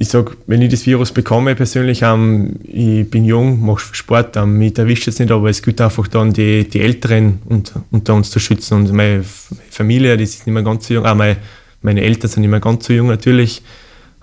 ich 0.00 0.08
sage, 0.08 0.36
wenn 0.46 0.62
ich 0.62 0.70
das 0.70 0.86
Virus 0.86 1.10
bekomme 1.10 1.54
persönlich, 1.54 2.02
ähm, 2.02 2.56
ich 2.62 3.10
bin 3.10 3.24
jung, 3.24 3.64
mache 3.64 3.94
Sport, 3.94 4.36
ähm, 4.36 4.58
mich 4.58 4.78
erwischt 4.78 5.08
es 5.08 5.18
nicht, 5.18 5.30
aber 5.32 5.48
es 5.48 5.62
gilt 5.62 5.80
einfach 5.80 6.06
dann 6.06 6.32
die, 6.32 6.68
die 6.68 6.80
Älteren 6.80 7.40
unter, 7.46 7.82
unter 7.90 8.14
uns 8.14 8.30
zu 8.30 8.38
schützen. 8.38 8.74
Und 8.74 8.92
meine 8.92 9.24
Familie, 9.70 10.16
die 10.16 10.24
ist 10.24 10.46
nicht 10.46 10.54
mehr 10.54 10.62
ganz 10.62 10.86
so 10.86 10.94
jung, 10.94 11.06
auch 11.06 11.14
meine, 11.14 11.38
meine 11.82 12.02
Eltern 12.02 12.30
sind 12.30 12.42
nicht 12.42 12.50
mehr 12.50 12.60
ganz 12.60 12.86
so 12.86 12.92
jung 12.92 13.08
natürlich. 13.08 13.62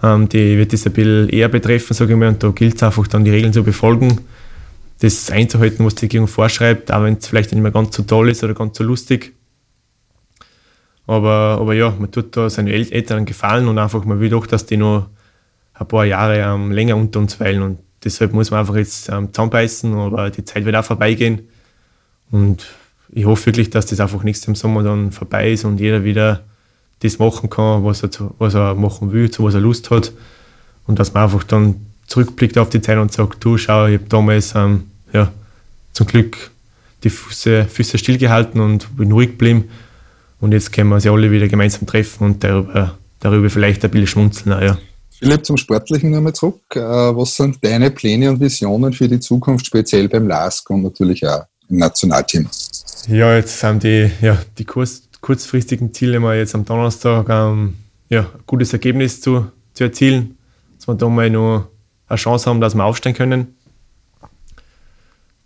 Ähm, 0.01 0.29
die 0.29 0.57
wird 0.57 0.71
das 0.71 0.85
ein 0.85 0.93
bisschen 0.93 1.29
eher 1.29 1.49
betreffen, 1.49 1.93
sage 1.93 2.13
ich 2.13 2.19
mal, 2.19 2.29
und 2.29 2.41
da 2.41 2.49
gilt 2.49 2.75
es 2.75 2.83
einfach 2.83 3.07
dann 3.07 3.25
die 3.25 3.31
Regeln 3.31 3.51
zu 3.51 3.63
befolgen, 3.63 4.19
das 4.99 5.29
einzuhalten, 5.29 5.85
was 5.85 5.95
die 5.95 6.05
Regierung 6.05 6.27
vorschreibt, 6.27 6.91
auch 6.91 7.03
wenn 7.03 7.17
es 7.17 7.27
vielleicht 7.27 7.51
nicht 7.51 7.61
mehr 7.61 7.71
ganz 7.71 7.95
so 7.95 8.03
toll 8.03 8.29
ist 8.29 8.43
oder 8.43 8.53
ganz 8.53 8.77
so 8.77 8.83
lustig. 8.83 9.33
Aber, 11.07 11.57
aber 11.59 11.73
ja, 11.73 11.93
man 11.97 12.11
tut 12.11 12.35
da 12.35 12.49
seinen 12.49 12.67
Eltern 12.67 13.25
gefallen 13.25 13.67
und 13.67 13.77
einfach, 13.77 14.05
man 14.05 14.19
will 14.19 14.29
doch, 14.29 14.47
dass 14.47 14.65
die 14.65 14.77
noch 14.77 15.07
ein 15.73 15.87
paar 15.87 16.05
Jahre 16.05 16.39
ähm, 16.39 16.71
länger 16.71 16.95
unter 16.95 17.19
uns 17.19 17.39
weilen. 17.39 17.61
Und 17.61 17.79
deshalb 18.03 18.33
muss 18.33 18.51
man 18.51 18.61
einfach 18.61 18.75
jetzt 18.75 19.09
ähm, 19.09 19.31
zusammenbeißen, 19.31 19.93
aber 19.93 20.29
die 20.31 20.45
Zeit 20.45 20.65
wird 20.65 20.75
auch 20.75 20.85
vorbeigehen. 20.85 21.47
Und 22.31 22.65
ich 23.09 23.25
hoffe 23.25 23.47
wirklich, 23.47 23.69
dass 23.69 23.85
das 23.85 23.99
einfach 23.99 24.23
nächstes 24.23 24.59
Sommer 24.59 24.83
dann 24.83 25.11
vorbei 25.11 25.51
ist 25.51 25.65
und 25.65 25.79
jeder 25.79 26.03
wieder 26.03 26.43
das 26.99 27.19
machen 27.19 27.49
kann, 27.49 27.83
was 27.83 28.01
er, 28.01 28.09
was 28.39 28.55
er 28.55 28.73
machen 28.73 29.11
will, 29.11 29.29
zu 29.29 29.43
was 29.43 29.53
er 29.53 29.61
Lust 29.61 29.91
hat. 29.91 30.11
Und 30.87 30.97
dass 30.97 31.13
man 31.13 31.23
einfach 31.23 31.43
dann 31.43 31.85
zurückblickt 32.07 32.57
auf 32.57 32.69
die 32.69 32.81
Zeit 32.81 32.97
und 32.97 33.11
sagt, 33.11 33.43
du 33.43 33.57
schau, 33.57 33.87
ich 33.87 33.99
habe 33.99 34.09
damals 34.09 34.53
ähm, 34.55 34.83
ja, 35.13 35.31
zum 35.93 36.07
Glück 36.07 36.51
die 37.03 37.09
Füße, 37.09 37.65
Füße 37.65 37.97
stillgehalten 37.97 38.59
und 38.59 38.95
bin 38.97 39.11
ruhig 39.11 39.31
geblieben. 39.31 39.69
Und 40.39 40.51
jetzt 40.51 40.71
können 40.71 40.89
wir 40.89 40.99
sie 40.99 41.09
alle 41.09 41.31
wieder 41.31 41.47
gemeinsam 41.47 41.87
treffen 41.87 42.25
und 42.25 42.43
darüber, 42.43 42.97
darüber 43.19 43.49
vielleicht 43.49 43.83
ein 43.85 43.91
bisschen 43.91 44.07
schmunzeln. 44.07 44.53
Auch, 44.53 44.61
ja. 44.61 44.77
Philipp, 45.17 45.45
zum 45.45 45.57
Sportlichen 45.57 46.11
nochmal 46.11 46.33
zurück. 46.33 46.61
Äh, 46.75 46.79
was 46.79 47.35
sind 47.35 47.63
deine 47.63 47.89
Pläne 47.91 48.29
und 48.29 48.39
Visionen 48.39 48.91
für 48.91 49.07
die 49.07 49.19
Zukunft, 49.19 49.65
speziell 49.65 50.09
beim 50.09 50.27
LASK 50.27 50.69
und 50.71 50.83
natürlich 50.83 51.25
auch 51.25 51.43
im 51.69 51.77
Nationalteam? 51.77 52.47
Ja, 53.07 53.35
jetzt 53.35 53.59
sind 53.59 53.83
die, 53.83 54.11
ja, 54.21 54.37
die 54.57 54.65
kurz, 54.65 55.03
kurzfristigen 55.21 55.93
Ziele 55.93 56.19
mal 56.19 56.37
jetzt 56.37 56.53
am 56.53 56.65
Donnerstag 56.65 57.27
ähm, 57.29 57.75
ja, 58.09 58.21
ein 58.21 58.43
gutes 58.45 58.73
Ergebnis 58.73 59.21
zu, 59.21 59.47
zu 59.73 59.85
erzielen, 59.85 60.37
dass 60.77 60.87
wir 60.87 60.95
da 60.95 61.07
mal 61.07 61.29
noch 61.29 61.69
eine 62.07 62.17
Chance 62.17 62.49
haben, 62.49 62.61
dass 62.61 62.75
wir 62.75 62.83
aufsteigen 62.83 63.17
können. 63.17 63.55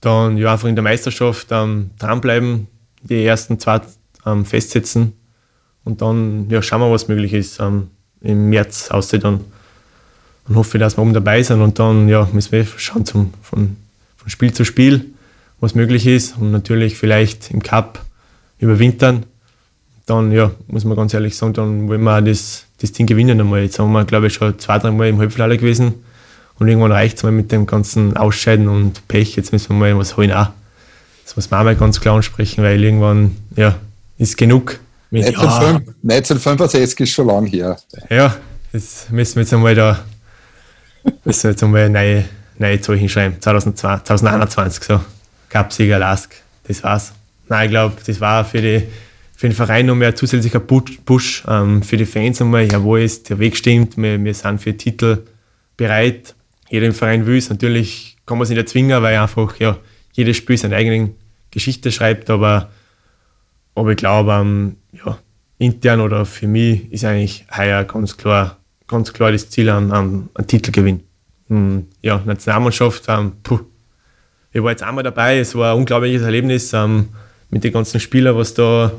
Dann 0.01 0.37
ja, 0.37 0.53
einfach 0.53 0.67
in 0.67 0.75
der 0.75 0.83
Meisterschaft 0.83 1.47
ähm, 1.51 1.91
dranbleiben, 1.99 2.67
die 3.01 3.25
ersten 3.25 3.59
zwei 3.59 3.81
ähm, 4.25 4.45
festsetzen 4.45 5.13
und 5.83 6.01
dann 6.01 6.49
ja, 6.49 6.61
schauen 6.61 6.81
wir, 6.81 6.91
was 6.91 7.07
möglich 7.07 7.33
ist 7.33 7.59
ähm, 7.59 7.89
im 8.21 8.49
März 8.49 8.91
aussieht 8.91 9.23
dann. 9.23 9.41
Und 10.47 10.55
hoffe, 10.55 10.77
dass 10.79 10.97
wir 10.97 11.01
oben 11.01 11.13
dabei 11.13 11.43
sind 11.43 11.61
und 11.61 11.79
dann 11.79 12.07
ja, 12.07 12.27
müssen 12.31 12.51
wir 12.51 12.65
schauen 12.77 13.05
zum, 13.05 13.33
von, 13.41 13.77
von 14.17 14.29
Spiel 14.29 14.53
zu 14.53 14.65
Spiel, 14.65 15.05
was 15.59 15.75
möglich 15.75 16.07
ist 16.07 16.37
und 16.37 16.51
natürlich 16.51 16.97
vielleicht 16.97 17.51
im 17.51 17.61
Cup 17.61 18.03
überwintern. 18.57 19.25
Dann 20.05 20.31
ja, 20.31 20.51
muss 20.67 20.85
man 20.85 20.97
ganz 20.97 21.13
ehrlich 21.13 21.35
sagen, 21.35 21.53
dann 21.53 21.87
wollen 21.87 22.01
wir 22.01 22.17
auch 22.17 22.23
das, 22.23 22.65
das 22.81 22.91
Ding 22.93 23.05
gewinnen 23.05 23.39
einmal. 23.39 23.61
Jetzt 23.61 23.77
haben 23.77 23.91
wir, 23.91 24.05
glaube 24.05 24.27
ich, 24.27 24.33
schon 24.33 24.57
zwei, 24.57 24.79
drei 24.79 24.91
Mal 24.91 25.09
im 25.09 25.19
Halbfinale 25.19 25.57
gewesen 25.57 25.95
und 26.59 26.67
irgendwann 26.67 26.91
reicht 26.91 27.17
es 27.17 27.23
mal 27.23 27.31
mit 27.31 27.51
dem 27.51 27.65
ganzen 27.65 28.17
Ausscheiden 28.17 28.67
und 28.67 29.07
Pech. 29.07 29.35
Jetzt 29.35 29.51
müssen 29.53 29.69
wir 29.69 29.75
mal 29.75 29.97
was 29.97 30.17
holen 30.17 30.31
auch. 30.31 30.49
Das 31.23 31.35
muss 31.35 31.49
man 31.49 31.61
auch 31.61 31.63
mal 31.63 31.75
ganz 31.75 32.01
klar 32.01 32.15
ansprechen, 32.15 32.63
weil 32.63 32.83
irgendwann, 32.83 33.35
ja, 33.55 33.75
ist 34.17 34.37
genug. 34.37 34.79
1965 35.11 36.99
ist 36.99 37.09
schon 37.09 37.27
lang 37.27 37.45
her. 37.45 37.77
Ja, 38.09 38.35
jetzt 38.73 39.11
müssen 39.11 39.35
wir 39.35 39.43
jetzt 39.43 39.53
einmal 39.53 39.75
da 39.75 39.99
müssen 41.23 41.43
wir 41.43 41.51
jetzt 41.51 41.63
einmal 41.63 41.89
neue, 41.89 42.25
neue 42.57 42.81
Zahl 42.81 42.97
hinschreiben. 42.97 43.41
2002, 43.41 43.99
2021 44.03 44.83
so. 44.83 44.99
Cup-Sieger 45.49 45.99
Lask. 45.99 46.35
Das 46.67 46.83
war's. 46.83 47.13
Nein, 47.47 47.65
ich 47.65 47.71
glaube, 47.71 47.95
das 48.05 48.21
war 48.21 48.45
für, 48.45 48.61
die, 48.61 48.83
für 49.35 49.47
den 49.47 49.55
Verein 49.55 49.87
noch 49.87 49.95
mehr 49.95 50.15
zusätzlicher 50.15 50.59
Push. 50.59 51.43
Ähm, 51.47 51.81
für 51.81 51.97
die 51.97 52.05
Fans 52.05 52.41
einmal, 52.41 52.71
jawohl, 52.71 53.01
ist 53.01 53.29
der 53.29 53.39
Weg 53.39 53.57
stimmt. 53.57 53.97
Wir, 53.97 54.23
wir 54.23 54.33
sind 54.33 54.61
für 54.61 54.75
Titel 54.77 55.23
bereit. 55.75 56.35
Jeder 56.69 56.85
im 56.85 56.93
Verein 56.93 57.25
will 57.25 57.37
es. 57.37 57.49
Natürlich 57.49 58.17
kann 58.25 58.37
man 58.37 58.47
sich 58.47 58.55
nicht 58.55 58.69
zwingen, 58.69 59.01
weil 59.01 59.17
einfach 59.17 59.59
ja, 59.59 59.77
jedes 60.13 60.37
Spiel 60.37 60.57
seine 60.57 60.75
eigene 60.75 61.11
Geschichte 61.51 61.91
schreibt, 61.91 62.29
aber 62.29 62.69
aber 63.79 63.91
ich 63.91 63.97
glaube, 63.97 64.33
ähm, 64.33 64.75
ja, 64.91 65.17
intern 65.57 66.01
oder 66.01 66.25
für 66.25 66.47
mich 66.47 66.91
ist 66.91 67.05
eigentlich 67.05 67.45
heuer 67.55 67.85
ganz 67.85 68.17
klar, 68.17 68.57
ganz 68.87 69.13
klar 69.13 69.31
das 69.31 69.49
Ziel 69.49 69.69
an, 69.69 69.91
an, 69.91 70.29
an 70.33 70.47
Titelgewinn. 70.47 71.01
Und, 71.47 71.87
ja, 72.01 72.21
Nationalmannschaft, 72.25 73.05
ähm, 73.07 73.33
puh. 73.41 73.59
ich 74.51 74.61
war 74.61 74.71
jetzt 74.71 74.83
einmal 74.83 75.03
dabei, 75.03 75.39
es 75.39 75.55
war 75.55 75.73
ein 75.73 75.77
unglaubliches 75.79 76.23
Erlebnis 76.23 76.73
ähm, 76.73 77.09
mit 77.49 77.63
den 77.63 77.71
ganzen 77.71 78.01
Spielern, 78.01 78.35
was 78.35 78.53
da, 78.53 78.91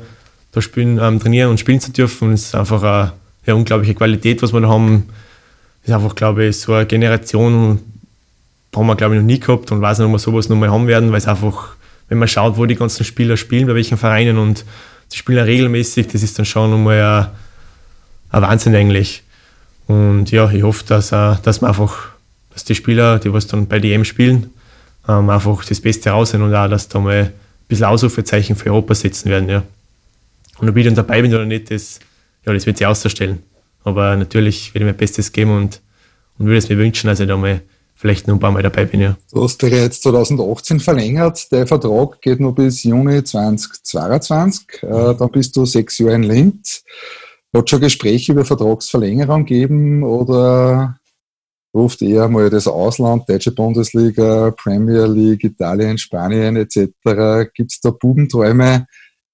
da 0.51 0.61
spielen, 0.61 0.99
ähm, 0.99 1.19
trainieren 1.19 1.51
und 1.51 1.59
spielen 1.59 1.79
zu 1.79 1.91
dürfen. 1.91 2.33
Es 2.33 2.45
ist 2.45 2.55
einfach 2.55 2.81
eine, 2.81 3.13
eine 3.45 3.55
unglaubliche 3.55 3.93
Qualität, 3.93 4.41
was 4.41 4.51
wir 4.51 4.61
da 4.61 4.67
haben. 4.67 5.09
Ist 5.83 5.93
einfach, 5.93 6.15
glaube 6.15 6.45
ich, 6.45 6.59
so 6.59 6.73
eine 6.73 6.85
Generation, 6.85 7.79
haben 8.75 8.87
wir, 8.87 8.95
glaube 8.95 9.15
ich, 9.15 9.21
noch 9.21 9.27
nie 9.27 9.39
gehabt 9.39 9.71
und 9.71 9.81
weiß 9.81 9.99
nicht, 9.99 10.05
ob 10.07 10.13
wir 10.13 10.19
sowas 10.19 10.49
noch 10.49 10.57
mal 10.57 10.69
haben 10.69 10.87
werden, 10.87 11.11
weil 11.11 11.17
es 11.17 11.27
einfach 11.27 11.75
wenn 12.11 12.17
man 12.17 12.27
schaut, 12.27 12.57
wo 12.57 12.65
die 12.65 12.75
ganzen 12.75 13.05
Spieler 13.05 13.37
spielen, 13.37 13.67
bei 13.67 13.73
welchen 13.73 13.97
Vereinen 13.97 14.37
und 14.37 14.65
sie 15.07 15.17
spielen 15.17 15.37
ja 15.37 15.45
regelmäßig, 15.45 16.09
das 16.09 16.23
ist 16.23 16.37
dann 16.37 16.45
schon 16.45 16.73
einmal 16.73 17.01
ein, 17.01 17.27
ein 18.31 18.41
Wahnsinn 18.41 18.75
eigentlich. 18.75 19.23
Und 19.87 20.29
ja, 20.29 20.51
ich 20.51 20.61
hoffe, 20.61 20.83
dass, 20.85 21.13
äh, 21.13 21.35
dass 21.41 21.61
man 21.61 21.69
einfach, 21.69 22.09
dass 22.51 22.65
die 22.65 22.75
Spieler, 22.75 23.17
die 23.17 23.31
was 23.31 23.47
dann 23.47 23.65
bei 23.65 23.79
DM 23.79 24.03
spielen, 24.03 24.49
ähm, 25.07 25.29
einfach 25.29 25.63
das 25.63 25.79
Beste 25.79 26.09
raussehen 26.09 26.43
und 26.43 26.53
auch, 26.53 26.69
dass 26.69 26.89
da 26.89 26.99
mal 26.99 27.13
ein 27.13 27.33
bisschen 27.69 27.85
Ausrufezeichen 27.85 28.57
für 28.57 28.71
Europa 28.71 28.93
setzen 28.93 29.29
werden. 29.29 29.47
Ja. 29.47 29.63
Und 30.57 30.69
ob 30.69 30.75
ich 30.75 30.83
dann 30.83 30.95
dabei 30.95 31.21
bin 31.21 31.33
oder 31.33 31.45
nicht, 31.45 31.71
das, 31.71 32.01
ja, 32.45 32.51
das 32.51 32.65
wird 32.65 32.77
sich 32.77 32.85
auszustellen. 32.85 33.41
Aber 33.83 34.15
natürlich 34.15 34.73
werde 34.73 34.85
ich 34.85 34.91
mein 34.91 34.97
Bestes 34.97 35.31
geben 35.31 35.55
und, 35.55 35.81
und 36.37 36.45
würde 36.45 36.57
es 36.57 36.69
mir 36.69 36.77
wünschen, 36.77 37.07
dass 37.07 37.19
ich 37.19 37.27
da 37.27 37.37
mal 37.37 37.61
vielleicht 37.95 38.27
noch 38.27 38.35
ein 38.35 38.39
paar 38.39 38.51
Mal 38.51 38.63
dabei 38.63 38.85
bin. 38.85 39.01
Ja. 39.01 39.15
Du 39.31 39.43
hast 39.43 39.61
dich 39.61 39.71
jetzt 39.71 40.01
2018 40.03 40.79
verlängert. 40.79 41.51
Der 41.51 41.67
Vertrag 41.67 42.19
geht 42.21 42.39
noch 42.39 42.53
bis 42.53 42.83
Juni 42.83 43.23
2022. 43.23 44.83
Äh, 44.83 44.85
mhm. 44.87 45.17
dann 45.17 45.31
bist 45.31 45.55
du 45.55 45.65
sechs 45.65 45.99
Jahre 45.99 46.15
in 46.15 46.23
Linz. 46.23 46.83
Hat 47.53 47.69
schon 47.69 47.81
Gespräche 47.81 48.31
über 48.31 48.43
Vertragsverlängerung 48.43 49.45
gegeben 49.45 50.03
oder 50.03 50.97
ruft 51.73 52.01
eher 52.01 52.27
mal 52.27 52.49
das 52.49 52.67
Ausland, 52.67 53.29
Deutsche 53.29 53.51
Bundesliga, 53.51 54.51
Premier 54.51 55.05
League, 55.05 55.43
Italien, 55.43 55.97
Spanien 55.97 56.55
etc. 56.55 56.89
Gibt 57.53 57.71
es 57.71 57.79
da 57.81 57.91
Bubenträume, 57.91 58.87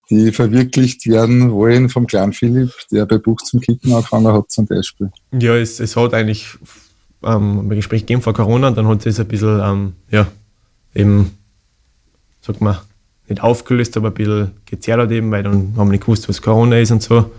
die 0.09 0.31
verwirklicht 0.31 1.05
werden 1.07 1.51
wollen 1.51 1.89
vom 1.89 2.07
kleinen 2.07 2.33
Philipp, 2.33 2.71
der 2.91 3.05
bei 3.05 3.17
Buch 3.17 3.41
zum 3.41 3.59
Kicken 3.59 3.93
angefangen 3.93 4.33
hat 4.33 4.49
zum 4.51 4.65
Beispiel? 4.65 5.11
Ja, 5.37 5.55
es, 5.55 5.79
es 5.79 5.95
hat 5.95 6.13
eigentlich 6.13 6.47
ähm, 7.23 7.59
ein 7.59 7.69
Gespräch 7.69 8.01
gegeben 8.01 8.21
vor 8.21 8.33
Corona, 8.33 8.71
dann 8.71 8.87
hat 8.87 9.05
es 9.05 9.19
ein 9.19 9.27
bisschen, 9.27 9.59
ähm, 9.63 9.93
ja, 10.11 10.27
eben, 10.95 11.37
sag 12.41 12.61
mal, 12.61 12.81
nicht 13.27 13.41
aufgelöst, 13.41 13.97
aber 13.97 14.09
ein 14.09 14.13
bisschen 14.13 14.51
gezerrt 14.65 15.11
eben, 15.11 15.31
weil 15.31 15.43
dann 15.43 15.73
haben 15.75 15.87
wir 15.87 15.91
nicht 15.91 16.01
gewusst, 16.01 16.29
was 16.29 16.41
Corona 16.41 16.79
ist 16.79 16.91
und 16.91 17.03
so. 17.03 17.31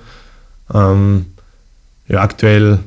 Ähm, 0.73 1.27
ja, 2.09 2.21
aktuell 2.21 2.79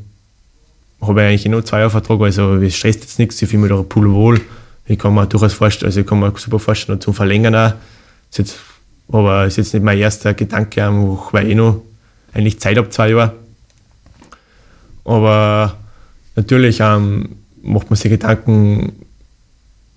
habe 1.01 1.21
ich 1.21 1.27
eigentlich 1.27 1.45
nur 1.45 1.65
zwei 1.65 1.79
Jahre 1.79 1.89
Vertrag, 1.89 2.21
also 2.21 2.55
es 2.55 2.75
stresst 2.75 3.01
jetzt 3.01 3.19
nichts, 3.19 3.41
ich 3.41 3.49
fühle 3.49 3.63
mich 3.63 3.71
da 3.71 3.81
Pool 3.81 4.11
wohl. 4.11 4.41
Ich 4.85 4.99
kann 4.99 5.13
mir 5.13 5.25
durchaus 5.25 5.53
vorstellen, 5.53 5.87
also 5.87 6.01
ich 6.01 6.05
kann 6.05 6.19
mir 6.19 6.33
super 6.37 6.59
vorstellen, 6.59 7.01
zum 7.01 7.13
Verlängern 7.13 7.55
auch. 7.55 7.73
Ist 8.29 8.37
jetzt, 8.37 8.59
aber 9.11 9.45
ist 9.45 9.57
jetzt 9.57 9.73
nicht 9.73 9.83
mein 9.83 9.97
erster 9.97 10.33
Gedanke, 10.33 10.81
weil 11.31 11.49
ich 11.49 11.55
noch 11.55 11.81
eigentlich 12.33 12.59
Zeit 12.59 12.77
habe, 12.77 12.89
zwei 12.89 13.09
Jahre. 13.09 13.33
Aber 15.03 15.77
natürlich 16.35 16.79
ähm, 16.79 17.37
macht 17.61 17.89
man 17.89 17.97
sich 17.97 18.11
Gedanken, 18.11 18.93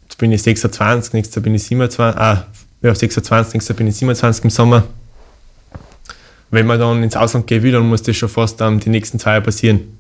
jetzt 0.05 0.19
bin 0.19 0.33
ich 0.33 0.43
26, 0.43 1.13
nächstes 1.13 1.37
Jahr 1.37 1.43
bin 1.43 1.55
ich 1.55 1.63
27, 1.65 2.21
ah, 2.21 2.47
ja, 2.83 2.95
26, 2.95 3.55
nächstes 3.55 3.69
Jahr 3.69 3.77
bin 3.77 3.87
ich 3.87 3.97
27 3.97 4.45
im 4.45 4.51
Sommer. 4.51 4.85
Wenn 6.51 6.67
man 6.67 6.79
dann 6.79 7.03
ins 7.03 7.17
Ausland 7.17 7.47
gehen 7.47 7.63
will, 7.63 7.73
dann 7.73 7.89
muss 7.89 8.03
das 8.03 8.17
schon 8.17 8.29
fast 8.29 8.61
ähm, 8.61 8.81
die 8.81 8.91
nächsten 8.91 9.19
zwei 9.19 9.33
Jahre 9.33 9.43
passieren. 9.43 9.99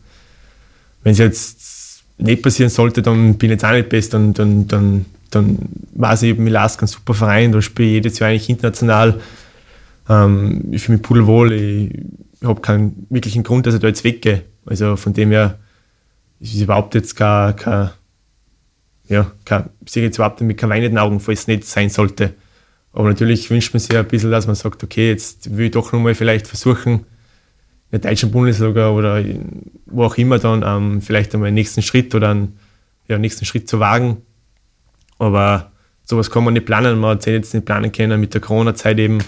Wenn 1.02 1.12
es 1.12 1.18
jetzt 1.18 1.73
nicht 2.18 2.42
passieren 2.42 2.70
sollte, 2.70 3.02
dann 3.02 3.36
bin 3.36 3.50
ich 3.50 3.54
jetzt 3.54 3.64
auch 3.64 3.72
nicht 3.72 3.88
best, 3.88 4.14
dann, 4.14 4.32
dann, 4.34 4.66
dann, 4.68 5.04
dann 5.30 5.58
weiß 5.94 6.22
ich, 6.22 6.38
Milask 6.38 6.80
ein 6.82 6.86
super 6.86 7.14
Verein, 7.14 7.52
da 7.52 7.60
spiele 7.60 7.88
ich 7.88 7.94
jedes 7.94 8.18
Jahr 8.18 8.30
eigentlich 8.30 8.48
international. 8.48 9.20
Ähm, 10.08 10.68
ich 10.70 10.82
fühle 10.82 10.98
mich 10.98 11.06
pudelwohl, 11.06 11.52
ich 11.52 11.90
habe 12.42 12.60
keinen 12.60 13.06
wirklichen 13.10 13.42
Grund, 13.42 13.66
dass 13.66 13.74
ich 13.74 13.80
da 13.80 13.88
jetzt 13.88 14.04
weggehe. 14.04 14.42
Also 14.66 14.96
von 14.96 15.12
dem 15.12 15.30
her 15.30 15.58
ist 16.40 16.60
überhaupt 16.60 16.94
jetzt 16.94 17.16
gar 17.16 17.54
kein, 17.54 17.90
ja, 19.08 19.30
kein, 19.44 19.70
ich 19.84 19.94
jetzt 19.94 20.16
überhaupt 20.16 20.40
mit 20.40 20.56
keinem 20.56 20.70
Wein 20.70 20.82
in 20.82 20.92
den 20.92 20.98
Augen, 20.98 21.20
falls 21.20 21.40
es 21.40 21.46
nicht 21.46 21.64
sein 21.64 21.90
sollte. 21.90 22.34
Aber 22.92 23.08
natürlich 23.08 23.50
wünscht 23.50 23.74
man 23.74 23.80
sich 23.80 23.96
ein 23.96 24.06
bisschen, 24.06 24.30
dass 24.30 24.46
man 24.46 24.54
sagt, 24.54 24.84
okay, 24.84 25.10
jetzt 25.10 25.56
will 25.56 25.66
ich 25.66 25.72
doch 25.72 25.92
nochmal 25.92 26.14
vielleicht 26.14 26.46
versuchen, 26.46 27.06
der 27.94 28.10
deutschen 28.10 28.30
Bundesliga 28.30 28.90
oder 28.90 29.22
wo 29.86 30.04
auch 30.04 30.16
immer 30.16 30.38
dann 30.38 30.64
ähm, 30.66 31.00
vielleicht 31.00 31.32
einmal 31.34 31.48
einen 31.48 31.54
nächsten 31.54 31.82
Schritt 31.82 32.14
oder 32.14 32.30
einen 32.30 32.58
ja, 33.06 33.18
nächsten 33.18 33.44
Schritt 33.44 33.68
zu 33.68 33.78
wagen. 33.78 34.22
Aber 35.18 35.70
sowas 36.04 36.30
kann 36.30 36.44
man 36.44 36.54
nicht 36.54 36.66
planen, 36.66 36.98
man 36.98 37.16
hat 37.16 37.26
jetzt 37.26 37.54
nicht 37.54 37.66
planen 37.66 37.92
können 37.92 38.20
mit 38.20 38.34
der 38.34 38.40
Corona-Zeit 38.40 38.98
eben. 38.98 39.18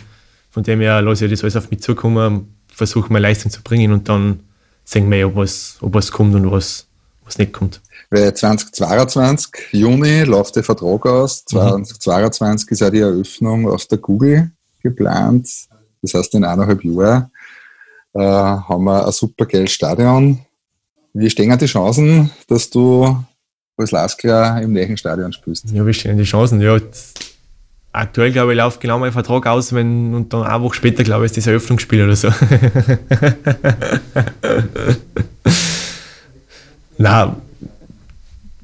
Von 0.50 0.64
dem 0.64 0.80
her 0.80 1.00
lasse 1.02 1.26
ich 1.26 1.30
das 1.30 1.42
alles 1.42 1.56
auf 1.56 1.70
mich 1.70 1.80
zukommen, 1.80 2.56
versuche 2.72 3.12
meine 3.12 3.28
Leistung 3.28 3.52
zu 3.52 3.62
bringen 3.62 3.92
und 3.92 4.08
dann 4.08 4.40
sehen 4.84 5.10
wir, 5.10 5.28
ob 5.28 5.36
was, 5.36 5.76
ob 5.80 5.94
was 5.94 6.10
kommt 6.10 6.34
und 6.34 6.50
was, 6.50 6.86
was 7.24 7.38
nicht 7.38 7.52
kommt. 7.52 7.80
Weil 8.10 8.34
2022, 8.34 9.72
Juni, 9.72 10.22
läuft 10.22 10.56
der 10.56 10.64
Vertrag 10.64 11.06
aus. 11.06 11.44
2022 11.44 12.68
mhm. 12.68 12.72
ist 12.72 12.80
ja 12.80 12.90
die 12.90 13.00
Eröffnung 13.00 13.68
auf 13.68 13.86
der 13.86 13.98
Google 13.98 14.50
geplant. 14.82 15.48
Das 16.02 16.14
heißt, 16.14 16.34
in 16.34 16.44
eineinhalb 16.44 16.84
Jahren 16.84 17.30
äh, 18.16 18.22
haben 18.22 18.84
wir 18.84 19.06
ein 19.06 19.12
super 19.12 19.46
geiles 19.46 19.72
Stadion. 19.72 20.40
Wie 21.12 21.30
stehen 21.30 21.56
die 21.58 21.66
Chancen, 21.66 22.30
dass 22.48 22.70
du 22.70 23.16
als 23.76 23.90
Laskler 23.90 24.60
im 24.62 24.72
nächsten 24.72 24.96
Stadion 24.96 25.32
spielst? 25.32 25.70
Ja, 25.70 25.86
wie 25.86 25.94
stehen 25.94 26.18
die 26.18 26.24
Chancen? 26.24 26.60
Ja, 26.60 26.78
aktuell, 27.92 28.32
glaube 28.32 28.52
ich, 28.52 28.58
läuft 28.58 28.80
genau 28.80 28.98
mein 28.98 29.12
Vertrag 29.12 29.46
aus, 29.46 29.72
wenn, 29.72 30.14
und 30.14 30.32
dann 30.32 30.42
eine 30.42 30.62
Woche 30.62 30.74
später, 30.74 31.04
glaube 31.04 31.24
ich, 31.24 31.30
ist 31.30 31.36
das 31.38 31.46
Eröffnungsspiel 31.46 32.04
oder 32.04 32.16
so. 32.16 32.28
Na, 36.98 37.36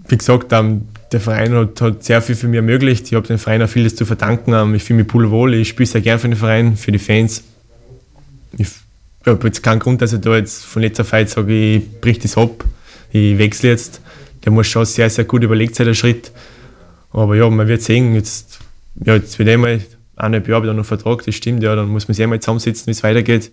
wie 0.08 0.16
gesagt, 0.16 0.52
ähm, 0.52 0.88
der 1.12 1.20
Verein 1.20 1.54
hat, 1.54 1.80
hat, 1.80 2.04
sehr 2.04 2.20
viel 2.22 2.34
für 2.34 2.48
mich 2.48 2.56
ermöglicht. 2.56 3.06
Ich 3.06 3.14
habe 3.14 3.26
dem 3.26 3.38
Verein 3.38 3.62
auch 3.62 3.68
vieles 3.68 3.96
zu 3.96 4.06
verdanken. 4.06 4.52
Ähm, 4.54 4.74
ich 4.74 4.84
fühle 4.84 5.04
mich 5.04 5.12
wohl. 5.14 5.54
Ich 5.54 5.68
spiele 5.68 5.86
sehr 5.86 6.00
gern 6.00 6.18
für 6.18 6.28
den 6.28 6.36
Verein, 6.36 6.76
für 6.76 6.92
die 6.92 6.98
Fans. 6.98 7.42
Ich 8.56 8.68
habe 9.26 9.46
jetzt 9.46 9.62
keinen 9.62 9.78
Grund, 9.78 10.02
dass 10.02 10.12
ich 10.12 10.20
da 10.20 10.36
jetzt 10.36 10.64
von 10.64 10.82
letzter 10.82 11.04
Zeit 11.04 11.30
sage, 11.30 11.76
ich 11.76 12.00
brich 12.00 12.18
das 12.18 12.36
ab, 12.36 12.64
ich 13.10 13.38
wechsle 13.38 13.70
jetzt. 13.70 14.00
Der 14.44 14.52
muss 14.52 14.66
schon 14.66 14.84
sehr, 14.84 15.08
sehr 15.08 15.24
gut 15.24 15.44
überlegt 15.44 15.76
sein, 15.76 15.86
der 15.86 15.94
Schritt. 15.94 16.32
Aber 17.10 17.36
ja, 17.36 17.48
man 17.48 17.68
wird 17.68 17.82
sehen, 17.82 18.14
jetzt 18.14 18.58
ja, 18.96 19.14
jetzt 19.14 19.38
wird 19.38 19.48
einmal 19.48 19.80
eineinhalb 20.16 20.48
Jahre 20.48 20.64
wieder 20.64 20.74
noch 20.74 20.84
Vertrag, 20.84 21.24
das 21.24 21.34
stimmt, 21.34 21.62
ja, 21.62 21.74
dann 21.74 21.88
muss 21.88 22.08
man 22.08 22.14
sich 22.14 22.22
einmal 22.22 22.40
zusammensetzen, 22.40 22.86
wie 22.86 22.92
es 22.92 23.02
weitergeht. 23.02 23.52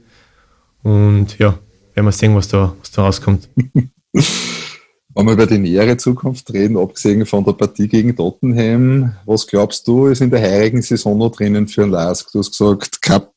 Und 0.84 1.38
ja, 1.39 1.57
werden 1.93 2.05
wir 2.05 2.11
sehen, 2.11 2.36
was 2.36 2.47
da, 2.47 2.76
was 2.80 2.91
da 2.91 3.03
rauskommt. 3.03 3.49
Wenn 5.15 5.26
wir 5.26 5.34
über 5.34 5.47
die 5.47 5.57
nähere 5.57 5.97
Zukunft 5.97 6.53
reden, 6.53 6.78
abgesehen 6.78 7.26
von 7.26 7.43
der 7.43 7.53
Partie 7.53 7.88
gegen 7.88 8.15
Tottenham, 8.15 9.15
was 9.26 9.47
glaubst 9.47 9.88
du, 9.88 10.07
ist 10.07 10.22
in 10.22 10.30
der 10.30 10.41
heurigen 10.41 10.82
Saison 10.82 11.17
noch 11.17 11.32
drinnen 11.32 11.67
für 11.67 11.86
Lask? 11.86 12.32
Du 12.32 12.39
hast 12.39 12.51
gesagt, 12.51 13.01
Cup 13.01 13.34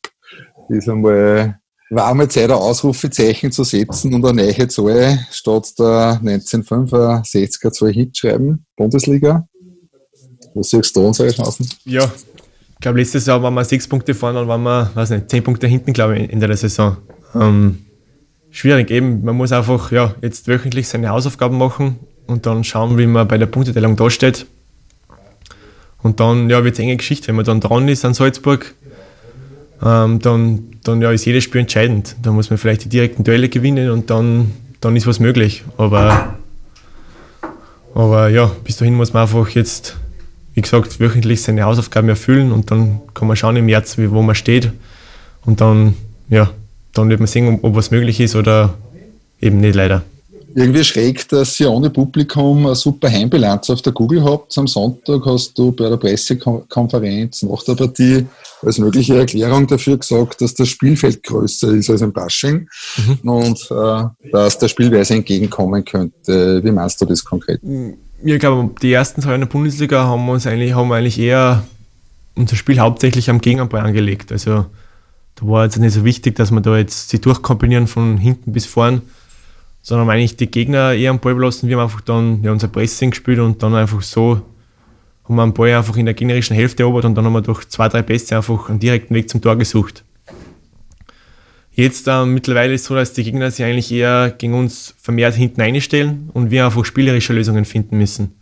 ist 0.68 0.88
einmal, 0.88 1.58
war 1.94 2.08
einmal 2.08 2.28
Zeit, 2.28 2.50
ein 2.50 2.56
Ausrufezeichen 2.56 3.52
zu 3.52 3.64
setzen 3.64 4.14
und 4.14 4.24
eine 4.24 4.42
neue 4.42 4.68
Zahl 4.68 5.18
statt 5.30 5.78
der 5.78 6.20
1965er 6.22 7.70
Zahl 7.72 7.92
hinschreiben, 7.92 8.64
Bundesliga. 8.76 9.46
Was 10.54 10.70
siehst 10.70 10.96
du 10.96 11.06
unsere 11.06 11.30
Chancen? 11.30 11.68
Ja, 11.84 12.04
ich 12.04 12.80
glaube, 12.80 12.98
letztes 12.98 13.26
Jahr 13.26 13.42
waren 13.42 13.54
wir 13.54 13.64
sechs 13.64 13.86
Punkte 13.86 14.14
vorne 14.14 14.40
und 14.40 14.48
waren 14.48 14.62
wir, 14.62 14.90
weiß 14.94 15.10
nicht, 15.10 15.30
zehn 15.30 15.44
Punkte 15.44 15.66
hinten, 15.66 15.92
glaube 15.92 16.18
ich, 16.18 16.30
in 16.30 16.40
der 16.40 16.56
Saison. 16.56 16.96
Ähm, 17.34 17.86
schwierig 18.50 18.90
eben. 18.90 19.24
Man 19.24 19.36
muss 19.36 19.52
einfach 19.52 19.92
ja, 19.92 20.14
jetzt 20.20 20.48
wöchentlich 20.48 20.88
seine 20.88 21.10
Hausaufgaben 21.10 21.58
machen 21.58 22.00
und 22.26 22.46
dann 22.46 22.64
schauen, 22.64 22.98
wie 22.98 23.06
man 23.06 23.28
bei 23.28 23.38
der 23.38 23.46
Punkteteilung 23.46 23.96
dasteht. 23.96 24.46
Und 26.02 26.18
dann 26.20 26.50
ja, 26.50 26.64
wird 26.64 26.74
es 26.74 26.80
enge 26.80 26.96
Geschichte. 26.96 27.28
Wenn 27.28 27.36
man 27.36 27.44
dann 27.44 27.60
dran 27.60 27.88
ist 27.88 28.04
an 28.04 28.14
Salzburg, 28.14 28.74
ähm, 29.84 30.18
dann, 30.20 30.64
dann 30.84 31.02
ja, 31.02 31.10
ist 31.10 31.24
jedes 31.24 31.44
Spiel 31.44 31.60
entscheidend. 31.60 32.16
Da 32.22 32.32
muss 32.32 32.50
man 32.50 32.58
vielleicht 32.58 32.84
die 32.84 32.88
direkten 32.88 33.24
Duelle 33.24 33.48
gewinnen 33.48 33.90
und 33.90 34.10
dann, 34.10 34.52
dann 34.80 34.96
ist 34.96 35.06
was 35.06 35.20
möglich. 35.20 35.64
Aber, 35.76 36.34
aber 37.94 38.28
ja, 38.28 38.50
bis 38.64 38.76
dahin 38.76 38.94
muss 38.94 39.12
man 39.12 39.22
einfach 39.22 39.48
jetzt 39.50 39.96
wie 40.54 40.60
gesagt, 40.60 41.00
wöchentlich 41.00 41.42
seine 41.42 41.62
Hausaufgaben 41.64 42.08
erfüllen 42.08 42.52
und 42.52 42.70
dann 42.70 43.00
kann 43.14 43.28
man 43.28 43.36
schauen 43.36 43.56
im 43.56 43.66
März, 43.66 43.96
wo 43.98 44.22
man 44.22 44.34
steht. 44.34 44.70
Und 45.44 45.60
dann, 45.60 45.94
ja, 46.28 46.50
dann 46.92 47.08
wird 47.08 47.20
man 47.20 47.26
sehen, 47.26 47.54
ob, 47.54 47.64
ob 47.64 47.74
was 47.74 47.90
möglich 47.90 48.20
ist 48.20 48.36
oder 48.36 48.74
eben 49.40 49.58
nicht 49.58 49.74
leider. 49.74 50.02
Irgendwie 50.54 50.84
schräg, 50.84 51.28
dass 51.28 51.58
ihr 51.60 51.70
ohne 51.70 51.90
Publikum 51.90 52.66
eine 52.66 52.74
super 52.74 53.10
Heimbilanz 53.10 53.70
auf 53.70 53.82
der 53.82 53.92
Google 53.92 54.22
habt. 54.24 54.56
Am 54.58 54.66
Sonntag 54.66 55.24
hast 55.26 55.58
du 55.58 55.72
bei 55.72 55.88
der 55.88 55.96
Pressekonferenz 55.96 57.42
nach 57.42 57.62
der 57.62 57.74
Partie 57.74 58.26
als 58.62 58.78
mögliche 58.78 59.18
Erklärung 59.18 59.66
dafür 59.66 59.98
gesagt, 59.98 60.40
dass 60.40 60.54
das 60.54 60.68
Spielfeld 60.68 61.22
größer 61.22 61.72
ist 61.72 61.90
als 61.90 62.02
im 62.02 62.12
Bashing 62.12 62.68
mhm. 62.96 63.28
und 63.28 63.70
äh, 63.70 64.30
dass 64.30 64.58
der 64.58 64.68
Spielweise 64.68 65.14
entgegenkommen 65.14 65.84
könnte. 65.84 66.62
Wie 66.62 66.70
meinst 66.70 67.00
du 67.00 67.06
das 67.06 67.24
konkret? 67.24 67.62
Mhm 67.62 67.94
ich 68.24 68.38
glaube, 68.38 68.74
die 68.80 68.92
ersten 68.92 69.22
zwei 69.22 69.34
in 69.34 69.40
der 69.40 69.48
Bundesliga 69.48 70.04
haben 70.04 70.24
wir 70.26 70.32
uns 70.32 70.46
eigentlich, 70.46 70.74
haben 70.74 70.88
wir 70.88 70.96
eigentlich 70.96 71.18
eher 71.18 71.64
unser 72.34 72.56
Spiel 72.56 72.78
hauptsächlich 72.78 73.28
am 73.30 73.40
Gegenball 73.40 73.84
angelegt. 73.84 74.32
Also 74.32 74.66
da 75.34 75.46
war 75.46 75.64
jetzt 75.64 75.78
nicht 75.78 75.92
so 75.92 76.04
wichtig, 76.04 76.36
dass 76.36 76.50
wir 76.50 76.60
da 76.60 76.76
jetzt 76.76 77.10
sie 77.10 77.20
durchkombinieren 77.20 77.86
von 77.86 78.18
hinten 78.18 78.52
bis 78.52 78.66
vorn, 78.66 79.02
sondern 79.82 80.08
eigentlich 80.08 80.36
die 80.36 80.50
Gegner 80.50 80.94
eher 80.94 81.10
am 81.10 81.18
Ball 81.18 81.34
belassen. 81.34 81.68
Wir 81.68 81.76
haben 81.76 81.84
einfach 81.84 82.00
dann 82.00 82.42
ja, 82.42 82.52
unser 82.52 82.68
Pressing 82.68 83.10
gespielt 83.10 83.40
und 83.40 83.62
dann 83.62 83.74
einfach 83.74 84.00
so 84.00 84.42
haben 85.24 85.36
wir 85.36 85.42
einen 85.42 85.54
Ball 85.54 85.74
einfach 85.74 85.96
in 85.96 86.06
der 86.06 86.14
gegnerischen 86.14 86.56
Hälfte 86.56 86.82
erobert 86.82 87.04
und 87.04 87.14
dann 87.14 87.24
haben 87.24 87.32
wir 87.32 87.42
durch 87.42 87.68
zwei, 87.68 87.88
drei 87.88 88.02
Pässe 88.02 88.36
einfach 88.36 88.68
einen 88.68 88.80
direkten 88.80 89.14
Weg 89.14 89.28
zum 89.28 89.40
Tor 89.40 89.56
gesucht. 89.56 90.04
Jetzt 91.74 92.06
äh, 92.06 92.24
mittlerweile 92.24 92.74
ist 92.74 92.82
es 92.82 92.86
so, 92.88 92.94
dass 92.94 93.12
die 93.12 93.24
Gegner 93.24 93.50
sich 93.50 93.64
eigentlich 93.64 93.90
eher 93.90 94.34
gegen 94.36 94.54
uns 94.54 94.94
vermehrt 94.98 95.34
hinten 95.34 95.60
einstellen 95.62 96.28
und 96.34 96.50
wir 96.50 96.66
einfach 96.66 96.84
spielerische 96.84 97.32
Lösungen 97.32 97.64
finden 97.64 97.96
müssen. 97.96 98.36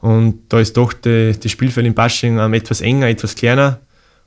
Und 0.00 0.42
da 0.48 0.60
ist 0.60 0.76
doch 0.76 0.92
die, 0.92 1.34
das 1.40 1.50
Spielfeld 1.50 1.86
in 1.86 1.94
Basching 1.94 2.38
ähm, 2.38 2.54
etwas 2.54 2.80
enger, 2.80 3.08
etwas 3.08 3.34
kleiner 3.34 3.80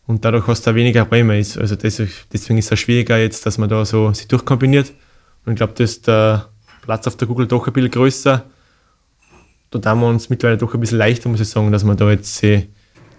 und 0.08 0.26
dadurch 0.26 0.46
hast 0.48 0.68
du 0.68 0.72
auch 0.72 0.76
weniger 0.76 1.04
Räume. 1.04 1.36
Also 1.36 1.76
deswegen 1.76 2.58
ist 2.58 2.72
es 2.72 2.80
schwieriger 2.80 3.18
jetzt, 3.18 3.46
dass 3.46 3.58
man 3.58 3.70
da 3.70 3.86
so 3.86 4.12
sich 4.12 4.28
durchkombiniert. 4.28 4.92
Und 5.46 5.54
ich 5.54 5.58
glaube, 5.58 5.74
dass 5.74 6.02
der 6.02 6.50
Platz 6.82 7.08
auf 7.08 7.16
der 7.16 7.28
Google 7.28 7.48
doch 7.48 7.68
ein 7.68 7.74
bisschen 7.74 7.92
größer. 7.92 8.44
Da 9.72 9.90
haben 9.90 10.02
wir 10.02 10.08
uns 10.08 10.30
mittlerweile 10.30 10.58
doch 10.58 10.74
ein 10.74 10.80
bisschen 10.80 10.98
leichter, 10.98 11.30
muss 11.30 11.40
ich 11.40 11.50
sagen, 11.50 11.72
dass 11.72 11.84
man 11.84 11.96
da 11.96 12.10
jetzt 12.10 12.36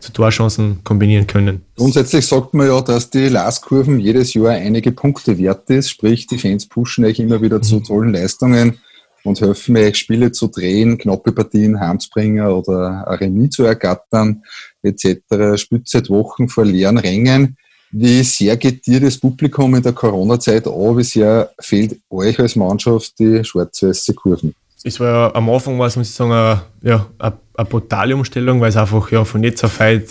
zu 0.02 0.12
Torchancen 0.12 0.82
kombinieren 0.84 1.26
können. 1.26 1.62
Grundsätzlich 1.76 2.26
sagt 2.26 2.54
man 2.54 2.66
ja, 2.66 2.80
dass 2.80 3.08
die 3.08 3.28
Lastkurven 3.28 4.00
jedes 4.00 4.34
Jahr 4.34 4.50
einige 4.50 4.92
Punkte 4.92 5.38
wert 5.38 5.70
ist, 5.70 5.90
sprich 5.90 6.26
die 6.26 6.38
Fans 6.38 6.66
pushen 6.66 7.04
euch 7.04 7.18
immer 7.20 7.40
wieder 7.40 7.58
mhm. 7.58 7.62
zu 7.62 7.80
tollen 7.80 8.12
Leistungen 8.12 8.80
und 9.24 9.40
helfen 9.40 9.76
euch 9.76 9.96
Spiele 9.96 10.32
zu 10.32 10.48
drehen, 10.48 10.98
knappe 10.98 11.32
Partien 11.32 11.78
heimzubringen 11.78 12.46
oder 12.46 13.06
ein 13.06 13.18
Remis 13.18 13.50
zu 13.50 13.64
ergattern 13.64 14.42
etc. 14.82 15.20
Spielt 15.56 15.88
seit 15.88 16.10
Wochen 16.10 16.48
vor 16.48 16.64
leeren 16.64 16.98
Rängen. 16.98 17.56
Wie 17.92 18.22
sehr 18.22 18.56
geht 18.56 18.86
dir 18.86 19.00
das 19.00 19.18
Publikum 19.18 19.74
in 19.74 19.82
der 19.82 19.92
Corona-Zeit 19.92 20.66
an? 20.66 20.96
Wie 20.96 21.04
sehr 21.04 21.50
fehlt 21.60 21.98
euch 22.10 22.38
als 22.38 22.56
Mannschaft 22.56 23.18
die 23.18 23.44
schwarz-weiße 23.44 24.14
Kurven? 24.14 24.54
es 24.84 24.98
war 24.98 25.06
ja 25.06 25.34
am 25.34 25.48
Anfang, 25.48 25.78
war 25.78 25.86
es, 25.86 25.96
muss 25.96 26.08
ich 26.08 26.14
sagen, 26.14 26.32
eine, 26.32 26.62
ja, 26.82 27.06
eine, 27.18 27.38
eine 27.54 27.68
brutale 27.68 28.16
Umstellung, 28.16 28.60
weil 28.60 28.70
es 28.70 28.76
einfach 28.76 29.10
ja, 29.12 29.24
von 29.24 29.44
jetzt 29.44 29.64
auf 29.64 29.78
heute 29.78 30.06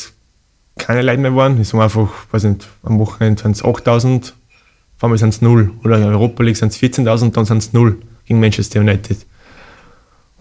keine 0.77 1.01
Leute 1.01 1.17
mehr 1.17 1.36
waren. 1.36 1.59
Es 1.59 1.73
waren 1.73 1.84
einfach, 1.84 2.09
weiß 2.32 2.45
nicht, 2.45 2.67
am 2.84 2.99
Wochenende 2.99 3.41
sind 3.41 3.55
es 3.55 3.63
8000, 3.63 4.34
vor 4.97 5.09
allem 5.09 5.17
sind 5.17 5.29
es 5.29 5.41
0. 5.41 5.71
Oder 5.84 5.97
in 5.97 6.03
Europa 6.03 6.43
League 6.43 6.57
sind 6.57 6.71
es 6.71 6.79
14.000, 6.79 7.32
dann 7.32 7.45
sind 7.45 7.57
es 7.57 7.73
0 7.73 7.97
gegen 8.25 8.39
Manchester 8.39 8.79
United. 8.79 9.17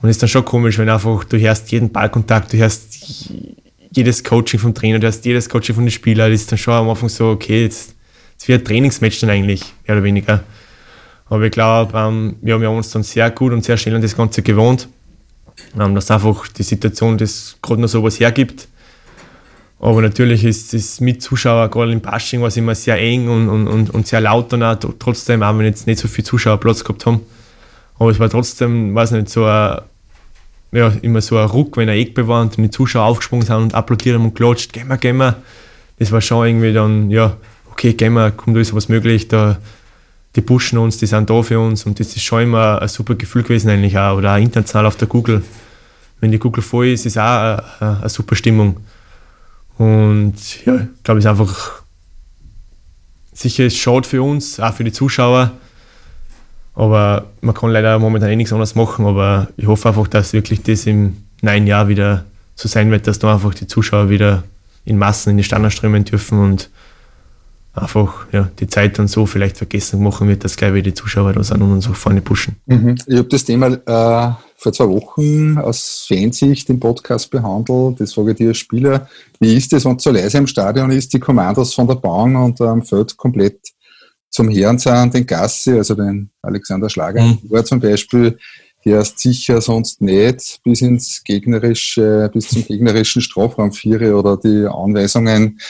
Und 0.01 0.09
es 0.09 0.17
ist 0.17 0.23
dann 0.23 0.29
schon 0.29 0.45
komisch, 0.45 0.79
wenn 0.79 0.89
einfach, 0.89 1.25
du 1.25 1.39
hörst 1.39 1.73
jeden 1.73 1.91
Ballkontakt, 1.91 2.53
du 2.53 2.59
hörst 2.59 2.95
jedes 3.91 4.23
Coaching 4.25 4.61
vom 4.61 4.75
Trainer, 4.75 4.99
du 4.99 5.07
hörst 5.07 5.25
jedes 5.25 5.49
Coaching 5.49 5.75
von 5.75 5.85
den 5.85 5.91
Spielern. 5.91 6.31
Das 6.31 6.41
ist 6.41 6.53
dann 6.53 6.59
schon 6.59 6.75
am 6.75 6.89
Anfang 6.89 7.09
so, 7.09 7.31
okay, 7.31 7.63
jetzt, 7.65 7.95
jetzt 8.33 8.49
wird 8.49 8.63
ein 8.63 8.65
Trainingsmatch 8.65 9.21
dann 9.21 9.31
eigentlich, 9.31 9.65
mehr 9.87 9.97
oder 9.97 10.05
weniger. 10.05 10.45
Aber 11.29 11.45
ich 11.45 11.53
glaube, 11.53 11.97
ähm, 11.97 12.37
wir 12.41 12.55
haben 12.55 12.65
uns 12.65 12.91
dann 12.91 13.03
sehr 13.03 13.31
gut 13.31 13.53
und 13.53 13.65
sehr 13.65 13.77
schnell 13.77 13.95
an 13.95 14.03
das 14.03 14.17
Ganze 14.17 14.43
gewohnt. 14.43 14.89
Ähm, 15.79 15.95
dass 15.95 16.11
einfach 16.11 16.49
die 16.49 16.63
Situation 16.63 17.19
das 17.19 17.57
gerade 17.63 17.81
noch 17.81 17.89
so 17.89 18.03
was 18.03 18.19
hergibt. 18.19 18.69
Aber 19.79 20.03
natürlich 20.03 20.45
ist 20.45 20.75
es 20.75 21.01
mit 21.01 21.23
Zuschauer, 21.23 21.69
gerade 21.71 21.93
im 21.93 22.01
Bashing, 22.01 22.41
war 22.41 22.49
es 22.49 22.57
immer 22.57 22.75
sehr 22.75 22.99
eng 22.99 23.29
und, 23.29 23.49
und, 23.49 23.89
und, 23.89 24.07
sehr 24.07 24.21
laut 24.21 24.53
dann 24.53 24.63
auch, 24.63 24.77
trotzdem, 24.99 25.43
auch 25.43 25.51
wenn 25.51 25.61
wir 25.61 25.67
jetzt 25.67 25.87
nicht 25.87 25.99
so 25.99 26.07
viel 26.07 26.25
Zuschauerplatz 26.25 26.85
gehabt 26.85 27.07
haben. 27.07 27.21
Aber 27.99 28.11
es 28.11 28.19
war 28.19 28.29
trotzdem, 28.29 28.95
weiß 28.95 29.13
nicht, 29.13 29.31
so 29.31 29.45
ein, 29.47 29.79
ja, 30.73 30.93
immer 31.03 31.21
so 31.21 31.37
ein 31.37 31.47
Ruck, 31.47 31.77
wenn 31.77 31.89
er 31.89 31.95
Eckbe 31.95 32.29
war 32.29 32.43
und 32.43 32.57
die 32.57 32.71
Zuschauer 32.71 33.05
aufgesprungen 33.05 33.47
sind 33.47 33.57
und 33.57 33.75
applaudiert 33.75 34.17
haben 34.17 34.25
und 34.25 34.35
klatscht, 34.35 34.73
gehen 34.73 34.89
wir, 34.89 34.99
gehen 34.99 35.17
wir. 35.17 35.37
Das 35.99 36.13
war 36.13 36.21
schon 36.21 36.47
irgendwie 36.47 36.73
dann, 36.73 37.11
ja, 37.11 37.37
okay, 37.71 37.93
gehen 37.93 38.15
wir, 38.15 38.31
komm, 38.31 38.55
da 38.55 38.61
ist 38.61 38.75
was 38.75 38.89
möglich, 38.89 39.29
da, 39.29 39.59
die 40.37 40.41
pushen 40.41 40.79
uns, 40.79 40.99
die 40.99 41.07
sind 41.07 41.29
da 41.29 41.43
für 41.43 41.59
uns 41.59 41.85
und 41.85 41.99
das 41.99 42.15
ist 42.15 42.23
schon 42.23 42.43
immer 42.43 42.81
ein 42.81 42.89
super 42.89 43.17
Gefühl 43.17 43.43
gewesen 43.43 43.69
eigentlich 43.71 43.99
auch. 43.99 44.17
Oder 44.17 44.35
auch 44.35 44.39
international 44.39 44.87
auf 44.87 44.97
der 44.97 45.09
Google. 45.09 45.43
Wenn 46.21 46.31
die 46.31 46.39
Google 46.39 46.63
voll 46.63 46.89
ist, 46.89 47.07
ist 47.07 47.19
auch 47.19 47.23
eine, 47.81 47.99
eine 48.01 48.09
super 48.09 48.37
Stimmung. 48.37 48.77
Und 49.77 50.35
ja, 50.65 50.77
ich 50.77 51.03
glaube, 51.03 51.19
es 51.19 51.25
ist 51.25 51.31
einfach 51.31 51.81
sicher 53.33 53.65
ist 53.65 53.79
schade 53.79 54.07
für 54.07 54.23
uns, 54.23 54.61
auch 54.61 54.75
für 54.75 54.85
die 54.85 54.93
Zuschauer. 54.93 55.53
Aber 56.81 57.27
man 57.43 57.55
kann 57.55 57.73
leider 57.73 57.99
momentan 57.99 58.31
eh 58.31 58.37
nichts 58.37 58.55
anderes 58.55 58.75
machen. 58.75 59.05
Aber 59.05 59.49
ich 59.59 59.67
hoffe 59.67 59.89
einfach, 59.91 60.09
dass 60.09 60.33
wirklich 60.33 60.63
das 60.63 60.87
im 60.87 61.19
neuen 61.43 61.67
Jahr 61.67 61.89
wieder 61.89 62.25
so 62.55 62.69
sein 62.69 62.91
wird, 62.91 63.07
dass 63.07 63.19
da 63.19 63.35
einfach 63.35 63.53
die 63.53 63.67
Zuschauer 63.67 64.09
wieder 64.09 64.45
in 64.87 64.97
Massen 64.97 65.33
in 65.33 65.37
die 65.37 65.45
Standard 65.45 65.75
strömen 65.75 66.07
dürfen 66.07 66.41
und 66.41 66.71
einfach 67.75 68.27
ja, 68.33 68.49
die 68.59 68.67
Zeit 68.67 68.99
dann 68.99 69.09
so 69.09 69.27
vielleicht 69.27 69.59
vergessen 69.59 70.03
machen 70.03 70.27
wird, 70.27 70.43
dass 70.43 70.57
gleich 70.57 70.73
wieder 70.73 70.85
die 70.85 70.95
Zuschauer 70.95 71.35
da 71.35 71.45
sind 71.45 71.61
und 71.61 71.71
uns 71.71 71.87
auch 71.87 71.95
vorne 71.95 72.23
pushen. 72.23 72.57
Mhm. 72.65 72.97
Ich 73.07 73.19
habe 73.19 73.29
das 73.29 73.45
Thema 73.45 73.67
äh, 73.67 74.33
vor 74.57 74.73
zwei 74.73 74.89
Wochen 74.89 75.59
aus 75.59 76.07
Fansicht 76.09 76.71
im 76.71 76.81
Podcast 76.81 77.31
behandelt. 77.31 78.01
Das 78.01 78.15
frage 78.15 78.31
ich 78.31 78.39
dir 78.39 78.49
als 78.49 78.59
Spieler. 78.59 79.07
Wie 79.39 79.55
ist 79.55 79.71
es, 79.75 79.85
wenn 79.85 79.97
es 79.97 80.03
so 80.03 80.11
leise 80.11 80.39
im 80.39 80.47
Stadion 80.47 80.91
ist, 80.91 81.13
die 81.13 81.21
Kommandos 81.21 81.75
von 81.75 81.87
der 81.87 81.97
Bahn 81.97 82.37
und 82.37 82.59
am 82.63 82.79
ähm, 82.79 82.87
Feld 82.87 83.19
komplett 83.19 83.61
zum 84.31 84.49
Herrn 84.49 84.79
sind, 84.79 85.15
den 85.15 85.27
Gassi, 85.27 85.73
also 85.73 85.95
den 85.95 86.31
Alexander 86.43 86.89
Schlager, 86.89 87.23
mhm. 87.23 87.39
war 87.49 87.65
zum 87.65 87.81
Beispiel, 87.81 88.39
der 88.85 89.01
ist 89.01 89.19
sicher 89.19 89.61
sonst 89.61 90.01
nicht 90.01 90.61
bis 90.65 90.81
ins 90.81 91.23
gegnerische, 91.25 92.31
bis 92.33 92.49
zum 92.49 92.65
gegnerischen 92.65 93.21
Strafraum 93.21 93.73
führe 93.73 94.15
oder 94.15 94.37
die 94.37 94.67
Anweisungen 94.67 95.61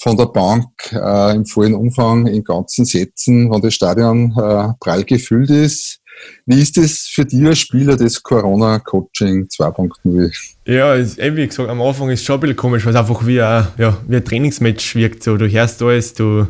von 0.00 0.16
der 0.16 0.26
Bank 0.26 0.68
äh, 0.92 1.34
im 1.34 1.44
vollen 1.44 1.74
Umfang 1.74 2.26
in 2.26 2.44
ganzen 2.44 2.84
Sätzen, 2.84 3.50
wenn 3.50 3.60
das 3.60 3.74
Stadion 3.74 4.32
äh, 4.32 4.72
prall 4.80 5.04
gefüllt 5.04 5.50
ist. 5.50 6.00
Wie 6.46 6.60
ist 6.60 6.76
das 6.76 7.08
für 7.12 7.24
dich 7.24 7.46
als 7.46 7.58
Spieler, 7.58 7.96
das 7.96 8.22
Corona-Coaching 8.22 9.46
2.0? 9.46 10.32
Ja, 10.66 10.94
ist, 10.94 11.18
wie 11.18 11.46
gesagt, 11.46 11.68
am 11.68 11.80
Anfang 11.80 12.10
ist 12.10 12.20
es 12.20 12.26
schon 12.26 12.36
ein 12.36 12.40
bisschen 12.40 12.56
komisch, 12.56 12.84
weil 12.84 12.92
es 12.92 12.98
einfach 12.98 13.24
wie 13.26 13.40
ein, 13.40 13.68
ja, 13.76 13.96
wie 14.06 14.16
ein 14.16 14.24
Trainingsmatch 14.24 14.96
wirkt. 14.96 15.22
So. 15.22 15.36
Du 15.36 15.48
hörst 15.48 15.80
alles, 15.82 16.14
du, 16.14 16.48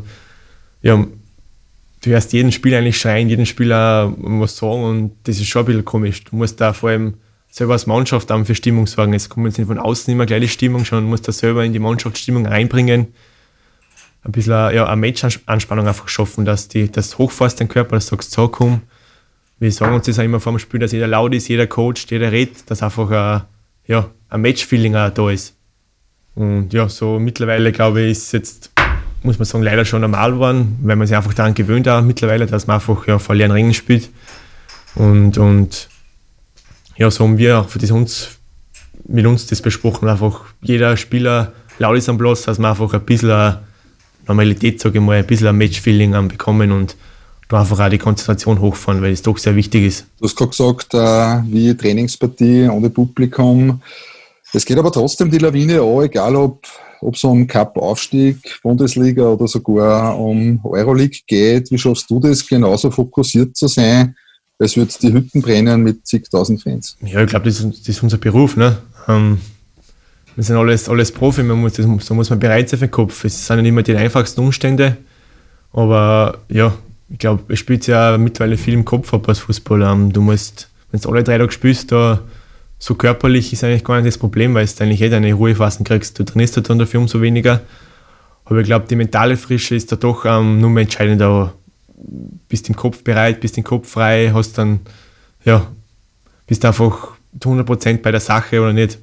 ja, 0.81 1.07
du 2.01 2.11
hörst 2.11 2.33
jeden 2.33 2.53
Spieler 2.53 2.79
eigentlich 2.79 2.99
schreien, 2.99 3.29
jeden 3.29 3.47
Spieler 3.47 4.13
was 4.17 4.57
sagen 4.57 4.85
und 4.85 5.13
das 5.25 5.37
ist 5.37 5.47
schon 5.47 5.63
ein 5.63 5.67
bisschen 5.67 5.85
komisch. 5.85 6.25
Du 6.25 6.37
musst 6.37 6.61
da 6.61 6.73
vor 6.73 6.91
allem 6.91 7.15
selber 7.51 7.73
als 7.75 7.87
Mannschaft 7.87 8.31
dann 8.31 8.45
für 8.45 8.55
Stimmung 8.55 8.87
sorgen. 8.87 9.15
Es 9.15 9.29
kommt 9.29 9.47
jetzt 9.47 9.59
nicht 9.59 9.67
von 9.67 9.79
außen 9.79 10.13
immer 10.13 10.27
gleich 10.27 10.41
die 10.41 10.49
Stimmung, 10.49 10.85
sondern 10.85 11.05
du 11.05 11.11
musst 11.11 11.27
da 11.27 11.33
selber 11.33 11.65
in 11.65 11.73
die 11.73 11.79
Mannschaftsstimmung 11.79 12.47
einbringen 12.47 13.09
ein 14.25 14.33
bisschen 14.33 14.75
ja, 14.75 14.87
eine 14.87 14.97
Match-Anspannung 14.97 15.87
einfach 15.87 16.09
schaffen, 16.09 16.45
dass 16.45 16.69
die, 16.69 16.91
das 16.91 17.19
hochfährst, 17.19 17.61
den 17.61 17.69
Körper, 17.69 17.97
dass 17.97 18.07
du 18.07 18.17
sagst, 18.17 18.33
so 18.33 18.49
komm. 18.49 18.83
Wir 19.59 19.73
sagen 19.73 19.95
uns 19.95 20.07
das 20.07 20.19
auch 20.19 20.25
immer 20.25 20.39
vor 20.39 20.53
dem 20.53 20.59
Spiel, 20.59 20.81
dass 20.81 20.93
jeder 20.93 21.07
laut 21.07 21.35
ist, 21.35 21.49
jeder 21.49 21.67
coacht, 21.67 22.11
jeder 22.11 22.31
redet, 22.31 22.71
dass 22.71 22.83
einfach 22.83 23.11
ein, 23.11 23.43
ja, 23.87 24.11
ein 24.29 24.41
Match-Feeling 24.41 24.95
auch 24.95 25.11
da 25.11 25.31
ist. 25.31 25.57
Und 26.35 26.73
ja, 26.73 26.89
so 26.89 27.19
mittlerweile 27.19 27.73
glaube 27.73 28.03
ich, 28.03 28.13
ist 28.13 28.33
jetzt, 28.33 28.71
muss 29.23 29.39
man 29.39 29.47
sagen, 29.47 29.65
leider 29.65 29.85
schon 29.85 30.01
normal 30.01 30.33
geworden, 30.33 30.79
weil 30.83 30.97
man 30.97 31.07
sich 31.07 31.17
einfach 31.17 31.35
daran 31.35 31.55
gewöhnt 31.55 31.87
hat 31.87 32.05
mittlerweile, 32.05 32.47
dass 32.47 32.67
man 32.67 32.75
einfach 32.77 33.07
ja, 33.07 33.19
vor 33.19 33.35
leeren 33.35 33.53
Ringen 33.53 33.75
spielt. 33.75 34.11
Und, 34.95 35.39
und 35.39 35.89
ja, 36.97 37.11
so 37.11 37.25
haben 37.25 37.39
wir 37.39 37.61
auch 37.61 37.69
für 37.69 37.79
das 37.79 37.91
uns, 37.91 38.39
mit 39.07 39.27
uns 39.27 39.47
das 39.47 39.63
besprochen, 39.63 40.09
einfach 40.09 40.45
jeder 40.61 40.97
Spieler 40.97 41.53
laut 41.79 41.97
ist 41.97 42.09
am 42.09 42.19
Platz, 42.19 42.43
dass 42.43 42.59
man 42.59 42.71
einfach 42.71 42.93
ein 42.93 43.05
bisschen 43.05 43.59
Normalität, 44.27 44.81
sage 44.81 44.99
ich 44.99 45.05
mal, 45.05 45.17
ein 45.17 45.27
bisschen 45.27 45.49
ein 45.49 45.57
Match-Feeling 45.57 46.29
bekommen 46.29 46.73
und 46.73 46.97
da 47.49 47.61
einfach 47.61 47.81
auch 47.81 47.89
die 47.89 47.99
Konzentration 47.99 48.61
hochfahren, 48.61 49.01
weil 49.01 49.13
es 49.13 49.23
doch 49.23 49.39
sehr 49.39 49.57
wichtig 49.57 49.87
ist. 49.87 50.07
Du 50.19 50.27
hast 50.27 50.37
gerade 50.37 50.51
gesagt, 50.51 50.95
äh, 50.95 51.51
wie 51.51 51.75
Trainingspartie 51.75 52.69
ohne 52.69 52.91
Publikum. 52.91 53.81
Es 54.53 54.65
geht 54.65 54.79
aber 54.79 54.93
trotzdem 54.93 55.31
die 55.31 55.39
Lawine 55.39 55.81
an, 55.81 56.05
egal 56.05 56.37
ob 56.37 56.63
ob 57.01 57.15
es 57.15 57.25
um 57.25 57.47
Cup-Aufstieg, 57.47 58.61
Bundesliga 58.63 59.29
oder 59.29 59.47
sogar 59.47 60.19
um 60.19 60.61
Euroleague 60.65 61.21
geht. 61.27 61.71
Wie 61.71 61.79
schaffst 61.79 62.11
du 62.11 62.21
das, 62.21 62.47
genauso 62.47 62.91
fokussiert 62.91 63.57
zu 63.57 63.69
sein, 63.69 64.15
als 64.59 64.77
würde 64.77 64.93
die 65.01 65.13
Hütten 65.13 65.41
brennen 65.43 65.83
mit 65.83 66.07
zigtausend 66.07 66.63
Fans? 66.63 66.97
Ja, 67.03 67.23
ich 67.23 67.29
glaube, 67.29 67.47
das, 67.47 67.59
das, 67.59 67.89
ist 67.89 68.03
unser 68.03 68.19
Beruf. 68.19 68.57
Ne? 68.57 68.79
Ähm, 69.07 69.39
wir 70.35 70.45
sind 70.45 70.57
alles, 70.57 70.89
alles 70.89 71.13
Profi, 71.13 71.43
man 71.43 71.61
muss, 71.61 71.75
das, 71.75 71.87
da 72.07 72.15
muss 72.15 72.31
man 72.31 72.39
bereit 72.39 72.69
sein 72.69 72.79
für 72.79 72.87
den 72.87 72.93
Kopf. 72.93 73.25
Es 73.25 73.47
sind 73.47 73.57
nicht 73.59 73.69
immer 73.69 73.83
die 73.83 73.97
einfachsten 73.97 74.41
Umstände, 74.41 74.97
aber 75.73 76.39
ja, 76.49 76.75
ich 77.11 77.19
glaube, 77.19 77.53
es 77.53 77.59
spielt 77.59 77.87
ja 77.87 78.19
mittlerweile 78.19 78.57
viel 78.57 78.75
im 78.75 78.85
Kopf 78.85 79.13
ab 79.15 79.29
als 79.29 79.39
Fußballer. 79.41 79.97
Du 80.13 80.21
musst, 80.21 80.69
wenn 80.91 81.01
du 81.01 81.09
alle 81.09 81.25
drei 81.25 81.39
Tage 81.39 81.53
spielst, 81.53 81.91
da 81.91 82.21
so 82.79 82.95
körperlich 82.95 83.53
ist 83.53 83.65
eigentlich 83.65 83.85
gar 83.85 83.97
nicht 83.97 84.07
das 84.07 84.19
Problem, 84.19 84.55
weil 84.55 84.67
du 84.67 84.83
eigentlich 84.83 85.03
eh 85.03 85.09
deine 85.09 85.33
Ruhephasen 85.33 85.85
kriegst. 85.85 86.19
Du 86.19 86.25
trainierst 86.25 86.57
halt 86.57 86.71
dann 86.71 86.79
dafür 86.79 87.01
umso 87.01 87.21
weniger. 87.21 87.61
Aber 88.45 88.61
ich 88.61 88.67
glaube, 88.67 88.87
die 88.89 88.97
mentale 88.97 89.37
Frische 89.37 89.75
ist 89.75 89.91
da 89.91 89.97
doch 89.97 90.25
ähm, 90.25 90.61
nur 90.61 90.71
mehr 90.71 90.85
entscheidender. 90.85 91.55
Bist 92.49 92.69
im 92.69 92.77
Kopf 92.77 93.03
bereit, 93.03 93.41
bist 93.41 93.59
im 93.59 93.65
Kopf 93.65 93.91
frei, 93.91 94.31
hast 94.33 94.57
dann, 94.57 94.81
ja, 95.45 95.67
bist 96.47 96.65
einfach 96.65 97.13
100% 97.41 98.01
bei 98.01 98.13
der 98.13 98.21
Sache 98.21 98.61
oder 98.61 98.73
nicht. 98.73 98.99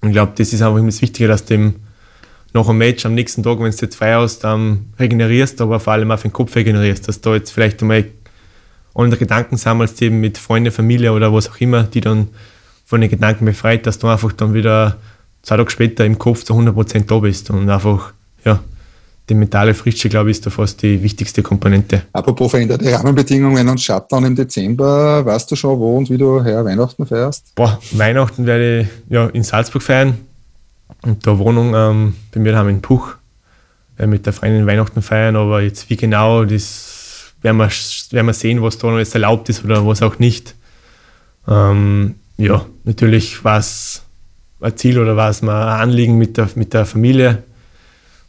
Und 0.00 0.08
ich 0.08 0.14
glaube, 0.14 0.32
das 0.36 0.52
ist 0.52 0.60
einfach 0.60 0.78
immer 0.78 0.88
das 0.88 1.00
Wichtige, 1.00 1.28
dass 1.28 1.44
du 1.44 1.74
nach 2.52 2.66
dem 2.66 2.78
Match 2.78 3.06
am 3.06 3.14
nächsten 3.14 3.42
Tag, 3.42 3.60
wenn 3.60 3.70
du 3.70 3.76
jetzt 3.76 3.96
frei 3.96 4.14
hast, 4.14 4.44
ähm, 4.44 4.86
regenerierst, 4.98 5.60
aber 5.60 5.80
vor 5.80 5.92
allem 5.92 6.10
für 6.18 6.28
den 6.28 6.32
Kopf 6.32 6.56
regenerierst, 6.56 7.06
dass 7.06 7.20
da 7.20 7.34
jetzt 7.34 7.50
vielleicht 7.50 7.80
einmal 7.82 8.06
andere 8.94 9.18
Gedanken 9.18 9.56
sammelst, 9.56 10.00
eben 10.02 10.20
mit 10.20 10.38
Freunden, 10.38 10.72
Familie 10.72 11.12
oder 11.12 11.32
was 11.32 11.48
auch 11.48 11.60
immer, 11.60 11.84
die 11.84 12.00
dann 12.00 12.28
von 12.88 13.02
den 13.02 13.10
Gedanken 13.10 13.44
befreit, 13.44 13.84
dass 13.84 13.98
du 13.98 14.06
einfach 14.06 14.32
dann 14.32 14.54
wieder 14.54 14.96
zwei 15.42 15.58
Tage 15.58 15.70
später 15.70 16.06
im 16.06 16.18
Kopf 16.18 16.44
zu 16.44 16.54
100% 16.54 17.04
da 17.04 17.18
bist 17.18 17.50
und 17.50 17.68
einfach, 17.68 18.14
ja, 18.46 18.60
die 19.28 19.34
mentale 19.34 19.74
Frische, 19.74 20.08
glaube 20.08 20.30
ich, 20.30 20.38
ist 20.38 20.46
da 20.46 20.50
fast 20.50 20.80
die 20.80 21.02
wichtigste 21.02 21.42
Komponente. 21.42 22.04
Apropos 22.14 22.50
veränderte 22.50 22.90
Rahmenbedingungen 22.90 23.68
und 23.68 23.78
Shutdown 23.78 24.24
im 24.24 24.34
Dezember, 24.34 25.22
weißt 25.22 25.50
du 25.50 25.56
schon, 25.56 25.78
wo 25.78 25.98
und 25.98 26.08
wie 26.08 26.16
du 26.16 26.42
her 26.42 26.64
Weihnachten 26.64 27.04
feierst? 27.04 27.54
Boah, 27.54 27.78
Weihnachten 27.92 28.46
werde 28.46 28.80
ich 28.80 28.88
ja, 29.10 29.26
in 29.26 29.42
Salzburg 29.42 29.82
feiern 29.82 30.16
und 31.02 31.26
da 31.26 31.38
Wohnung 31.38 31.74
ähm, 31.74 32.14
bei 32.32 32.40
mir 32.40 32.56
haben 32.56 32.70
in 32.70 32.80
Puch 32.80 33.16
äh, 33.98 34.06
mit 34.06 34.24
der 34.24 34.32
Freundin 34.32 34.66
Weihnachten 34.66 35.02
feiern, 35.02 35.36
aber 35.36 35.60
jetzt 35.60 35.90
wie 35.90 35.96
genau, 35.96 36.46
das 36.46 37.34
werden 37.42 37.58
wir, 37.58 37.68
werden 37.68 38.26
wir 38.26 38.32
sehen, 38.32 38.62
was 38.62 38.78
da 38.78 38.86
noch 38.86 38.96
jetzt 38.96 39.14
erlaubt 39.14 39.50
ist 39.50 39.62
oder 39.62 39.86
was 39.86 40.00
auch 40.00 40.18
nicht. 40.18 40.54
Ähm, 41.46 42.14
ja, 42.38 42.64
natürlich 42.84 43.44
war 43.44 43.58
es 43.58 44.02
ein 44.60 44.76
Ziel 44.76 44.98
oder 44.98 45.16
war 45.16 45.28
es 45.28 45.42
mal 45.42 45.74
ein 45.74 45.80
Anliegen 45.80 46.16
mit 46.16 46.36
der, 46.36 46.48
mit 46.54 46.72
der 46.72 46.86
Familie, 46.86 47.42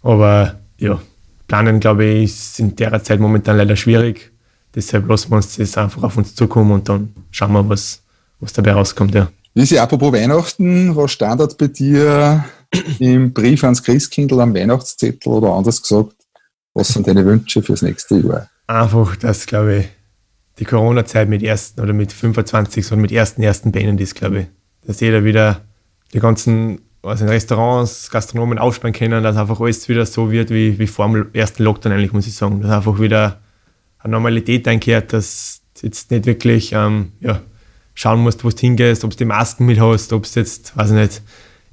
aber 0.03 0.59
ja, 0.77 0.99
planen, 1.47 1.79
glaube 1.79 2.05
ich, 2.05 2.31
ist 2.31 2.59
in 2.59 2.75
der 2.75 3.03
Zeit 3.03 3.19
momentan 3.19 3.57
leider 3.57 3.75
schwierig. 3.75 4.31
Deshalb 4.75 5.07
lassen 5.07 5.31
wir 5.31 5.37
uns 5.37 5.57
das 5.57 5.77
einfach 5.77 6.03
auf 6.03 6.17
uns 6.17 6.35
zukommen 6.35 6.71
und 6.71 6.89
dann 6.89 7.13
schauen 7.31 7.53
wir, 7.53 7.67
was, 7.67 8.01
was 8.39 8.53
dabei 8.53 8.73
rauskommt. 8.73 9.15
Ja. 9.15 9.29
Lisi, 9.53 9.77
apropos 9.77 10.13
Weihnachten, 10.13 10.95
was 10.95 11.11
standard 11.11 11.57
bei 11.57 11.67
dir 11.67 12.45
im 12.99 13.33
Brief 13.33 13.63
ans 13.63 13.83
Christkindl 13.83 14.39
am 14.39 14.53
Weihnachtszettel 14.53 15.31
oder 15.31 15.53
anders 15.53 15.81
gesagt, 15.81 16.15
was 16.73 16.89
sind 16.89 17.07
deine 17.07 17.25
Wünsche 17.25 17.61
fürs 17.61 17.81
nächste 17.81 18.19
Jahr? 18.19 18.49
Einfach, 18.67 19.15
dass, 19.15 19.45
glaube 19.47 19.77
ich, 19.77 19.85
die 20.59 20.65
Corona-Zeit 20.65 21.29
mit 21.29 21.41
ersten 21.41 21.81
oder 21.81 21.93
mit 21.93 22.11
25, 22.11 22.85
sondern 22.85 23.03
mit 23.03 23.11
ersten, 23.11 23.41
ersten 23.41 23.71
beenden 23.71 23.97
ist, 23.97 24.15
glaube 24.15 24.39
ich. 24.39 24.45
Dass 24.85 24.99
jeder 24.99 25.23
wieder 25.23 25.61
die 26.13 26.19
ganzen 26.19 26.81
also 27.01 27.25
Restaurants, 27.25 28.09
Gastronomen 28.11 28.59
aufspannen 28.59 28.93
können, 28.93 29.23
dass 29.23 29.37
einfach 29.37 29.61
alles 29.61 29.87
wieder 29.87 30.05
so 30.05 30.31
wird 30.31 30.49
wie, 30.49 30.77
wie 30.79 30.87
vor 30.87 31.07
dem 31.07 31.27
ersten 31.33 31.63
Lockdown 31.63 31.93
eigentlich, 31.93 32.13
muss 32.13 32.27
ich 32.27 32.35
sagen. 32.35 32.61
Dass 32.61 32.71
einfach 32.71 32.99
wieder 32.99 33.39
eine 33.99 34.11
Normalität 34.11 34.67
einkehrt, 34.67 35.13
dass 35.13 35.61
jetzt 35.81 36.11
nicht 36.11 36.25
wirklich 36.25 36.73
ähm, 36.73 37.13
ja, 37.21 37.41
schauen 37.93 38.19
musst, 38.19 38.43
wo 38.43 38.49
du 38.49 38.57
hingehst, 38.57 39.03
ob 39.03 39.11
du 39.11 39.17
die 39.17 39.25
Masken 39.25 39.65
mit 39.65 39.79
hast, 39.79 40.11
ob 40.11 40.23
du 40.23 40.39
jetzt, 40.39 40.75
weiß 40.75 40.91
ich 40.91 40.95
nicht, 40.95 41.21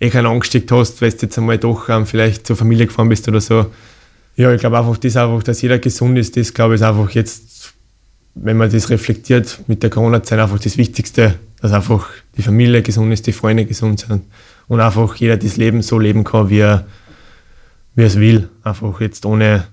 eh 0.00 0.10
keinen 0.10 0.26
angesteckt 0.26 0.70
hast, 0.70 1.02
weil 1.02 1.10
du 1.10 1.18
jetzt 1.22 1.38
einmal 1.38 1.58
doch 1.58 1.88
ähm, 1.88 2.06
vielleicht 2.06 2.46
zur 2.46 2.56
Familie 2.56 2.86
gefahren 2.86 3.08
bist 3.08 3.26
oder 3.26 3.40
so. 3.40 3.66
Ja, 4.36 4.52
ich 4.52 4.60
glaube 4.60 4.78
einfach, 4.78 4.98
das 4.98 5.16
einfach, 5.16 5.42
dass 5.42 5.62
jeder 5.62 5.78
gesund 5.78 6.18
ist, 6.18 6.36
das 6.36 6.52
glaube 6.52 6.74
ich 6.74 6.80
ist 6.80 6.86
einfach 6.86 7.10
jetzt, 7.12 7.55
wenn 8.36 8.56
man 8.56 8.70
das 8.70 8.90
reflektiert 8.90 9.60
mit 9.66 9.82
der 9.82 9.90
Corona-Zeit, 9.90 10.38
einfach 10.38 10.58
das 10.58 10.76
Wichtigste, 10.76 11.34
dass 11.60 11.72
einfach 11.72 12.08
die 12.36 12.42
Familie 12.42 12.82
gesund 12.82 13.12
ist, 13.12 13.26
die 13.26 13.32
Freunde 13.32 13.64
gesund 13.64 14.00
sind 14.00 14.24
und 14.68 14.80
einfach 14.80 15.16
jeder 15.16 15.36
das 15.36 15.56
Leben 15.56 15.82
so 15.82 15.98
leben 15.98 16.22
kann, 16.22 16.50
wie 16.50 16.60
er, 16.60 16.86
wie 17.94 18.02
er 18.02 18.06
es 18.06 18.20
will. 18.20 18.48
Einfach 18.62 19.00
jetzt 19.00 19.24
ohne, 19.24 19.66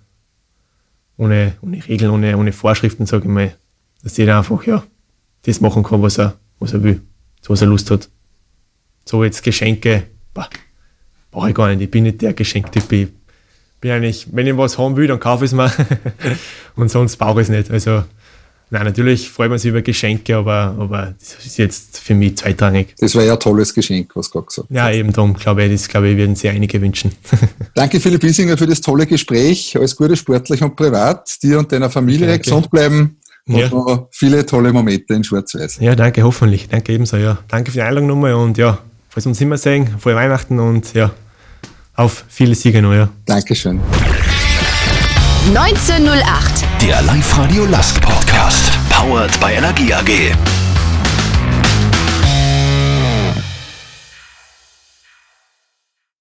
ohne, 1.18 1.54
ohne 1.62 1.88
Regeln, 1.88 2.12
ohne, 2.12 2.38
ohne 2.38 2.54
Vorschriften, 2.54 3.06
sage 3.06 3.26
ich 3.26 3.30
mal. 3.30 3.54
Dass 4.02 4.18
jeder 4.18 4.38
einfach 4.38 4.64
ja, 4.66 4.84
das 5.44 5.62
machen 5.62 5.84
kann, 5.84 6.02
was 6.02 6.18
er, 6.18 6.36
was 6.60 6.74
er 6.74 6.84
will, 6.84 7.02
so 7.42 7.54
was 7.54 7.62
er 7.62 7.68
Lust 7.68 7.92
hat. 7.92 8.10
So 9.06 9.24
jetzt 9.24 9.44
Geschenke, 9.44 10.04
brauche 11.34 11.50
ich 11.50 11.56
gar 11.56 11.68
nicht. 11.68 11.82
Ich 11.82 11.92
bin 11.92 12.04
nicht 12.04 12.22
der 12.22 12.34
Geschenktyp. 12.34 12.90
Ich 12.92 13.10
bin 13.82 13.92
eigentlich, 13.92 14.28
wenn 14.32 14.48
ich 14.48 14.56
was 14.56 14.78
haben 14.78 14.96
will, 14.96 15.08
dann 15.08 15.20
kaufe 15.20 15.44
ich 15.44 15.52
es 15.52 15.56
mir. 15.56 15.70
und 16.76 16.90
sonst 16.90 17.18
brauche 17.18 17.42
ich 17.42 17.50
es 17.50 17.52
nicht. 17.52 17.72
Also, 17.72 18.06
nein, 18.74 18.84
natürlich 18.86 19.30
freut 19.30 19.50
man 19.50 19.58
sich 19.60 19.70
über 19.70 19.82
Geschenke, 19.82 20.36
aber, 20.36 20.76
aber 20.78 21.14
das 21.20 21.46
ist 21.46 21.58
jetzt 21.58 22.00
für 22.00 22.14
mich 22.16 22.36
zweitrangig. 22.38 22.94
Das 23.00 23.16
wäre 23.16 23.28
ja 23.28 23.34
ein 23.34 23.40
tolles 23.40 23.74
Geschenk, 23.74 24.12
was 24.16 24.28
du 24.30 24.34
gerade 24.34 24.48
gesagt 24.48 24.68
Ja, 24.72 24.92
eben 24.92 25.14
darum, 25.14 25.34
glaube 25.36 25.64
ich, 25.64 25.72
das 25.72 25.88
glaube 25.88 26.10
ich, 26.10 26.18
werden 26.18 26.36
sich 26.36 26.50
einige 26.50 26.82
wünschen. 26.82 27.12
Danke, 27.76 28.00
Philipp 28.00 28.24
Wiesinger, 28.24 28.58
für 28.58 28.68
das 28.68 28.82
tolle 28.82 29.06
Gespräch. 29.08 29.78
Alles 29.78 29.96
Gute 29.96 30.16
sportlich 30.18 30.62
und 30.62 30.76
privat. 30.76 31.30
Dir 31.42 31.60
und 31.60 31.72
deiner 31.72 31.90
Familie 31.90 32.28
Danke. 32.28 32.42
gesund 32.44 32.70
bleiben. 32.70 33.18
Und 33.48 33.58
Ja. 33.58 33.70
noch 33.70 34.08
viele 34.12 34.46
tolle 34.46 34.72
Momente 34.74 35.14
in 35.14 35.24
Schwarz-Weiß. 35.24 35.78
Ja, 35.82 35.96
danke, 35.96 36.24
hoffentlich. 36.24 36.68
Danke 36.70 36.94
ebenso, 36.94 37.18
ja. 37.18 37.38
Danke 37.50 37.72
für 37.72 37.78
die 37.78 37.82
Einladung 37.82 38.08
nochmal 38.08 38.34
und 38.36 38.58
ja, 38.58 38.80
falls 39.10 39.26
wir 39.26 39.30
uns 39.30 39.42
immer 39.42 39.58
sehen, 39.58 39.88
frohe 40.00 40.16
Weihnachten 40.16 40.60
und 40.60 40.94
ja, 40.94 41.12
auf 41.96 42.24
viele 42.30 42.56
Siege 42.56 42.82
noch, 42.82 42.94
ja. 42.94 43.10
Dankeschön. 43.26 43.80
Der1908. 45.44 46.64
Live-Radio 47.02 47.66
Lask 47.66 48.00
Podcast. 48.02 48.72
Powered 48.90 49.38
by 49.42 49.52
Energie 49.58 49.94
AG. 49.94 50.63